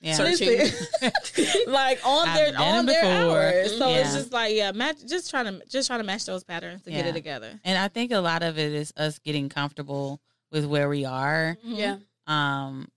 Yeah. 0.00 0.14
Searching. 0.14 0.48
listen, 0.48 1.52
like 1.66 2.00
on 2.06 2.26
I've 2.26 2.34
their 2.36 2.58
on 2.58 2.86
their 2.86 3.02
before. 3.02 3.42
hours. 3.42 3.76
So 3.76 3.90
it's 3.90 4.14
just 4.14 4.32
like 4.32 4.54
yeah, 4.54 4.72
match. 4.72 4.96
Just 5.06 5.28
trying 5.28 5.44
to 5.44 5.62
just 5.68 5.88
trying 5.88 6.00
to 6.00 6.06
match 6.06 6.24
those 6.24 6.42
patterns 6.42 6.84
to 6.84 6.90
get 6.90 7.04
it 7.04 7.12
together. 7.12 7.60
And 7.64 7.76
I 7.76 7.88
think 7.88 8.12
a 8.12 8.20
lot 8.20 8.42
of 8.42 8.58
it 8.58 8.72
is 8.72 8.94
us 8.96 9.18
getting 9.18 9.50
comfortable 9.50 10.22
with 10.50 10.64
where 10.64 10.88
we 10.88 11.04
are. 11.04 11.58
Mhm. 11.66 11.76
Yeah. 11.76 11.96
Um 12.26 12.88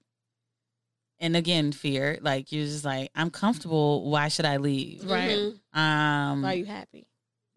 and 1.23 1.35
again, 1.37 1.71
fear. 1.71 2.19
Like 2.21 2.51
you're 2.51 2.65
just 2.65 2.85
like, 2.85 3.09
I'm 3.15 3.31
comfortable, 3.31 4.09
why 4.11 4.27
should 4.27 4.45
I 4.45 4.57
leave? 4.57 5.09
Right. 5.09 5.29
Mhm. 5.31 5.59
Um 5.79 6.45
are 6.45 6.53
you 6.53 6.65
happy? 6.65 7.07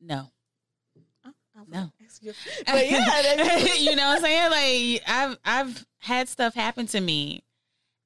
no. 0.00 0.30
I 1.24 1.30
No. 1.68 1.90
you. 2.20 2.32
But 2.66 2.86
yeah, 2.90 3.74
you 3.78 3.96
know 3.96 4.06
what 4.08 4.16
I'm 4.18 4.22
saying? 4.22 4.50
Like 4.50 5.02
I've 5.08 5.38
I've 5.44 5.86
had 5.98 6.28
stuff 6.28 6.54
happen 6.54 6.86
to 6.88 7.00
me 7.00 7.42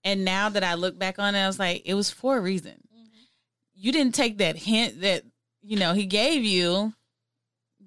and 0.02 0.24
now 0.24 0.48
that 0.48 0.64
I 0.64 0.74
look 0.74 0.98
back 0.98 1.18
on 1.18 1.34
it, 1.34 1.42
I 1.42 1.46
was 1.46 1.58
like, 1.58 1.82
it 1.84 1.94
was 1.94 2.10
for 2.10 2.38
a 2.38 2.40
reason. 2.40 2.74
You 3.74 3.92
didn't 3.92 4.14
take 4.14 4.38
that 4.38 4.56
hint 4.56 5.00
that, 5.02 5.24
you 5.62 5.78
know, 5.78 5.92
he 5.94 6.06
gave 6.06 6.42
you. 6.44 6.92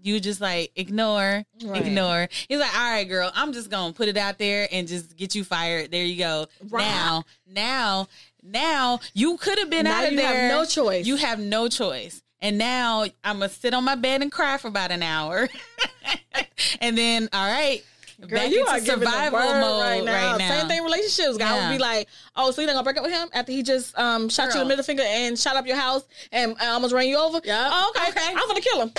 You 0.04 0.20
just 0.20 0.41
like 0.41 0.72
ignore, 0.76 1.45
Right. 1.64 1.86
ignore. 1.86 2.28
He's 2.49 2.60
like, 2.60 2.76
all 2.76 2.91
right, 2.91 3.06
girl, 3.08 3.32
I'm 3.34 3.54
just 3.54 3.70
gonna 3.70 3.93
put 3.93 4.10
it 4.10 4.18
out 4.18 4.38
there 4.38 4.68
and 4.70 4.86
just 4.88 5.16
get 5.16 5.34
you 5.34 5.43
fired. 5.45 5.91
There 5.91 6.04
you 6.04 6.18
go. 6.18 6.47
Right. 6.70 6.84
Now, 6.84 7.24
now, 7.47 8.08
now 8.43 8.99
you 9.14 9.38
could 9.38 9.58
have 9.60 9.70
been 9.70 9.86
now 9.86 9.99
out 9.99 10.06
of 10.06 10.12
you 10.12 10.18
there. 10.18 10.49
have 10.49 10.51
no 10.51 10.66
choice. 10.66 11.06
You 11.06 11.16
have 11.16 11.39
no 11.39 11.70
choice. 11.70 12.22
And 12.41 12.58
now 12.58 13.04
I'm 13.24 13.39
gonna 13.39 13.47
sit 13.47 13.74
on 13.74 13.86
my 13.86 13.95
bed 13.95 14.22
and 14.22 14.30
cry 14.30 14.58
for 14.58 14.68
about 14.68 14.91
an 14.91 15.01
hour. 15.04 15.47
and 16.82 16.97
then, 16.97 17.30
all 17.32 17.47
right, 17.47 17.82
Girl, 18.20 18.30
back 18.39 18.51
you 18.51 18.66
are 18.66 18.80
survival 18.80 19.39
mode 19.39 19.82
right 19.82 20.04
now. 20.06 20.38
Same 20.38 20.68
thing, 20.68 20.84
relationships. 20.84 21.38
Guy 21.38 21.56
Yeah. 21.56 21.70
would 21.70 21.76
be 21.78 21.82
like, 21.82 22.08
"Oh, 22.36 22.51
so 22.51 22.62
you're 22.62 22.68
not 22.68 22.74
gonna 22.74 22.84
break 22.84 22.97
up 22.97 23.04
with 23.04 23.12
him 23.14 23.30
after 23.34 23.51
he 23.51 23.64
just 23.64 23.97
um 23.97 24.28
shot 24.30 24.47
you 24.47 24.54
Girl. 24.54 24.64
the 24.64 24.68
middle 24.68 24.84
finger 24.84 25.04
and 25.04 25.38
shot 25.39 25.56
up 25.56 25.66
your 25.66 25.76
house 25.78 26.04
and 26.32 26.56
uh, 26.62 26.66
almost 26.68 26.93
ran 26.93 27.08
you 27.08 27.18
over? 27.18 27.39
Yeah. 27.43 27.70
Oh, 27.72 27.93
okay. 27.97 28.10
Okay. 28.10 28.30
I'm 28.36 28.47
gonna 28.47 28.62
kill 28.62 28.82
him. 28.82 28.91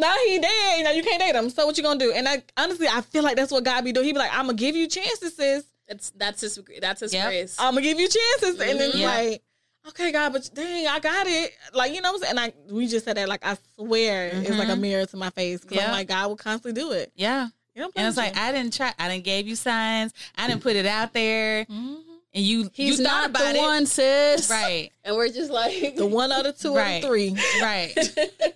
Now 0.00 0.14
he 0.26 0.38
dead. 0.38 0.84
Now 0.84 0.90
you 0.90 1.02
can't 1.02 1.20
date 1.20 1.34
him. 1.34 1.50
So 1.50 1.66
what 1.66 1.76
you 1.76 1.82
gonna 1.82 1.98
do? 1.98 2.12
And 2.12 2.28
I 2.28 2.42
honestly, 2.56 2.88
I 2.88 3.00
feel 3.02 3.22
like 3.22 3.36
that's 3.36 3.52
what 3.52 3.64
God 3.64 3.84
be 3.84 3.92
doing. 3.92 4.06
He 4.06 4.12
be 4.12 4.18
like, 4.18 4.32
"I'm 4.32 4.46
gonna 4.46 4.54
give 4.54 4.74
you 4.76 4.86
chances, 4.86 5.36
sis. 5.36 5.64
It's 5.88 6.10
that's 6.16 6.40
his 6.40 6.58
that's 6.80 7.00
his 7.00 7.12
Yep. 7.12 7.26
grace. 7.26 7.56
I'm 7.58 7.74
gonna 7.74 7.82
give 7.82 8.00
you 8.00 8.08
chances." 8.08 8.60
And 8.60 8.80
then. 8.80 8.90
Yeah. 8.94 9.06
like. 9.06 9.42
Okay, 9.88 10.12
God, 10.12 10.34
but 10.34 10.48
dang, 10.52 10.86
I 10.86 10.98
got 11.00 11.26
it. 11.26 11.52
Like 11.72 11.94
you 11.94 12.02
know 12.02 12.12
what 12.12 12.16
I'm 12.30 12.36
saying. 12.36 12.52
And 12.52 12.52
I 12.70 12.72
we 12.74 12.86
just 12.86 13.06
said 13.06 13.16
that. 13.16 13.28
Like 13.30 13.44
I 13.46 13.56
swear, 13.76 14.28
it's 14.34 14.58
like 14.58 14.68
a 14.68 14.72
Mhm. 14.72 14.80
mirror 14.80 15.06
to 15.06 15.16
my 15.16 15.30
face. 15.30 15.60
Cause 15.64 15.72
Yeah. 15.72 15.86
I'm 15.86 15.92
like 15.92 16.08
God 16.08 16.28
will 16.28 16.36
constantly 16.36 16.78
do 16.80 16.92
it. 16.92 17.10
Yeah. 17.16 17.48
You 17.74 17.82
know, 17.82 17.90
And 17.96 18.06
it's 18.06 18.16
like 18.18 18.36
I 18.36 18.52
didn't 18.52 18.74
try 18.74 18.92
I 18.98 19.08
didn't 19.08 19.24
gave 19.24 19.48
you 19.48 19.56
signs. 19.56 20.12
I 20.36 20.46
didn't 20.48 20.62
put 20.62 20.76
it 20.76 20.84
out 20.84 21.14
there. 21.14 21.64
hmm 21.64 21.94
And 22.32 22.44
you 22.44 22.70
He's 22.72 22.98
you 22.98 23.04
thought 23.04 23.12
not 23.12 23.30
about 23.30 23.52
the 23.52 23.58
it. 23.58 23.62
one, 23.62 23.86
sis. 23.86 24.48
Right. 24.50 24.90
And 25.04 25.16
we're 25.16 25.28
just 25.28 25.50
like 25.50 25.96
the 25.96 26.06
one 26.06 26.30
out 26.30 26.46
of 26.46 26.56
two 26.58 26.74
Right. 26.76 27.02
or 27.02 27.08
three. 27.08 27.36
Right. 27.60 27.92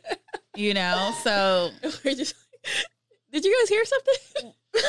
you 0.56 0.74
know, 0.74 1.12
so 1.22 1.70
we're 2.04 2.14
just 2.14 2.34
Did 3.32 3.44
you 3.44 3.56
guys 3.60 3.68
hear 3.68 3.84
something? 3.84 4.52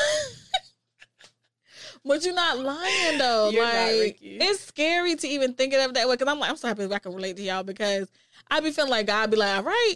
But 2.04 2.24
you're 2.24 2.34
not 2.34 2.58
lying 2.60 3.18
though. 3.18 3.50
You're 3.50 3.64
not, 3.64 3.74
like 3.74 4.00
Ricky. 4.00 4.36
it's 4.40 4.60
scary 4.60 5.16
to 5.16 5.26
even 5.26 5.54
think 5.54 5.74
of 5.74 5.80
it 5.90 5.94
that 5.94 6.06
way. 6.08 6.14
Because 6.14 6.32
I'm 6.32 6.38
like, 6.38 6.50
I'm 6.50 6.56
so 6.56 6.68
happy 6.68 6.84
I 6.84 6.98
can 7.00 7.12
relate 7.12 7.36
to 7.36 7.42
y'all 7.42 7.64
because 7.64 8.08
I'd 8.48 8.62
be 8.62 8.70
feeling 8.70 8.92
like 8.92 9.08
God 9.08 9.28
be 9.30 9.36
like, 9.36 9.56
all 9.58 9.64
right, 9.64 9.94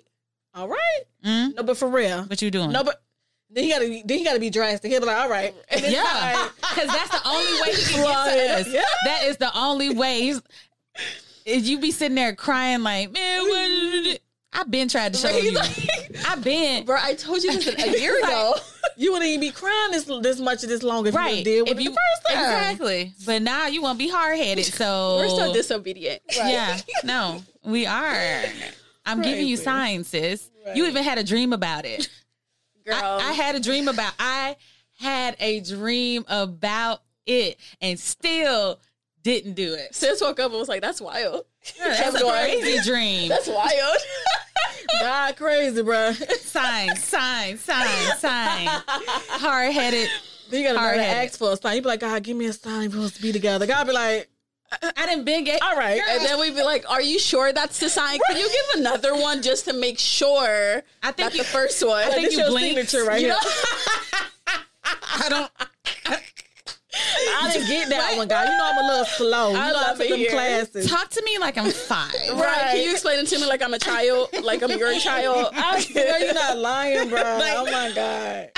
all 0.55 0.69
right, 0.69 1.01
Mm? 1.25 1.55
no, 1.57 1.63
but 1.63 1.77
for 1.77 1.89
real, 1.89 2.25
What 2.25 2.43
you 2.43 2.51
doing? 2.51 2.73
no, 2.73 2.83
but 2.83 3.01
then 3.53 3.65
he 3.65 3.71
gotta 3.71 3.87
be, 3.87 4.03
then 4.05 4.19
he 4.19 4.25
gotta 4.25 4.41
be 4.41 4.51
drastic. 4.51 4.91
He'll 4.91 5.01
be 5.01 5.07
like, 5.07 5.17
all 5.17 5.29
right, 5.29 5.55
Yeah, 5.83 6.03
like, 6.03 6.51
because 6.61 6.87
that's 6.89 7.11
the 7.11 7.29
only 7.29 7.61
way 7.63 7.75
he 7.75 7.83
can 7.95 8.03
get 8.05 8.55
to 8.55 8.61
us. 8.61 8.69
Yeah. 8.73 8.83
That 9.05 9.25
is 9.25 9.37
the 9.39 9.51
only 9.59 9.95
way. 9.95 10.35
Is 11.47 11.69
you 11.69 11.79
be 11.81 11.91
sitting 11.91 12.15
there 12.15 12.35
crying 12.35 12.83
like, 12.83 13.11
man, 13.13 13.43
what? 13.43 14.21
I've 14.53 14.71
been 14.71 14.89
trying 14.89 15.13
to 15.13 15.19
show 15.19 15.29
Right, 15.29 15.43
you. 15.45 15.53
like- 15.53 16.17
I've 16.29 16.43
been 16.43 16.85
Bro, 16.85 16.99
I 17.01 17.15
told 17.15 17.43
you 17.43 17.53
this 17.53 17.69
a 17.69 17.99
year 18.01 18.19
ago. 18.19 18.55
you 18.97 19.13
wouldn't 19.13 19.29
even 19.29 19.41
be 19.41 19.51
crying 19.53 19.93
this 19.93 20.05
this 20.23 20.41
much 20.41 20.63
this 20.63 20.83
long 20.83 21.07
if 21.07 21.15
right. 21.15 21.39
you 21.39 21.45
did 21.45 21.63
with 21.63 21.73
If 21.79 21.81
you 21.81 21.91
the 21.91 21.97
first 21.97 22.35
time. 22.35 22.45
exactly, 22.45 23.13
but 23.25 23.43
now 23.43 23.69
you 23.69 23.81
won't 23.81 23.99
be 23.99 24.09
hard 24.09 24.37
headed. 24.37 24.65
So 24.65 25.17
We're 25.19 25.29
so 25.29 25.53
disobedient. 25.53 26.21
Yeah, 26.37 26.79
no, 27.05 27.43
we 27.65 27.87
are. 27.87 28.43
I'm 29.07 29.23
giving 29.23 29.47
you 29.47 29.57
Crazy. 29.57 29.65
signs, 29.65 30.09
sis. 30.09 30.51
You 30.75 30.87
even 30.87 31.03
had 31.05 31.19
a 31.19 31.25
dream 31.25 31.53
about 31.53 31.85
it. 31.87 32.09
I, 32.93 33.17
I 33.31 33.33
had 33.33 33.55
a 33.55 33.61
dream 33.61 33.89
about. 33.89 34.13
I 34.19 34.57
had 34.99 35.37
a 35.41 35.61
dream 35.61 36.25
about 36.29 37.03
it, 37.27 37.59
and 37.81 37.99
still 37.99 38.81
didn't 39.23 39.55
do 39.55 39.75
it. 39.75 39.95
Sis 39.95 40.21
woke 40.21 40.41
up 40.41 40.51
and 40.51 40.59
was 40.59 40.69
like, 40.69 40.81
that's 40.83 41.01
wild. 41.01 41.45
That's 41.79 42.01
Kept 42.01 42.17
a 42.17 42.27
crazy 42.27 42.79
dream. 42.89 43.29
That's 43.29 43.49
wild. 43.49 43.97
God 45.01 45.37
crazy, 45.37 45.83
bro. 45.83 46.13
sign, 46.13 46.97
sign, 46.97 47.59
sign, 47.59 48.17
sign. 48.19 48.67
Hard 48.89 49.73
headed. 49.73 50.09
You 50.51 50.65
gotta 50.65 50.79
Hard-headed. 50.79 51.29
ask 51.29 51.39
for 51.39 51.53
a 51.53 51.57
sign. 51.57 51.77
You 51.77 51.83
be 51.83 51.89
like, 51.89 52.01
God, 52.01 52.23
give 52.25 52.37
me 52.37 52.47
a 52.47 52.53
sign 52.53 52.91
for 52.91 52.99
us 52.99 53.13
to 53.13 53.23
be 53.23 53.31
together. 53.31 53.67
God 53.67 53.87
be 53.87 53.93
like, 53.93 54.29
I 54.83 55.07
didn't 55.07 55.25
been 55.25 55.45
get. 55.45 55.61
all 55.63 55.77
right. 55.77 56.01
and 56.09 56.25
then 56.25 56.39
we'd 56.41 56.55
be 56.55 56.63
like, 56.63 56.89
are 56.89 57.03
you 57.03 57.19
sure 57.19 57.53
that's 57.53 57.81
the 57.81 57.89
sign? 57.89 58.19
Can 58.29 58.37
you 58.39 58.49
give 58.49 58.81
another 58.81 59.15
one 59.15 59.43
just 59.43 59.65
to 59.67 59.73
make 59.73 59.99
sure 59.99 60.83
I 61.03 61.07
think 61.13 61.17
that's 61.17 61.35
you. 61.37 61.43
the 61.43 61.49
first 61.49 61.85
one? 61.87 61.99
I 62.05 62.11
think 62.11 62.27
this 62.27 62.35
you 62.35 62.41
your 62.41 62.51
blinked. 62.51 62.89
signature 62.91 63.09
right 63.09 63.21
You 63.21 63.29
here. 63.29 63.37
know? 63.37 64.61
I 64.87 65.29
don't. 65.29 65.51
I 67.43 67.53
didn't 67.53 67.69
get 67.69 67.89
that 67.91 68.17
one, 68.17 68.29
guy. 68.29 68.45
You 68.45 68.51
know 68.51 68.71
I'm 68.73 68.85
a 68.85 68.89
little 68.89 69.05
slow. 69.05 69.51
You 69.53 69.57
I 69.57 69.71
know 69.71 69.77
I 69.79 69.83
love 69.89 69.99
took 69.99 70.09
them 70.09 70.25
classes. 70.31 70.91
Talk 70.91 71.09
to 71.11 71.23
me 71.25 71.39
like 71.39 71.57
I'm 71.59 71.71
five. 71.71 72.13
Right. 72.35 72.71
Can 72.73 72.85
you 72.85 72.93
explain 72.93 73.19
it 73.21 73.27
to 73.29 73.39
me 73.39 73.47
like 73.47 73.63
I'm 73.63 73.75
a 73.75 73.79
child? 73.79 74.29
Like 74.43 74.63
I'm 74.63 74.71
your 74.79 74.99
child? 74.99 75.49
I 75.55 75.81
swear 75.81 76.25
you're 76.25 76.35
not 76.35 76.59
lying, 76.59 77.09
bro. 77.09 77.21
oh 77.25 77.65
my 77.71 77.93
God. 77.95 78.51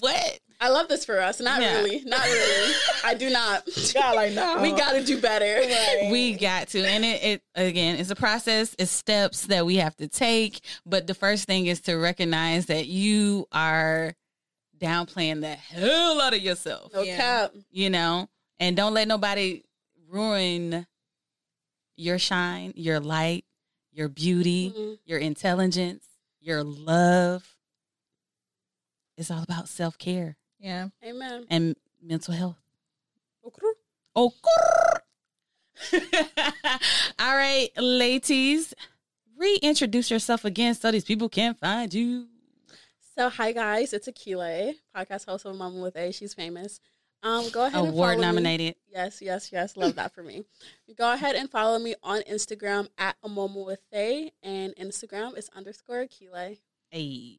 What? 0.00 0.40
I 0.60 0.70
love 0.70 0.88
this 0.88 1.04
for 1.04 1.20
us. 1.20 1.40
Not 1.40 1.60
Yeah. 1.62 1.76
really. 1.78 2.02
Not 2.04 2.24
really. 2.24 2.74
I 3.04 3.14
do 3.14 3.30
not. 3.30 3.68
God, 3.94 4.16
like, 4.16 4.32
no. 4.32 4.60
We 4.60 4.72
got 4.72 4.92
to 4.92 5.04
do 5.04 5.20
better. 5.20 5.60
we 6.10 6.34
got 6.34 6.68
to 6.68 6.84
and 6.84 7.04
it, 7.04 7.22
it 7.22 7.42
again 7.54 7.96
it's 7.98 8.10
a 8.10 8.16
process 8.16 8.74
it's 8.78 8.90
steps 8.90 9.46
that 9.46 9.64
we 9.66 9.76
have 9.76 9.94
to 9.96 10.08
take 10.08 10.60
but 10.84 11.06
the 11.06 11.14
first 11.14 11.46
thing 11.46 11.66
is 11.66 11.80
to 11.82 11.94
recognize 11.96 12.66
that 12.66 12.86
you 12.86 13.46
are 13.52 14.14
downplaying 14.78 15.40
the 15.40 15.54
hell 15.54 16.20
out 16.20 16.34
of 16.34 16.40
yourself 16.40 16.92
No 16.92 17.02
Yeah. 17.02 17.16
cap. 17.16 17.52
you 17.70 17.90
know 17.90 18.28
and 18.60 18.76
don't 18.76 18.94
let 18.94 19.08
nobody 19.08 19.62
ruin 20.08 20.86
your 21.96 22.18
shine 22.18 22.72
your 22.76 23.00
light 23.00 23.44
your 23.92 24.08
beauty 24.08 24.72
Mhm. 24.76 24.98
your 25.04 25.18
intelligence 25.18 26.04
your 26.40 26.62
love 26.64 27.56
it's 29.16 29.30
all 29.30 29.42
about 29.42 29.68
self-care 29.68 30.36
Yeah. 30.58 30.88
Amen. 31.04 31.46
and 31.50 31.76
mental 32.02 32.34
health 32.34 32.56
Okay. 33.46 33.66
Oh, 34.16 34.32
all 37.18 37.36
right, 37.36 37.68
ladies, 37.76 38.74
reintroduce 39.36 40.10
yourself 40.10 40.44
again 40.44 40.74
so 40.74 40.90
these 40.90 41.04
people 41.04 41.28
can 41.28 41.54
find 41.54 41.92
you. 41.94 42.26
So 43.16 43.28
hi 43.30 43.52
guys, 43.52 43.92
it's 43.92 44.08
Akile, 44.08 44.74
podcast 44.94 45.26
host 45.26 45.46
of 45.46 45.56
Mama 45.56 45.80
with 45.80 45.96
A. 45.96 46.12
She's 46.12 46.34
famous. 46.34 46.80
Um, 47.22 47.48
go 47.50 47.64
ahead 47.64 47.78
and 47.80 47.88
Award 47.88 48.14
follow 48.14 48.16
me. 48.16 48.26
nominated. 48.26 48.74
Yes, 48.92 49.20
yes, 49.22 49.50
yes. 49.52 49.76
Love 49.76 49.96
that 49.96 50.14
for 50.14 50.22
me. 50.22 50.44
Go 50.96 51.12
ahead 51.12 51.34
and 51.34 51.50
follow 51.50 51.78
me 51.78 51.94
on 52.02 52.20
Instagram 52.22 52.88
at 52.98 53.16
a 53.24 53.28
moment 53.28 53.66
with 53.66 53.80
A, 53.92 54.30
and 54.42 54.74
Instagram 54.76 55.36
is 55.36 55.48
underscore 55.56 56.04
Akile. 56.06 56.58
Hey, 56.90 57.38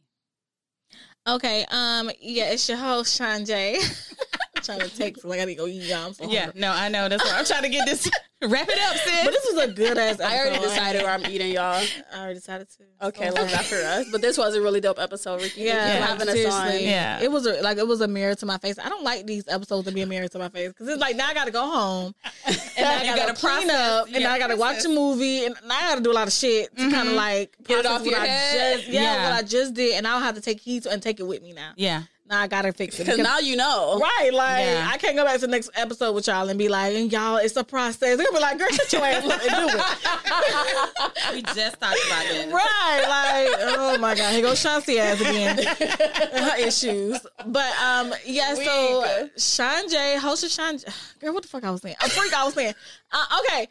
Okay. 1.27 1.65
Um. 1.71 2.11
Yeah. 2.19 2.51
It's 2.51 2.67
your 2.67 2.77
host, 2.77 3.17
Sean 3.17 3.45
J. 3.45 3.79
I'm 4.55 4.63
trying 4.63 4.79
to 4.79 4.97
text 4.97 5.23
like 5.25 5.39
I 5.39 5.45
need 5.45 5.57
to 5.57 5.87
go. 5.87 6.11
So 6.11 6.29
yeah, 6.29 6.51
no, 6.55 6.71
I 6.71 6.89
know. 6.89 7.07
That's 7.09 7.23
why 7.23 7.37
I'm 7.37 7.45
trying 7.45 7.63
to 7.63 7.69
get 7.69 7.85
this. 7.85 8.09
Wrap 8.41 8.69
it 8.69 8.79
up, 8.79 8.95
sis. 8.95 9.25
But 9.25 9.31
this 9.31 9.45
was 9.53 9.63
a 9.65 9.67
good 9.73 9.97
ass. 9.97 10.19
I 10.21 10.37
already 10.39 10.59
decided 10.59 11.03
where 11.03 11.11
I'm 11.11 11.25
eating, 11.25 11.51
y'all. 11.51 11.83
I 12.13 12.19
already 12.19 12.35
decided 12.35 12.67
to. 12.69 13.07
Okay, 13.07 13.27
So- 13.29 13.35
love 13.35 13.51
that 13.51 13.65
for 13.65 13.75
us. 13.75 14.07
But 14.11 14.21
this 14.21 14.37
was 14.37 14.55
a 14.55 14.61
really 14.61 14.79
dope 14.79 14.97
episode, 14.97 15.41
Ricky. 15.41 15.61
Yeah, 15.61 15.73
Thank 15.73 15.87
you 15.87 15.93
for 15.93 15.99
like, 15.99 16.09
having 16.09 16.45
us 16.47 16.53
on. 16.53 16.67
seriously. 16.67 16.89
Yeah. 16.89 17.19
It 17.21 17.31
was 17.31 17.45
a, 17.45 17.61
like 17.61 17.77
it 17.77 17.87
was 17.87 17.99
a 17.99 18.07
mirror 18.07 18.35
to 18.35 18.45
my 18.45 18.57
face. 18.57 18.79
I 18.79 18.87
don't 18.87 19.03
like 19.03 19.25
these 19.25 19.43
episodes 19.49 19.87
to 19.87 19.93
be 19.93 20.01
a 20.03 20.05
mirror 20.05 20.29
to 20.29 20.39
my 20.39 20.47
face 20.49 20.69
because 20.69 20.87
it's 20.87 21.01
like 21.01 21.17
now 21.17 21.27
I 21.27 21.33
got 21.33 21.45
to 21.45 21.51
go 21.51 21.69
home 21.69 22.15
and 22.45 22.57
I 22.85 23.05
got 23.05 23.17
gotta 23.17 23.33
clean 23.33 23.67
process. 23.67 23.71
up 23.71 24.09
You 24.09 24.15
and 24.15 24.25
I 24.25 24.39
gotta 24.39 24.55
got 24.55 24.55
to 24.55 24.59
watch 24.59 24.85
a 24.85 24.89
movie 24.89 25.45
and 25.45 25.55
now 25.67 25.75
I 25.77 25.81
got 25.89 25.95
to 25.95 26.01
do 26.01 26.11
a 26.11 26.13
lot 26.13 26.27
of 26.27 26.33
shit 26.33 26.73
to 26.77 26.81
mm-hmm. 26.81 26.91
kind 26.91 27.09
of 27.09 27.15
like 27.15 27.57
Get 27.65 27.79
it 27.79 27.85
process 27.85 27.99
off 27.99 28.05
your 28.05 28.19
what 28.19 28.21
I 28.21 28.31
head. 28.31 28.77
Just, 28.77 28.89
yeah, 28.89 29.01
Yeah. 29.01 29.29
what 29.29 29.33
I 29.43 29.45
just 29.45 29.73
did, 29.73 29.95
and 29.95 30.07
I'll 30.07 30.21
have 30.21 30.35
to 30.35 30.41
take 30.41 30.61
heed 30.61 30.83
to 30.83 30.91
and 30.91 31.03
take 31.03 31.19
it 31.19 31.27
with 31.27 31.41
me 31.41 31.51
now. 31.51 31.73
yeah, 31.75 32.03
Now 32.29 32.41
I 32.41 32.47
got 32.47 32.61
to 32.61 32.71
fix 32.71 32.99
it 32.99 33.05
Because 33.05 33.17
now 33.17 33.39
you 33.39 33.55
know. 33.55 33.99
Right, 33.99 34.29
like 34.31 34.65
Yeah. 34.65 34.89
I 34.91 34.97
can't 34.97 35.15
go 35.15 35.25
back 35.25 35.35
to 35.35 35.41
the 35.41 35.47
next 35.47 35.71
episode 35.73 36.13
with 36.13 36.27
y'all 36.27 36.47
and 36.47 36.59
be 36.59 36.69
like, 36.69 36.95
and 36.95 37.11
y'all, 37.11 37.37
it's 37.37 37.55
a 37.55 37.63
process. 37.63 38.17
They're 38.17 38.17
gonna 38.17 38.31
be 38.33 38.39
like, 38.39 38.57
girl, 38.59 38.67
shut 38.69 38.93
your 38.93 39.03
ass 39.03 39.25
up 39.25 39.41
and 39.41 39.49
do 39.49 39.77
it. 39.77 41.33
we 41.33 41.41
just 41.41 41.79
talked 41.79 41.97
about 42.05 42.25
it, 42.25 42.51
right, 42.53 43.01
like, 43.07 43.59
oh 43.61 43.97
my 43.99 44.15
god, 44.15 44.31
here 44.33 44.43
goes 44.43 44.63
Shanti 44.63 44.97
ass 44.99 45.19
again, 45.21 45.57
her 45.57 46.57
issues. 46.59 47.19
But 47.47 47.73
um, 47.81 48.13
yeah, 48.25 48.53
so 48.53 49.01
Weak. 49.21 49.31
Sean 49.37 49.89
J, 49.89 50.17
host 50.17 50.43
of 50.43 50.51
Sean, 50.51 50.77
girl, 51.19 51.33
what 51.33 51.43
the 51.43 51.49
fuck 51.49 51.63
I 51.63 51.71
was 51.71 51.81
saying? 51.81 51.95
A 52.03 52.09
freak, 52.09 52.33
I 52.33 52.45
was 52.45 52.53
saying. 52.53 52.73
Uh, 53.11 53.39
okay, 53.41 53.67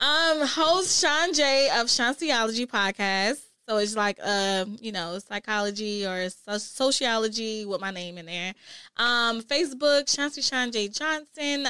um, 0.00 0.46
host 0.46 1.00
Sean 1.00 1.32
J 1.32 1.68
of 1.78 1.86
Shantiology 1.86 2.66
podcast. 2.66 3.40
So 3.72 3.78
it's 3.78 3.96
like, 3.96 4.18
um, 4.22 4.76
you 4.82 4.92
know, 4.92 5.18
psychology 5.18 6.04
or 6.04 6.28
sociology 6.28 7.64
with 7.64 7.80
my 7.80 7.90
name 7.90 8.18
in 8.18 8.26
there. 8.26 8.52
Um, 8.98 9.40
Facebook, 9.40 10.04
Shanti 10.14 10.46
Sean 10.46 10.70
J 10.70 10.88
Johnson. 10.88 11.66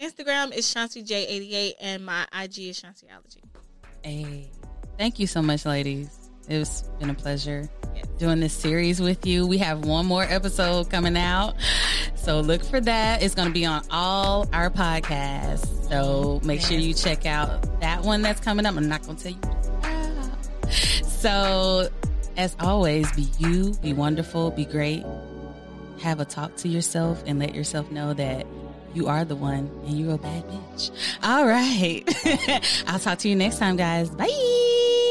Instagram 0.00 0.54
is 0.56 0.64
Shanti 0.64 1.06
J88, 1.06 1.72
and 1.78 2.06
my 2.06 2.26
IG 2.32 2.58
is 2.70 2.80
Shantiology. 2.80 3.42
Hey, 4.02 4.50
thank 4.96 5.18
you 5.18 5.26
so 5.26 5.42
much, 5.42 5.66
ladies. 5.66 6.08
It's 6.48 6.84
been 6.98 7.10
a 7.10 7.14
pleasure 7.14 7.68
Yes. 7.94 8.06
doing 8.18 8.40
this 8.40 8.54
series 8.54 8.98
with 8.98 9.26
you. 9.26 9.46
We 9.46 9.58
have 9.58 9.84
one 9.84 10.06
more 10.06 10.22
episode 10.22 10.88
coming 10.88 11.18
out. 11.18 11.54
So 12.14 12.40
look 12.40 12.64
for 12.64 12.80
that. 12.80 13.22
It's 13.22 13.34
going 13.34 13.48
to 13.48 13.52
be 13.54 13.66
on 13.66 13.82
all 13.90 14.48
our 14.54 14.70
podcasts. 14.70 15.86
So 15.90 16.40
make 16.44 16.62
sure 16.62 16.78
you 16.78 16.94
check 16.94 17.26
out 17.26 17.80
that 17.80 18.00
one 18.04 18.22
that's 18.22 18.40
coming 18.40 18.64
up. 18.64 18.74
I'm 18.74 18.88
not 18.88 19.02
going 19.02 19.18
to 19.18 19.22
tell 19.22 19.32
you. 19.32 19.95
So 21.16 21.88
as 22.36 22.54
always, 22.60 23.10
be 23.12 23.26
you, 23.38 23.74
be 23.82 23.92
wonderful, 23.92 24.50
be 24.50 24.64
great. 24.64 25.04
Have 26.02 26.20
a 26.20 26.24
talk 26.24 26.54
to 26.58 26.68
yourself 26.68 27.22
and 27.26 27.38
let 27.38 27.54
yourself 27.54 27.90
know 27.90 28.12
that 28.14 28.46
you 28.94 29.08
are 29.08 29.24
the 29.24 29.36
one 29.36 29.70
and 29.86 29.98
you're 29.98 30.14
a 30.14 30.18
bad 30.18 30.44
bitch. 30.44 30.90
All 31.22 31.46
right. 31.46 32.04
I'll 32.86 32.98
talk 32.98 33.18
to 33.20 33.28
you 33.28 33.36
next 33.36 33.58
time, 33.58 33.76
guys. 33.76 34.10
Bye. 34.10 35.04